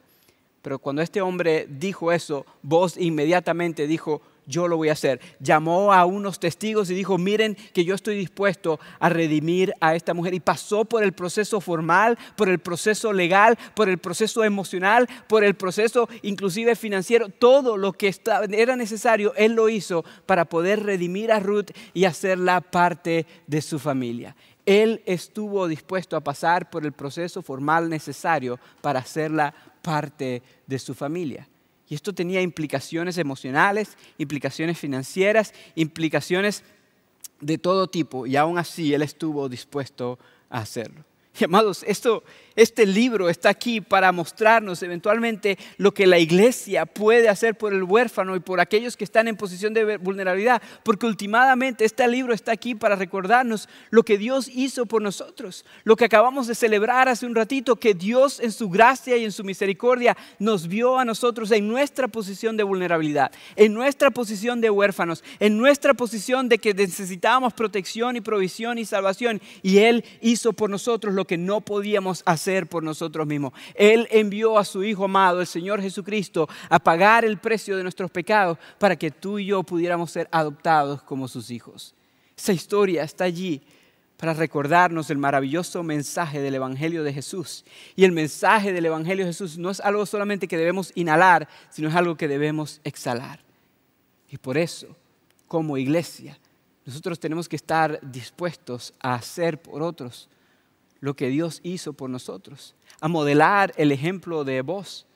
Pero 0.64 0.78
cuando 0.78 1.02
este 1.02 1.20
hombre 1.20 1.66
dijo 1.68 2.10
eso, 2.10 2.46
vos 2.62 2.96
inmediatamente 2.96 3.86
dijo, 3.86 4.22
yo 4.46 4.66
lo 4.66 4.78
voy 4.78 4.88
a 4.88 4.92
hacer. 4.92 5.20
Llamó 5.38 5.92
a 5.92 6.06
unos 6.06 6.40
testigos 6.40 6.88
y 6.88 6.94
dijo, 6.94 7.18
miren 7.18 7.54
que 7.74 7.84
yo 7.84 7.94
estoy 7.94 8.16
dispuesto 8.16 8.80
a 8.98 9.10
redimir 9.10 9.74
a 9.82 9.94
esta 9.94 10.14
mujer. 10.14 10.32
Y 10.32 10.40
pasó 10.40 10.86
por 10.86 11.04
el 11.04 11.12
proceso 11.12 11.60
formal, 11.60 12.16
por 12.34 12.48
el 12.48 12.60
proceso 12.60 13.12
legal, 13.12 13.58
por 13.74 13.90
el 13.90 13.98
proceso 13.98 14.42
emocional, 14.42 15.06
por 15.28 15.44
el 15.44 15.54
proceso 15.54 16.08
inclusive 16.22 16.76
financiero. 16.76 17.28
Todo 17.28 17.76
lo 17.76 17.92
que 17.92 18.14
era 18.52 18.74
necesario, 18.74 19.34
él 19.36 19.52
lo 19.52 19.68
hizo 19.68 20.02
para 20.24 20.46
poder 20.46 20.82
redimir 20.82 21.30
a 21.30 21.40
Ruth 21.40 21.72
y 21.92 22.06
hacerla 22.06 22.62
parte 22.62 23.26
de 23.46 23.60
su 23.60 23.78
familia. 23.78 24.34
Él 24.64 25.02
estuvo 25.04 25.68
dispuesto 25.68 26.16
a 26.16 26.22
pasar 26.22 26.70
por 26.70 26.86
el 26.86 26.92
proceso 26.92 27.42
formal 27.42 27.90
necesario 27.90 28.58
para 28.80 29.00
hacerla 29.00 29.52
parte 29.84 30.42
de 30.66 30.78
su 30.78 30.94
familia. 30.94 31.46
Y 31.86 31.94
esto 31.94 32.14
tenía 32.14 32.40
implicaciones 32.40 33.18
emocionales, 33.18 33.98
implicaciones 34.16 34.78
financieras, 34.78 35.52
implicaciones 35.74 36.64
de 37.40 37.58
todo 37.58 37.86
tipo. 37.88 38.26
Y 38.26 38.36
aún 38.36 38.56
así 38.58 38.94
Él 38.94 39.02
estuvo 39.02 39.48
dispuesto 39.50 40.18
a 40.48 40.60
hacerlo. 40.60 41.04
Y 41.38 41.44
amados, 41.44 41.84
esto, 41.86 42.22
este 42.54 42.86
libro 42.86 43.28
está 43.28 43.48
aquí 43.48 43.80
para 43.80 44.12
mostrarnos 44.12 44.82
eventualmente 44.82 45.58
lo 45.78 45.92
que 45.92 46.06
la 46.06 46.18
iglesia 46.18 46.86
puede 46.86 47.28
hacer 47.28 47.56
por 47.56 47.72
el 47.72 47.82
huérfano 47.82 48.36
y 48.36 48.40
por 48.40 48.60
aquellos 48.60 48.96
que 48.96 49.04
están 49.04 49.26
en 49.26 49.36
posición 49.36 49.74
de 49.74 49.96
vulnerabilidad, 49.96 50.62
porque 50.84 51.06
últimamente 51.06 51.84
este 51.84 52.06
libro 52.06 52.32
está 52.32 52.52
aquí 52.52 52.74
para 52.74 52.94
recordarnos 52.94 53.68
lo 53.90 54.04
que 54.04 54.18
Dios 54.18 54.48
hizo 54.48 54.86
por 54.86 55.02
nosotros, 55.02 55.64
lo 55.82 55.96
que 55.96 56.04
acabamos 56.04 56.46
de 56.46 56.54
celebrar 56.54 57.08
hace 57.08 57.26
un 57.26 57.34
ratito, 57.34 57.76
que 57.76 57.94
Dios 57.94 58.38
en 58.38 58.52
su 58.52 58.68
gracia 58.68 59.16
y 59.16 59.24
en 59.24 59.32
su 59.32 59.42
misericordia 59.42 60.16
nos 60.38 60.68
vio 60.68 60.98
a 60.98 61.04
nosotros 61.04 61.50
en 61.50 61.66
nuestra 61.66 62.06
posición 62.06 62.56
de 62.56 62.62
vulnerabilidad, 62.62 63.32
en 63.56 63.74
nuestra 63.74 64.10
posición 64.10 64.60
de 64.60 64.70
huérfanos, 64.70 65.24
en 65.40 65.58
nuestra 65.58 65.94
posición 65.94 66.48
de 66.48 66.58
que 66.58 66.74
necesitábamos 66.74 67.54
protección 67.54 68.16
y 68.16 68.20
provisión 68.20 68.78
y 68.78 68.84
salvación, 68.84 69.40
y 69.62 69.78
Él 69.78 70.04
hizo 70.20 70.52
por 70.52 70.70
nosotros 70.70 71.12
lo 71.14 71.23
que 71.24 71.38
no 71.38 71.60
podíamos 71.60 72.22
hacer 72.26 72.66
por 72.66 72.82
nosotros 72.82 73.26
mismos. 73.26 73.52
Él 73.74 74.08
envió 74.10 74.58
a 74.58 74.64
su 74.64 74.84
Hijo 74.84 75.04
amado, 75.04 75.40
el 75.40 75.46
Señor 75.46 75.80
Jesucristo, 75.80 76.48
a 76.68 76.78
pagar 76.78 77.24
el 77.24 77.38
precio 77.38 77.76
de 77.76 77.82
nuestros 77.82 78.10
pecados 78.10 78.58
para 78.78 78.96
que 78.96 79.10
tú 79.10 79.38
y 79.38 79.46
yo 79.46 79.62
pudiéramos 79.62 80.10
ser 80.10 80.28
adoptados 80.30 81.02
como 81.02 81.28
sus 81.28 81.50
hijos. 81.50 81.94
Esa 82.36 82.52
historia 82.52 83.04
está 83.04 83.24
allí 83.24 83.62
para 84.16 84.32
recordarnos 84.32 85.10
el 85.10 85.18
maravilloso 85.18 85.82
mensaje 85.82 86.40
del 86.40 86.54
Evangelio 86.54 87.04
de 87.04 87.12
Jesús. 87.12 87.64
Y 87.96 88.04
el 88.04 88.12
mensaje 88.12 88.72
del 88.72 88.86
Evangelio 88.86 89.24
de 89.24 89.32
Jesús 89.32 89.58
no 89.58 89.70
es 89.70 89.80
algo 89.80 90.06
solamente 90.06 90.48
que 90.48 90.56
debemos 90.56 90.92
inhalar, 90.94 91.48
sino 91.70 91.88
es 91.88 91.94
algo 91.94 92.16
que 92.16 92.28
debemos 92.28 92.80
exhalar. 92.84 93.40
Y 94.30 94.38
por 94.38 94.56
eso, 94.56 94.96
como 95.46 95.76
iglesia, 95.76 96.38
nosotros 96.86 97.18
tenemos 97.18 97.48
que 97.48 97.56
estar 97.56 97.98
dispuestos 98.02 98.94
a 99.00 99.14
hacer 99.14 99.60
por 99.60 99.82
otros 99.82 100.28
lo 101.04 101.14
que 101.14 101.28
Dios 101.28 101.60
hizo 101.62 101.92
por 101.92 102.08
nosotros, 102.08 102.74
a 102.98 103.08
modelar 103.08 103.74
el 103.76 103.92
ejemplo 103.92 104.42
de 104.42 104.62
vos, 104.62 105.06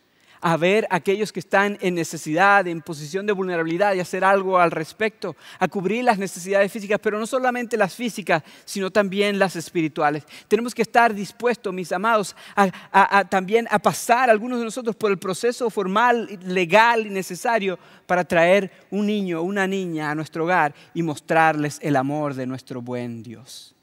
a 0.42 0.54
ver 0.58 0.86
a 0.90 0.96
aquellos 0.96 1.32
que 1.32 1.40
están 1.40 1.78
en 1.80 1.94
necesidad, 1.94 2.66
en 2.66 2.82
posición 2.82 3.24
de 3.24 3.32
vulnerabilidad 3.32 3.94
y 3.94 4.00
hacer 4.00 4.22
algo 4.22 4.58
al 4.58 4.70
respecto, 4.70 5.34
a 5.58 5.66
cubrir 5.66 6.04
las 6.04 6.18
necesidades 6.18 6.70
físicas, 6.70 7.00
pero 7.02 7.18
no 7.18 7.26
solamente 7.26 7.78
las 7.78 7.94
físicas, 7.94 8.42
sino 8.66 8.90
también 8.90 9.38
las 9.38 9.56
espirituales. 9.56 10.24
Tenemos 10.46 10.74
que 10.74 10.82
estar 10.82 11.14
dispuestos, 11.14 11.72
mis 11.72 11.90
amados, 11.90 12.36
a, 12.54 13.24
también 13.24 13.66
a 13.70 13.78
pasar 13.78 14.28
algunos 14.28 14.58
de 14.58 14.66
nosotros 14.66 14.94
por 14.94 15.10
el 15.10 15.16
proceso 15.16 15.70
formal, 15.70 16.38
legal 16.44 17.06
y 17.06 17.10
necesario 17.10 17.78
para 18.06 18.24
traer 18.24 18.70
un 18.90 19.06
niño 19.06 19.40
o 19.40 19.44
una 19.44 19.66
niña 19.66 20.10
a 20.10 20.14
nuestro 20.14 20.44
hogar 20.44 20.74
y 20.92 21.02
mostrarles 21.02 21.78
el 21.80 21.96
amor 21.96 22.34
de 22.34 22.46
nuestro 22.46 22.82
buen 22.82 23.22
Dios. 23.22 23.74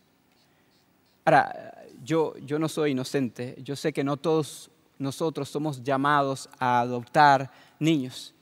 Ahora, 1.26 1.75
yo, 2.06 2.36
yo 2.38 2.60
no 2.60 2.70
soy 2.70 2.92
inocente, 2.92 3.56
yo 3.64 3.76
sé 3.76 3.92
que 3.92 4.04
no 4.04 4.16
todos 4.16 4.70
nosotros 5.00 5.50
somos 5.50 5.84
llamados 5.84 6.48
a 6.60 6.80
adoptar 6.80 7.52
niños. 7.80 8.34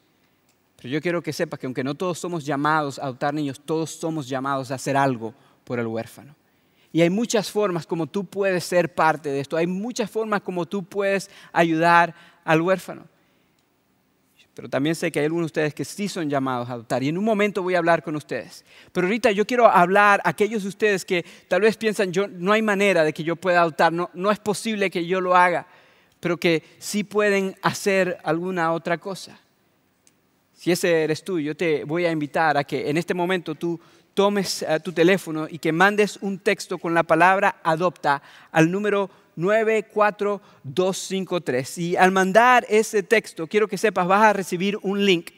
Pero 0.76 0.90
yo 0.90 1.02
quiero 1.02 1.24
que 1.24 1.32
sepas 1.32 1.60
que 1.60 1.66
aunque 1.66 1.84
no 1.84 1.96
todos 1.96 2.20
somos 2.20 2.46
llamados 2.46 3.00
a 3.00 3.04
adoptar 3.04 3.34
niños, 3.34 3.62
todos 3.64 3.92
somos 3.92 4.28
llamados 4.28 4.70
a 4.70 4.76
hacer 4.76 4.98
algo 4.98 5.34
por 5.64 5.80
el 5.80 5.88
huérfano. 5.88 6.36
Y 6.92 7.02
hay 7.02 7.10
muchas 7.10 7.50
formas 7.50 7.88
como 7.88 8.06
tú 8.06 8.26
puedes 8.26 8.66
ser 8.66 8.94
parte 8.94 9.30
de 9.30 9.40
esto. 9.40 9.58
Hay 9.58 9.66
muchas 9.66 10.12
formas 10.12 10.42
como 10.42 10.66
tú 10.66 10.84
puedes 10.84 11.32
ayudar 11.54 12.14
al 12.44 12.62
huérfano 12.62 13.13
pero 14.54 14.70
también 14.70 14.96
sé 14.96 15.12
que 15.12 15.20
hay 15.20 15.26
algunos 15.26 15.46
de 15.46 15.48
ustedes 15.48 15.74
que 15.74 15.84
sí 15.84 16.08
son 16.08 16.30
llamados 16.30 16.70
a 16.70 16.74
adoptar 16.74 17.02
y 17.02 17.10
en 17.10 17.18
un 17.18 17.24
momento 17.24 17.64
voy 17.64 17.76
a 17.76 17.80
hablar 17.80 18.04
con 18.04 18.16
ustedes. 18.16 18.64
Pero 18.92 19.08
ahorita 19.08 19.32
yo 19.32 19.48
quiero 19.48 19.68
hablar 19.68 20.22
a 20.24 20.30
aquellos 20.30 20.64
de 20.64 20.70
ustedes 20.70 21.06
que 21.06 21.26
tal 21.48 21.62
vez 21.62 21.76
piensan, 21.76 22.12
yo, 22.12 22.28
no 22.28 22.52
hay 22.52 22.62
manera 22.62 23.04
de 23.04 23.14
que 23.14 23.24
yo 23.24 23.36
pueda 23.36 23.62
adoptar, 23.62 23.92
no, 23.92 24.12
no 24.14 24.30
es 24.30 24.40
posible 24.40 24.92
que 24.92 25.08
yo 25.08 25.22
lo 25.22 25.36
haga, 25.36 25.66
pero 26.20 26.38
que 26.38 26.64
sí 26.78 27.04
pueden 27.04 27.56
hacer 27.64 28.20
alguna 28.24 28.72
otra 28.74 28.98
cosa. 29.00 29.40
Si 30.54 30.72
ese 30.72 31.04
eres 31.04 31.24
tú, 31.24 31.40
yo 31.40 31.58
te 31.58 31.84
voy 31.84 32.06
a 32.06 32.12
invitar 32.12 32.56
a 32.56 32.64
que 32.64 32.90
en 32.90 32.98
este 32.98 33.14
momento 33.14 33.56
tú 33.56 33.80
tomes 34.14 34.62
eh, 34.62 34.80
tu 34.80 34.94
teléfono 34.94 35.48
y 35.50 35.58
que 35.58 35.72
mandes 35.72 36.18
un 36.22 36.40
texto 36.40 36.78
con 36.78 36.94
la 36.94 37.04
palabra 37.04 37.58
adopta 37.64 38.22
al 38.52 38.72
número 38.72 39.10
94253. 39.36 41.78
Y 41.78 41.96
al 41.96 42.12
mandar 42.12 42.66
ese 42.70 43.04
texto, 43.04 43.46
quiero 43.48 43.68
que 43.68 43.78
sepas, 43.78 44.08
vas 44.08 44.24
a 44.24 44.34
recibir 44.34 44.80
un 44.82 45.06
link 45.06 45.30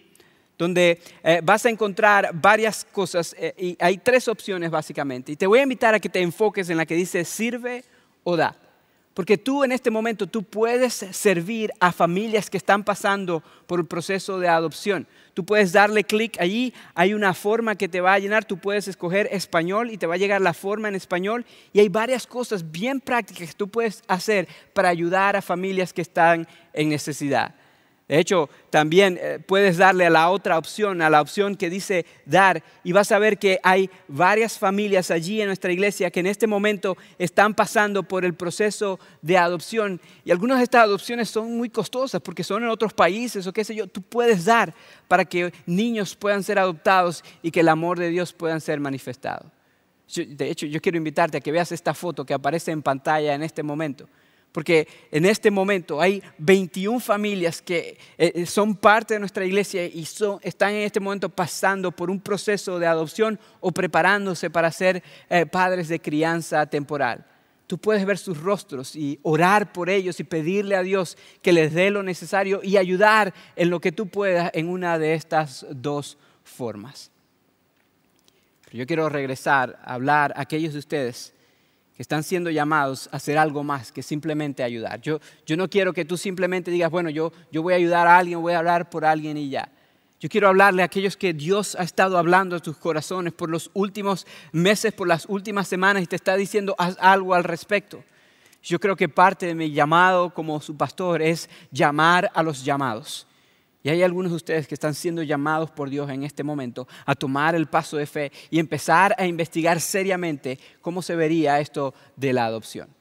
donde 0.58 1.02
eh, 1.24 1.42
vas 1.44 1.66
a 1.66 1.70
encontrar 1.70 2.32
varias 2.34 2.86
cosas 2.86 3.36
eh, 3.38 3.54
y 3.58 3.78
hay 3.80 3.98
tres 3.98 4.28
opciones 4.28 4.72
básicamente. 4.72 5.34
Y 5.34 5.36
te 5.36 5.48
voy 5.48 5.60
a 5.60 5.64
invitar 5.64 5.94
a 5.94 6.00
que 6.00 6.10
te 6.10 6.22
enfoques 6.22 6.70
en 6.70 6.78
la 6.78 6.86
que 6.86 6.96
dice 6.96 7.26
sirve 7.26 7.84
o 8.24 8.38
da. 8.38 8.56
Porque 9.16 9.38
tú 9.38 9.64
en 9.64 9.72
este 9.72 9.92
momento, 9.92 10.28
tú 10.28 10.44
puedes 10.44 10.94
servir 10.94 11.72
a 11.80 11.94
familias 11.94 12.50
que 12.50 12.58
están 12.58 12.84
pasando 12.84 13.42
por 13.66 13.80
el 13.80 13.86
proceso 13.86 14.40
de 14.40 14.50
adopción. 14.50 15.08
Tú 15.34 15.46
puedes 15.46 15.72
darle 15.72 16.04
clic 16.04 16.36
allí, 16.38 16.74
hay 16.96 17.14
una 17.14 17.34
forma 17.34 17.76
que 17.76 17.88
te 17.88 18.02
va 18.02 18.14
a 18.14 18.20
llenar, 18.20 18.44
tú 18.44 18.58
puedes 18.58 18.90
escoger 18.90 19.30
español 19.32 19.90
y 19.90 19.98
te 19.98 20.06
va 20.06 20.16
a 20.16 20.18
llegar 20.18 20.42
la 20.42 20.54
forma 20.54 20.90
en 20.90 20.96
español. 20.96 21.46
Y 21.72 21.80
hay 21.80 21.88
varias 21.88 22.28
cosas 22.28 22.70
bien 22.72 23.00
prácticas 23.00 23.48
que 23.48 23.56
tú 23.56 23.70
puedes 23.70 24.04
hacer 24.08 24.50
para 24.74 24.90
ayudar 24.90 25.38
a 25.38 25.42
familias 25.42 25.94
que 25.94 26.02
están 26.02 26.46
en 26.74 26.90
necesidad. 26.90 27.56
De 28.08 28.20
hecho, 28.20 28.52
también 28.70 29.18
eh, 29.20 29.40
puedes 29.40 29.78
darle 29.78 30.06
a 30.06 30.12
la 30.12 30.30
otra 30.30 30.60
opción, 30.60 31.02
a 31.02 31.10
la 31.10 31.22
opción 31.22 31.56
que 31.56 31.72
dice 31.72 32.06
dar, 32.26 32.64
y 32.84 32.92
vas 32.92 33.12
a 33.12 33.18
ver 33.18 33.40
que 33.40 33.60
hay 33.64 33.90
varias 34.08 34.60
familias 34.60 35.10
allí 35.10 35.42
en 35.42 35.48
nuestra 35.48 35.72
iglesia 35.72 36.12
que 36.12 36.20
en 36.20 36.28
este 36.28 36.46
momento 36.46 36.98
están 37.18 37.56
pasando 37.56 38.04
por 38.04 38.24
el 38.24 38.36
proceso 38.36 39.00
de 39.24 39.40
adopción. 39.40 40.00
Y 40.24 40.30
algunas 40.30 40.60
de 40.60 40.66
estas 40.66 40.84
adopciones 40.84 41.32
son 41.32 41.58
muy 41.58 41.72
costosas 41.72 42.22
porque 42.22 42.44
son 42.44 42.62
en 42.62 42.70
otros 42.70 42.94
países 42.94 43.48
o 43.48 43.54
qué 43.54 43.64
sé 43.64 43.74
yo. 43.74 43.88
Tú 43.88 44.04
puedes 44.04 44.46
dar 44.46 44.76
para 45.08 45.26
que 45.26 45.52
niños 45.66 46.16
puedan 46.16 46.44
ser 46.44 46.60
adoptados 46.60 47.24
y 47.42 47.50
que 47.50 47.62
el 47.62 47.70
amor 47.70 47.98
de 47.98 48.10
Dios 48.10 48.34
puedan 48.34 48.62
ser 48.62 48.80
manifestado. 48.80 49.52
De 50.16 50.52
hecho, 50.52 50.68
yo 50.68 50.80
quiero 50.80 51.00
invitarte 51.00 51.38
a 51.38 51.42
que 51.42 51.52
veas 51.52 51.72
esta 51.72 51.96
foto 51.96 52.24
que 52.24 52.36
aparece 52.36 52.70
en 52.70 52.84
pantalla 52.84 53.34
en 53.34 53.42
este 53.42 53.64
momento 53.64 54.08
porque 54.56 54.88
en 55.12 55.26
este 55.26 55.52
momento 55.52 56.00
hay 56.00 56.24
21 56.38 57.02
familias 57.02 57.62
que 57.62 57.98
eh, 58.18 58.32
eh, 58.34 58.46
son 58.46 58.74
parte 58.74 59.14
de 59.16 59.20
nuestra 59.20 59.44
iglesia 59.44 59.86
y 59.86 60.08
están 60.44 60.70
en 60.70 60.84
este 60.84 61.02
momento 61.02 61.28
pasando 61.28 61.92
por 61.92 62.10
un 62.10 62.22
proceso 62.22 62.80
de 62.80 62.88
adopción 62.88 63.38
o 63.60 63.74
preparándose 63.74 64.50
para 64.50 64.72
ser 64.72 65.04
eh, 65.30 65.46
padres 65.46 65.90
de 65.90 66.00
crianza 66.00 66.66
temporal. 66.68 67.26
Tú 67.68 67.78
puedes 67.78 68.06
ver 68.06 68.18
sus 68.18 68.40
rostros 68.40 68.96
y 68.96 69.20
orar 69.24 69.74
por 69.74 69.90
ellos 69.90 70.22
y 70.22 70.24
pedirle 70.24 70.78
a 70.78 70.84
Dios 70.84 71.18
que 71.42 71.52
les 71.52 71.74
dé 71.74 71.92
lo 71.92 72.02
necesario 72.02 72.62
y 72.64 72.78
ayudar 72.78 73.34
en 73.58 73.70
lo 73.70 73.82
que 73.82 73.92
tú 73.92 74.08
puedas 74.08 74.52
en 74.54 74.70
una 74.70 74.98
de 74.98 75.16
estas 75.16 75.66
dos 75.70 76.18
formas. 76.46 77.12
yo 78.72 78.88
quiero 78.88 79.10
regresar 79.10 79.78
a 79.84 79.96
hablar 79.96 80.32
a 80.38 80.44
aquellos 80.44 80.72
de 80.72 80.80
ustedes 80.80 81.35
que 81.96 82.02
están 82.02 82.24
siendo 82.24 82.50
llamados 82.50 83.08
a 83.12 83.18
hacer 83.18 83.38
algo 83.38 83.64
más 83.64 83.92
que 83.92 84.04
simplemente 84.04 84.64
ayudar. 84.64 85.00
Yo, 85.02 85.20
yo 85.46 85.56
no 85.56 85.70
quiero 85.70 85.94
que 85.94 86.04
tú 86.04 86.18
simplemente 86.18 86.70
digas, 86.70 86.92
bueno, 86.92 87.10
yo, 87.10 87.32
yo 87.52 87.64
voy 87.64 87.74
a 87.74 87.78
ayudar 87.78 88.08
a 88.08 88.18
alguien, 88.18 88.42
voy 88.42 88.54
a 88.54 88.60
hablar 88.60 88.90
por 88.90 89.06
alguien 89.06 89.38
y 89.38 89.50
ya. 89.50 89.70
Yo 90.20 90.30
quiero 90.30 90.48
hablarle 90.48 90.82
a 90.82 90.86
aquellos 90.86 91.16
que 91.16 91.34
Dios 91.34 91.76
ha 91.76 91.84
estado 91.84 92.18
hablando 92.18 92.56
a 92.56 92.60
tus 92.60 92.78
corazones 92.78 93.32
por 93.32 93.50
los 93.50 93.70
últimos 93.74 94.26
meses, 94.52 94.92
por 94.94 95.08
las 95.08 95.26
últimas 95.28 95.68
semanas 95.68 96.04
y 96.04 96.08
te 96.08 96.16
está 96.16 96.36
diciendo 96.36 96.76
haz 96.78 96.98
algo 97.00 97.34
al 97.34 97.44
respecto. 97.44 98.04
Yo 98.64 98.80
creo 98.80 98.96
que 98.96 99.08
parte 99.08 99.46
de 99.46 99.56
mi 99.56 99.72
llamado 99.72 100.34
como 100.34 100.60
su 100.60 100.76
pastor 100.76 101.22
es 101.22 101.50
llamar 101.72 102.32
a 102.34 102.44
los 102.44 102.66
llamados. 102.66 103.28
Y 103.86 103.90
hay 103.90 104.02
algunos 104.02 104.32
de 104.32 104.38
ustedes 104.38 104.68
que 104.68 104.74
están 104.74 104.96
siendo 104.96 105.22
llamados 105.22 105.70
por 105.70 105.92
Dios 105.92 106.10
en 106.10 106.24
este 106.24 106.44
momento 106.44 106.88
a 107.06 107.14
tomar 107.14 107.54
el 107.54 107.68
paso 107.68 107.98
de 107.98 108.08
fe 108.08 108.32
y 108.50 108.58
empezar 108.58 109.14
a 109.16 109.28
investigar 109.28 109.80
seriamente 109.80 110.58
cómo 110.82 111.04
se 111.04 111.16
vería 111.16 111.60
esto 111.60 111.94
de 112.16 112.34
la 112.34 112.48
adopción. 112.48 112.95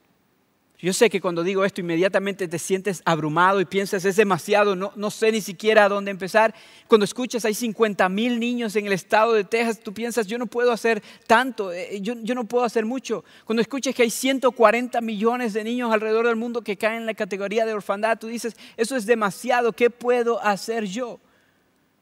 Yo 0.81 0.93
sé 0.93 1.09
que 1.09 1.21
cuando 1.21 1.45
digo 1.45 1.65
esto 1.65 1.81
inmediatamente 1.81 2.49
te 2.49 2.59
sientes 2.59 3.01
abrumado 3.05 3.61
y 3.61 3.65
piensas 3.65 4.05
es 4.05 4.17
demasiado, 4.17 4.75
no, 4.75 4.93
no 4.97 5.11
sé 5.11 5.31
ni 5.31 5.41
siquiera 5.41 5.85
a 5.85 5.89
dónde 5.89 6.11
empezar. 6.11 6.53
Cuando 6.89 7.05
escuchas 7.05 7.45
hay 7.45 7.55
50 7.55 8.09
mil 8.09 8.41
niños 8.41 8.75
en 8.75 8.87
el 8.87 8.93
estado 8.93 9.35
de 9.35 9.45
Texas, 9.45 9.81
tú 9.81 9.95
piensas 9.95 10.27
yo 10.27 10.37
no 10.37 10.47
puedo 10.47 10.73
hacer 10.73 11.03
tanto, 11.29 11.73
eh, 11.73 12.01
yo, 12.01 12.15
yo 12.23 12.35
no 12.35 12.45
puedo 12.45 12.65
hacer 12.65 12.85
mucho. 12.85 13.25
Cuando 13.45 13.63
escuchas 13.63 13.95
que 13.95 14.03
hay 14.03 14.11
140 14.11 15.01
millones 15.01 15.53
de 15.53 15.63
niños 15.63 15.93
alrededor 15.93 16.27
del 16.27 16.37
mundo 16.37 16.63
que 16.63 16.77
caen 16.77 17.03
en 17.03 17.07
la 17.07 17.15
categoría 17.15 17.65
de 17.65 17.73
orfandad, 17.73 18.19
tú 18.19 18.27
dices 18.27 18.57
eso 18.77 18.97
es 18.97 19.07
demasiado, 19.07 19.73
¿qué 19.73 19.91
puedo 19.91 20.43
hacer 20.43 20.85
yo? 20.85 21.21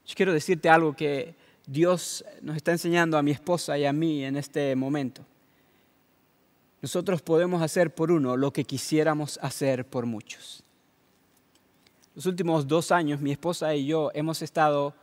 Yo 0.06 0.14
quiero 0.16 0.32
decirte 0.32 0.70
algo 0.70 0.96
que 0.96 1.34
Dios 1.66 2.24
nos 2.40 2.56
está 2.56 2.72
enseñando 2.72 3.18
a 3.18 3.22
mi 3.22 3.32
esposa 3.32 3.78
y 3.78 3.84
a 3.84 3.92
mí 3.92 4.24
en 4.24 4.36
este 4.36 4.74
momento 4.74 5.24
nosotros 6.82 7.22
podemos 7.22 7.62
hacer 7.62 7.94
por 7.94 8.10
uno 8.10 8.36
lo 8.36 8.52
que 8.52 8.64
quisiéramos 8.64 9.38
hacer 9.40 9.86
por 9.86 10.04
muchos. 10.04 10.64
Los 12.14 12.26
últimos 12.26 12.66
dos 12.66 12.92
años 12.92 13.20
mi 13.20 13.32
esposa 13.32 13.74
y 13.74 13.86
yo 13.86 14.10
hemos 14.12 14.42
estado 14.42 14.94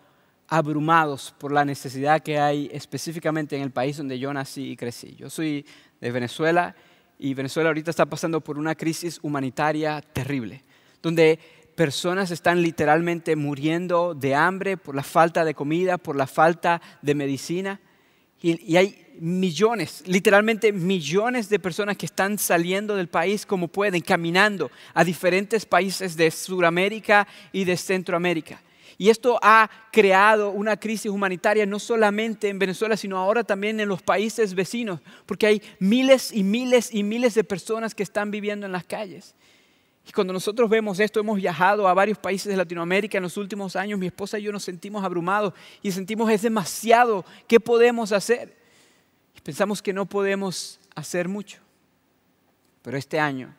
abrumados 0.47 1.33
por 1.37 1.51
la 1.51 1.63
necesidad 1.63 2.21
que 2.21 2.39
hay 2.39 2.69
específicamente 2.73 3.55
en 3.55 3.61
el 3.61 3.71
país 3.71 3.97
donde 3.97 4.19
yo 4.19 4.33
nací 4.33 4.71
y 4.71 4.75
crecí. 4.75 5.15
Yo 5.15 5.29
soy 5.29 5.65
de 6.01 6.11
Venezuela 6.11 6.75
y 7.17 7.33
Venezuela 7.33 7.69
ahorita 7.69 7.91
está 7.91 8.05
pasando 8.05 8.41
por 8.41 8.57
una 8.57 8.75
crisis 8.75 9.19
humanitaria 9.21 10.01
terrible, 10.01 10.63
donde 11.01 11.39
personas 11.75 12.31
están 12.31 12.61
literalmente 12.61 13.35
muriendo 13.35 14.13
de 14.13 14.35
hambre 14.35 14.75
por 14.75 14.95
la 14.95 15.03
falta 15.03 15.45
de 15.45 15.53
comida, 15.53 15.97
por 15.97 16.15
la 16.15 16.27
falta 16.27 16.81
de 17.01 17.15
medicina. 17.15 17.79
Y, 18.41 18.75
hay 18.77 19.08
millones, 19.19 20.03
literalmente 20.05 20.71
millones 20.71 21.49
de 21.49 21.59
personas 21.59 21.97
que 21.97 22.05
están 22.05 22.37
saliendo 22.37 22.95
del 22.95 23.07
país 23.07 23.45
como 23.45 23.67
pueden, 23.67 24.01
caminando 24.01 24.71
a 24.93 25.03
diferentes 25.03 25.65
países 25.65 26.15
de 26.15 26.31
Sudamérica 26.31 27.27
y 27.51 27.65
de 27.65 27.77
Centroamérica. 27.77 28.61
Y 28.97 29.09
esto 29.09 29.39
ha 29.41 29.69
creado 29.93 30.51
una 30.51 30.75
crisis 30.75 31.09
humanitaria 31.09 31.65
no 31.65 31.79
solamente 31.79 32.49
en 32.49 32.59
Venezuela, 32.59 32.97
sino 32.97 33.17
ahora 33.17 33.45
también 33.45 33.79
en 33.79 33.87
los 33.87 34.01
países 34.01 34.53
vecinos, 34.53 34.99
porque 35.25 35.47
hay 35.47 35.61
miles 35.79 36.33
y 36.33 36.43
miles 36.43 36.93
y 36.93 37.03
miles 37.03 37.33
de 37.33 37.45
personas 37.45 37.95
que 37.95 38.03
están 38.03 38.29
viviendo 38.29 38.65
en 38.65 38.73
las 38.73 38.83
calles. 38.83 39.35
Y 40.05 40.11
cuando 40.11 40.33
nosotros 40.33 40.69
vemos 40.69 40.99
esto, 40.99 41.21
hemos 41.21 41.37
viajado 41.37 41.87
a 41.87 41.93
varios 41.93 42.17
países 42.17 42.51
de 42.51 42.57
Latinoamérica 42.57 43.19
en 43.19 43.23
los 43.23 43.37
últimos 43.37 43.77
años, 43.77 43.99
mi 43.99 44.07
esposa 44.07 44.37
y 44.37 44.43
yo 44.43 44.51
nos 44.51 44.63
sentimos 44.63 45.05
abrumados 45.05 45.53
y 45.81 45.91
sentimos 45.91 46.29
es 46.29 46.41
demasiado, 46.41 47.23
¿qué 47.47 47.61
podemos 47.61 48.11
hacer? 48.11 48.58
Pensamos 49.43 49.81
que 49.81 49.93
no 49.93 50.05
podemos 50.05 50.79
hacer 50.95 51.27
mucho. 51.27 51.59
Pero 52.81 52.97
este 52.97 53.19
año 53.19 53.55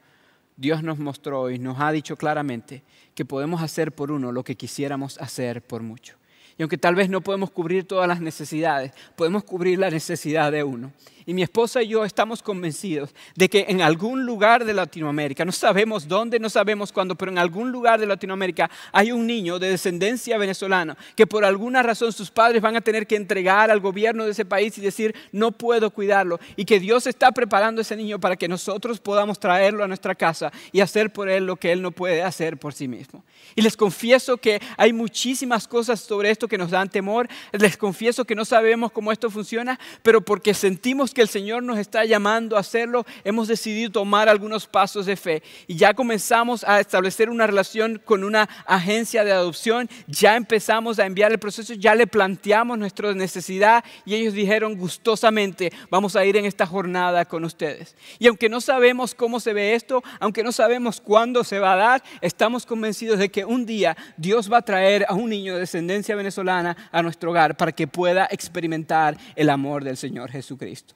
Dios 0.57 0.83
nos 0.83 0.99
mostró 0.99 1.51
y 1.51 1.59
nos 1.59 1.81
ha 1.81 1.91
dicho 1.91 2.17
claramente 2.17 2.83
que 3.15 3.25
podemos 3.25 3.63
hacer 3.63 3.93
por 3.93 4.13
uno 4.13 4.31
lo 4.31 4.45
que 4.45 4.57
quisiéramos 4.57 5.19
hacer 5.19 5.63
por 5.63 5.83
mucho. 5.83 6.20
Y 6.61 6.63
aunque 6.63 6.77
tal 6.77 6.95
vez 6.95 7.09
no 7.09 7.23
podemos 7.23 7.51
cubrir 7.51 7.85
todas 7.85 8.07
las 8.07 8.21
necesidades, 8.21 8.93
podemos 9.17 9.45
cubrir 9.45 9.79
la 9.79 9.89
necesidad 9.89 10.53
de 10.53 10.63
uno. 10.63 10.93
Y 11.25 11.33
mi 11.33 11.43
esposa 11.43 11.83
y 11.83 11.89
yo 11.89 12.05
estamos 12.05 12.43
convencidos 12.43 13.15
de 13.37 13.49
que 13.49 13.67
en 13.69 13.81
algún 13.81 14.27
lugar 14.27 14.65
de 14.65 14.75
Latinoamérica, 14.75 15.45
no 15.45 15.53
sabemos 15.53 16.09
dónde, 16.09 16.39
no 16.39 16.51
sabemos 16.51 16.93
cuándo, 16.93 17.15
pero 17.15 17.31
en 17.31 17.39
algún 17.39 17.71
lugar 17.71 18.01
de 18.01 18.07
Latinoamérica 18.07 18.71
hay 18.93 19.13
un 19.13 19.27
niño 19.27 19.59
de 19.59 19.71
descendencia 19.71 20.37
venezolana 20.39 20.99
que 21.15 21.27
por 21.27 21.45
alguna 21.45 21.83
razón 21.83 22.13
sus 22.13 22.31
padres 22.31 22.61
van 22.61 22.77
a 22.77 22.81
tener 22.81 23.07
que 23.07 23.17
entregar 23.17 23.71
al 23.71 23.81
gobierno 23.81 24.25
de 24.25 24.33
ese 24.33 24.45
país 24.45 24.77
y 24.77 24.81
decir, 24.81 25.15
no 25.33 25.53
puedo 25.53 25.91
cuidarlo. 25.91 26.41
Y 26.57 26.65
que 26.65 26.81
Dios 26.81 27.07
está 27.07 27.33
preparando 27.33 27.81
a 27.81 27.83
ese 27.83 27.97
niño 27.97 28.19
para 28.19 28.37
que 28.37 28.49
nosotros 28.49 28.99
podamos 29.01 29.39
traerlo 29.39 29.85
a 29.85 29.89
nuestra 29.89 30.15
casa 30.15 30.53
y 30.73 30.81
hacer 30.81 31.11
por 31.13 31.31
él 31.31 31.47
lo 31.47 31.57
que 31.57 31.73
él 31.73 31.81
no 31.81 31.91
puede 31.91 32.23
hacer 32.23 32.59
por 32.59 32.75
sí 32.75 32.89
mismo. 32.89 33.25
Y 33.55 33.63
les 33.63 33.77
confieso 33.77 34.37
que 34.37 34.61
hay 34.77 34.93
muchísimas 34.93 35.67
cosas 35.67 36.01
sobre 36.01 36.31
esto 36.31 36.49
que 36.51 36.59
nos 36.59 36.71
dan 36.71 36.91
temor. 36.91 37.29
Les 37.53 37.79
confieso 37.79 38.27
que 38.27 38.35
no 38.35 38.45
sabemos 38.45 38.93
cómo 38.93 39.13
esto 39.13 39.31
funciona, 39.31 39.81
pero 40.03 40.21
porque 40.21 40.53
sentimos 40.53 41.15
que 41.15 41.23
el 41.23 41.29
Señor 41.29 41.63
nos 41.63 41.79
está 41.79 42.05
llamando 42.05 42.59
a 42.59 42.61
hacerlo, 42.61 43.07
hemos 43.25 43.49
decidido 43.49 43.91
tomar 43.91 44.29
algunos 44.29 44.67
pasos 44.67 45.07
de 45.07 45.17
fe. 45.17 45.43
Y 45.67 45.77
ya 45.77 45.95
comenzamos 45.95 46.65
a 46.65 46.81
establecer 46.81 47.31
una 47.31 47.47
relación 47.47 48.03
con 48.05 48.25
una 48.25 48.49
agencia 48.67 49.25
de 49.25 49.33
adopción, 49.33 49.89
ya 50.07 50.37
empezamos 50.37 50.99
a 50.99 51.07
enviar 51.07 51.33
el 51.33 51.39
proceso, 51.39 51.73
ya 51.75 51.95
le 51.95 52.07
planteamos 52.07 52.79
nuestra 52.79 53.15
necesidad 53.15 53.85
y 54.05 54.17
ellos 54.17 54.35
dijeron 54.35 54.77
gustosamente, 54.77 55.73
vamos 55.89 56.17
a 56.17 56.25
ir 56.25 56.37
en 56.37 56.45
esta 56.45 56.67
jornada 56.67 57.25
con 57.25 57.45
ustedes. 57.45 57.97
Y 58.19 58.27
aunque 58.27 58.49
no 58.49 58.61
sabemos 58.61 59.15
cómo 59.15 59.39
se 59.39 59.53
ve 59.53 59.75
esto, 59.75 60.03
aunque 60.19 60.43
no 60.43 60.51
sabemos 60.53 61.01
cuándo 61.01 61.45
se 61.45 61.61
va 61.61 61.75
a 61.75 61.77
dar, 61.77 62.03
estamos 62.21 62.67
convencidos 62.67 63.19
de 63.19 63.31
que 63.31 63.45
un 63.45 63.65
día 63.67 63.97
Dios 64.17 64.53
va 64.53 64.59
a 64.59 64.63
traer 64.63 65.07
a 65.09 65.15
un 65.15 65.31
niño 65.31 65.55
de 65.55 65.61
descendencia 65.61 66.17
venezolana 66.17 66.40
a 66.49 67.03
nuestro 67.03 67.31
hogar 67.31 67.57
para 67.57 67.73
que 67.73 67.87
pueda 67.87 68.29
experimentar 68.31 69.17
el 69.37 69.51
amor 69.51 69.85
del 69.85 69.97
Señor 69.97 70.31
Jesucristo. 70.31 70.95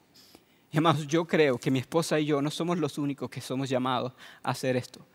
Y 0.70 0.76
además 0.76 1.06
yo 1.06 1.24
creo 1.24 1.58
que 1.58 1.70
mi 1.70 1.78
esposa 1.78 2.18
y 2.18 2.26
yo 2.26 2.42
no 2.42 2.50
somos 2.50 2.78
los 2.78 2.98
únicos 2.98 3.30
que 3.30 3.40
somos 3.40 3.68
llamados 3.68 4.12
a 4.42 4.50
hacer 4.50 4.76
esto. 4.76 5.06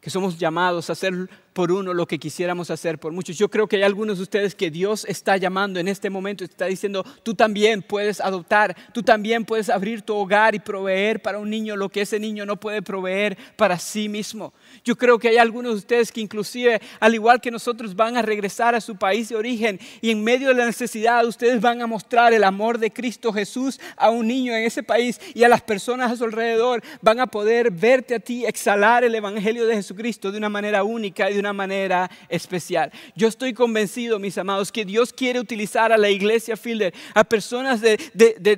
Que 0.00 0.10
somos 0.10 0.38
llamados 0.38 0.90
a 0.90 0.92
hacer 0.92 1.30
por 1.58 1.72
uno 1.72 1.92
lo 1.92 2.06
que 2.06 2.20
quisiéramos 2.20 2.70
hacer 2.70 3.00
por 3.00 3.10
muchos. 3.10 3.36
Yo 3.36 3.50
creo 3.50 3.66
que 3.66 3.74
hay 3.74 3.82
algunos 3.82 4.18
de 4.18 4.22
ustedes 4.22 4.54
que 4.54 4.70
Dios 4.70 5.04
está 5.08 5.36
llamando 5.38 5.80
en 5.80 5.88
este 5.88 6.08
momento, 6.08 6.44
está 6.44 6.66
diciendo, 6.66 7.04
tú 7.24 7.34
también 7.34 7.82
puedes 7.82 8.20
adoptar, 8.20 8.76
tú 8.92 9.02
también 9.02 9.44
puedes 9.44 9.68
abrir 9.68 10.02
tu 10.02 10.14
hogar 10.14 10.54
y 10.54 10.60
proveer 10.60 11.20
para 11.20 11.40
un 11.40 11.50
niño 11.50 11.74
lo 11.74 11.88
que 11.88 12.02
ese 12.02 12.20
niño 12.20 12.46
no 12.46 12.60
puede 12.60 12.80
proveer 12.80 13.36
para 13.56 13.76
sí 13.76 14.08
mismo. 14.08 14.52
Yo 14.84 14.94
creo 14.94 15.18
que 15.18 15.30
hay 15.30 15.38
algunos 15.38 15.72
de 15.72 15.78
ustedes 15.78 16.12
que 16.12 16.20
inclusive, 16.20 16.80
al 17.00 17.14
igual 17.14 17.40
que 17.40 17.50
nosotros, 17.50 17.96
van 17.96 18.16
a 18.16 18.22
regresar 18.22 18.76
a 18.76 18.80
su 18.80 18.94
país 18.94 19.28
de 19.28 19.34
origen 19.34 19.80
y 20.00 20.12
en 20.12 20.22
medio 20.22 20.50
de 20.50 20.54
la 20.54 20.64
necesidad 20.64 21.26
ustedes 21.26 21.60
van 21.60 21.82
a 21.82 21.88
mostrar 21.88 22.32
el 22.32 22.44
amor 22.44 22.78
de 22.78 22.92
Cristo 22.92 23.32
Jesús 23.32 23.80
a 23.96 24.10
un 24.10 24.28
niño 24.28 24.54
en 24.54 24.62
ese 24.62 24.84
país 24.84 25.20
y 25.34 25.42
a 25.42 25.48
las 25.48 25.62
personas 25.62 26.12
a 26.12 26.16
su 26.16 26.22
alrededor 26.22 26.84
van 27.02 27.18
a 27.18 27.26
poder 27.26 27.72
verte 27.72 28.14
a 28.14 28.20
ti 28.20 28.46
exhalar 28.46 29.02
el 29.02 29.16
Evangelio 29.16 29.66
de 29.66 29.74
Jesucristo 29.74 30.30
de 30.30 30.38
una 30.38 30.48
manera 30.48 30.84
única 30.84 31.28
y 31.28 31.34
de 31.34 31.40
una 31.40 31.47
manera 31.52 32.10
especial. 32.28 32.90
Yo 33.14 33.28
estoy 33.28 33.52
convencido, 33.52 34.18
mis 34.18 34.38
amados, 34.38 34.72
que 34.72 34.84
Dios 34.84 35.12
quiere 35.12 35.40
utilizar 35.40 35.92
a 35.92 35.98
la 35.98 36.10
iglesia 36.10 36.56
Fielder, 36.56 36.94
a 37.14 37.24
personas 37.24 37.80
de, 37.80 37.98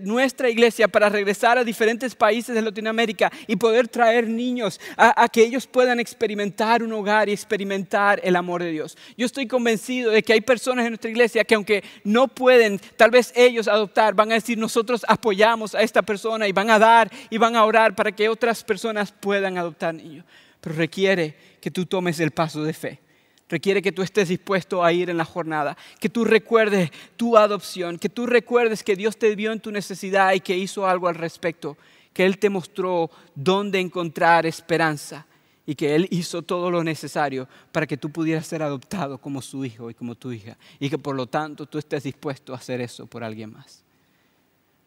nuestra 0.04 0.48
iglesia 0.48 0.88
para 0.88 1.08
regresar 1.08 1.58
a 1.58 1.64
diferentes 1.64 2.14
países 2.14 2.54
de 2.54 2.62
Latinoamérica 2.62 3.30
y 3.46 3.56
poder 3.56 3.88
traer 3.88 4.28
niños 4.28 4.80
a, 4.96 5.28
que 5.28 5.42
ellos 5.42 5.66
puedan 5.66 6.00
experimentar 6.00 6.82
un 6.82 6.92
hogar 6.92 7.28
y 7.28 7.32
experimentar 7.32 8.20
el 8.22 8.36
amor 8.36 8.62
de 8.62 8.70
Dios. 8.70 8.96
Yo 9.16 9.26
estoy 9.26 9.46
convencido 9.46 10.10
de 10.10 10.22
que 10.22 10.32
hay 10.32 10.40
personas 10.40 10.84
en 10.84 10.92
nuestra 10.92 11.10
iglesia 11.10 11.44
que 11.44 11.54
aunque 11.54 11.84
no 12.04 12.28
pueden, 12.28 12.80
tal 12.96 13.10
vez 13.10 13.32
ellos 13.36 13.68
adoptar, 13.68 14.14
van 14.14 14.32
a 14.32 14.34
decir 14.34 14.58
nosotros 14.58 15.04
apoyamos 15.08 15.74
a 15.74 15.82
esta 15.82 16.02
persona 16.02 16.48
y 16.48 16.52
van 16.52 16.70
a 16.70 16.78
dar 16.78 17.10
y 17.28 17.38
van 17.38 17.56
a 17.56 17.64
orar 17.64 17.94
para 17.94 18.12
que 18.12 18.28
otras 18.28 18.64
personas 18.64 19.12
puedan 19.12 19.58
adoptar 19.58 19.94
niños 19.94 20.24
pero 20.60 20.74
requiere 20.74 21.34
que 21.60 21.70
tú 21.70 21.86
tomes 21.86 22.20
el 22.20 22.30
paso 22.30 22.62
de 22.62 22.72
fe. 22.72 23.00
Requiere 23.48 23.82
que 23.82 23.90
tú 23.90 24.02
estés 24.02 24.28
dispuesto 24.28 24.84
a 24.84 24.92
ir 24.92 25.10
en 25.10 25.16
la 25.16 25.24
jornada, 25.24 25.76
que 25.98 26.08
tú 26.08 26.24
recuerdes 26.24 26.90
tu 27.16 27.36
adopción, 27.36 27.98
que 27.98 28.08
tú 28.08 28.26
recuerdes 28.26 28.84
que 28.84 28.94
Dios 28.94 29.16
te 29.16 29.34
vio 29.34 29.50
en 29.50 29.58
tu 29.58 29.72
necesidad 29.72 30.32
y 30.34 30.40
que 30.40 30.56
hizo 30.56 30.86
algo 30.86 31.08
al 31.08 31.16
respecto, 31.16 31.76
que 32.12 32.24
Él 32.24 32.38
te 32.38 32.48
mostró 32.48 33.10
dónde 33.34 33.80
encontrar 33.80 34.46
esperanza. 34.46 35.26
Y 35.66 35.76
que 35.76 35.94
Él 35.94 36.08
hizo 36.10 36.42
todo 36.42 36.68
lo 36.68 36.82
necesario 36.82 37.46
para 37.70 37.86
que 37.86 37.96
tú 37.96 38.10
pudieras 38.10 38.44
ser 38.44 38.60
adoptado 38.60 39.18
como 39.18 39.40
su 39.40 39.64
hijo 39.64 39.88
y 39.88 39.94
como 39.94 40.16
tu 40.16 40.32
hija. 40.32 40.56
Y 40.80 40.90
que 40.90 40.98
por 40.98 41.14
lo 41.14 41.26
tanto 41.26 41.66
tú 41.66 41.78
estés 41.78 42.02
dispuesto 42.02 42.52
a 42.52 42.56
hacer 42.56 42.80
eso 42.80 43.06
por 43.06 43.22
alguien 43.22 43.52
más. 43.52 43.84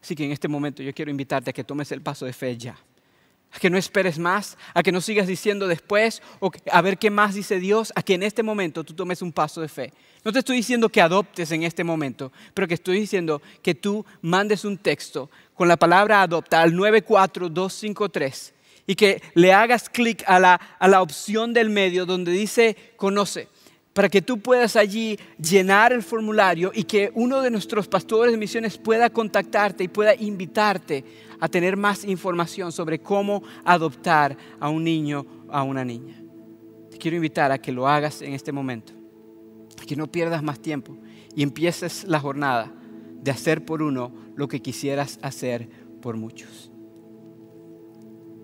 Así 0.01 0.13
que 0.13 0.25
en 0.25 0.33
este 0.33 0.49
momento 0.49 0.83
yo 0.83 0.93
quiero 0.93 1.09
invitarte 1.09 1.51
a 1.51 1.53
que 1.53 1.63
tomes 1.63 1.89
el 1.93 2.01
paso 2.01 2.25
de 2.25 2.33
fe 2.33 2.57
ya 2.57 2.75
a 3.53 3.59
que 3.59 3.69
no 3.69 3.77
esperes 3.77 4.17
más, 4.17 4.57
a 4.73 4.81
que 4.81 4.91
no 4.91 4.99
sigas 4.99 5.27
diciendo 5.27 5.67
después 5.67 6.21
o 6.39 6.51
a 6.71 6.81
ver 6.81 6.97
qué 6.97 7.11
más 7.11 7.35
dice 7.35 7.59
Dios, 7.59 7.93
a 7.95 8.01
que 8.01 8.15
en 8.15 8.23
este 8.23 8.43
momento 8.43 8.83
tú 8.83 8.93
tomes 8.93 9.21
un 9.21 9.31
paso 9.31 9.61
de 9.61 9.67
fe. 9.67 9.93
No 10.23 10.31
te 10.31 10.39
estoy 10.39 10.57
diciendo 10.57 10.89
que 10.89 11.01
adoptes 11.01 11.51
en 11.51 11.63
este 11.63 11.83
momento, 11.83 12.31
pero 12.53 12.67
que 12.67 12.73
estoy 12.73 12.99
diciendo 12.99 13.41
que 13.61 13.75
tú 13.75 14.05
mandes 14.21 14.65
un 14.65 14.77
texto 14.77 15.29
con 15.53 15.67
la 15.67 15.77
palabra 15.77 16.21
adopta 16.21 16.61
al 16.61 16.75
94253 16.75 18.53
y 18.87 18.95
que 18.95 19.21
le 19.35 19.53
hagas 19.53 19.89
clic 19.89 20.23
a 20.25 20.39
la, 20.39 20.55
a 20.79 20.87
la 20.87 21.01
opción 21.01 21.53
del 21.53 21.69
medio 21.69 22.05
donde 22.05 22.31
dice 22.31 22.75
conoce 22.95 23.47
para 23.93 24.09
que 24.09 24.21
tú 24.21 24.39
puedas 24.39 24.75
allí 24.75 25.19
llenar 25.39 25.93
el 25.93 26.01
formulario 26.01 26.71
y 26.73 26.83
que 26.83 27.11
uno 27.13 27.41
de 27.41 27.51
nuestros 27.51 27.87
pastores 27.87 28.31
de 28.31 28.39
misiones 28.39 28.77
pueda 28.77 29.09
contactarte 29.11 29.83
y 29.83 29.87
pueda 29.87 30.15
invitarte 30.15 31.05
a 31.43 31.49
tener 31.49 31.75
más 31.75 32.05
información 32.05 32.71
sobre 32.71 32.99
cómo 32.99 33.43
adoptar 33.65 34.37
a 34.61 34.69
un 34.69 34.81
niño 34.81 35.25
o 35.49 35.51
a 35.51 35.61
una 35.63 35.83
niña. 35.83 36.15
Te 36.89 36.97
quiero 36.97 37.17
invitar 37.17 37.51
a 37.51 37.57
que 37.57 37.73
lo 37.73 37.85
hagas 37.85 38.21
en 38.21 38.31
este 38.31 38.53
momento, 38.53 38.93
que 39.85 39.97
no 39.97 40.09
pierdas 40.09 40.41
más 40.41 40.61
tiempo 40.61 40.97
y 41.35 41.43
empieces 41.43 42.05
la 42.05 42.21
jornada 42.21 42.71
de 43.21 43.29
hacer 43.29 43.65
por 43.65 43.81
uno 43.81 44.13
lo 44.37 44.47
que 44.47 44.61
quisieras 44.61 45.19
hacer 45.21 45.67
por 46.01 46.15
muchos. 46.15 46.71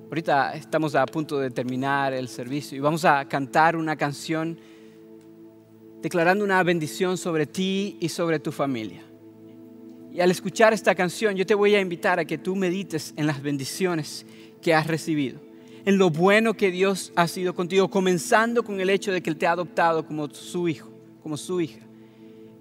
Ahorita 0.09 0.55
estamos 0.55 0.93
a 0.93 1.05
punto 1.05 1.39
de 1.39 1.51
terminar 1.51 2.11
el 2.11 2.27
servicio 2.27 2.77
y 2.77 2.81
vamos 2.81 3.05
a 3.05 3.23
cantar 3.29 3.77
una 3.77 3.95
canción 3.95 4.59
declarando 6.01 6.43
una 6.43 6.61
bendición 6.63 7.17
sobre 7.17 7.47
ti 7.47 7.95
y 8.01 8.09
sobre 8.09 8.39
tu 8.39 8.51
familia. 8.51 9.08
Al 10.19 10.31
escuchar 10.31 10.73
esta 10.73 10.95
canción, 10.95 11.35
yo 11.35 11.45
te 11.45 11.55
voy 11.55 11.75
a 11.75 11.79
invitar 11.79 12.19
a 12.19 12.25
que 12.25 12.37
tú 12.37 12.55
medites 12.55 13.13
en 13.15 13.25
las 13.25 13.41
bendiciones 13.41 14.25
que 14.61 14.73
has 14.73 14.85
recibido, 14.85 15.39
en 15.85 15.97
lo 15.97 16.09
bueno 16.09 16.55
que 16.55 16.71
Dios 16.71 17.13
ha 17.15 17.27
sido 17.27 17.55
contigo, 17.55 17.89
comenzando 17.89 18.63
con 18.63 18.81
el 18.81 18.89
hecho 18.89 19.13
de 19.13 19.21
que 19.21 19.29
Él 19.29 19.37
te 19.37 19.47
ha 19.47 19.51
adoptado 19.51 20.05
como 20.05 20.29
su 20.29 20.67
hijo, 20.67 20.89
como 21.23 21.37
su 21.37 21.61
hija. 21.61 21.79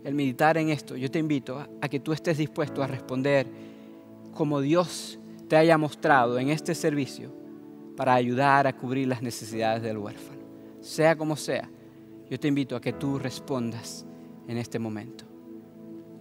El 0.04 0.14
meditar 0.14 0.56
en 0.56 0.70
esto, 0.70 0.96
yo 0.96 1.10
te 1.10 1.18
invito 1.18 1.66
a 1.80 1.88
que 1.88 1.98
tú 1.98 2.12
estés 2.12 2.38
dispuesto 2.38 2.80
a 2.80 2.86
responder 2.86 3.46
como 4.32 4.60
Dios 4.60 5.18
te 5.48 5.56
haya 5.56 5.76
mostrado 5.76 6.38
en 6.38 6.50
este 6.50 6.76
servicio 6.76 7.34
para 7.96 8.14
ayudar 8.14 8.68
a 8.68 8.76
cubrir 8.76 9.08
las 9.08 9.20
necesidades 9.20 9.82
del 9.82 9.98
huérfano. 9.98 10.42
Sea 10.80 11.16
como 11.16 11.34
sea, 11.34 11.68
yo 12.30 12.38
te 12.38 12.46
invito 12.46 12.76
a 12.76 12.80
que 12.80 12.92
tú 12.92 13.18
respondas 13.18 14.06
en 14.46 14.58
este 14.58 14.78
momento. 14.78 15.24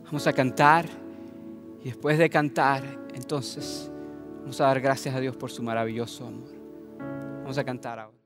Vamos 0.05 0.25
a 0.25 0.33
cantar 0.33 1.06
después 1.87 2.17
de 2.17 2.29
cantar, 2.29 2.83
entonces 3.13 3.89
vamos 4.41 4.59
a 4.61 4.65
dar 4.65 4.79
gracias 4.81 5.15
a 5.15 5.19
Dios 5.19 5.35
por 5.35 5.49
su 5.51 5.63
maravilloso 5.63 6.27
amor. 6.27 6.49
Vamos 7.43 7.57
a 7.57 7.63
cantar 7.63 7.99
ahora. 7.99 8.16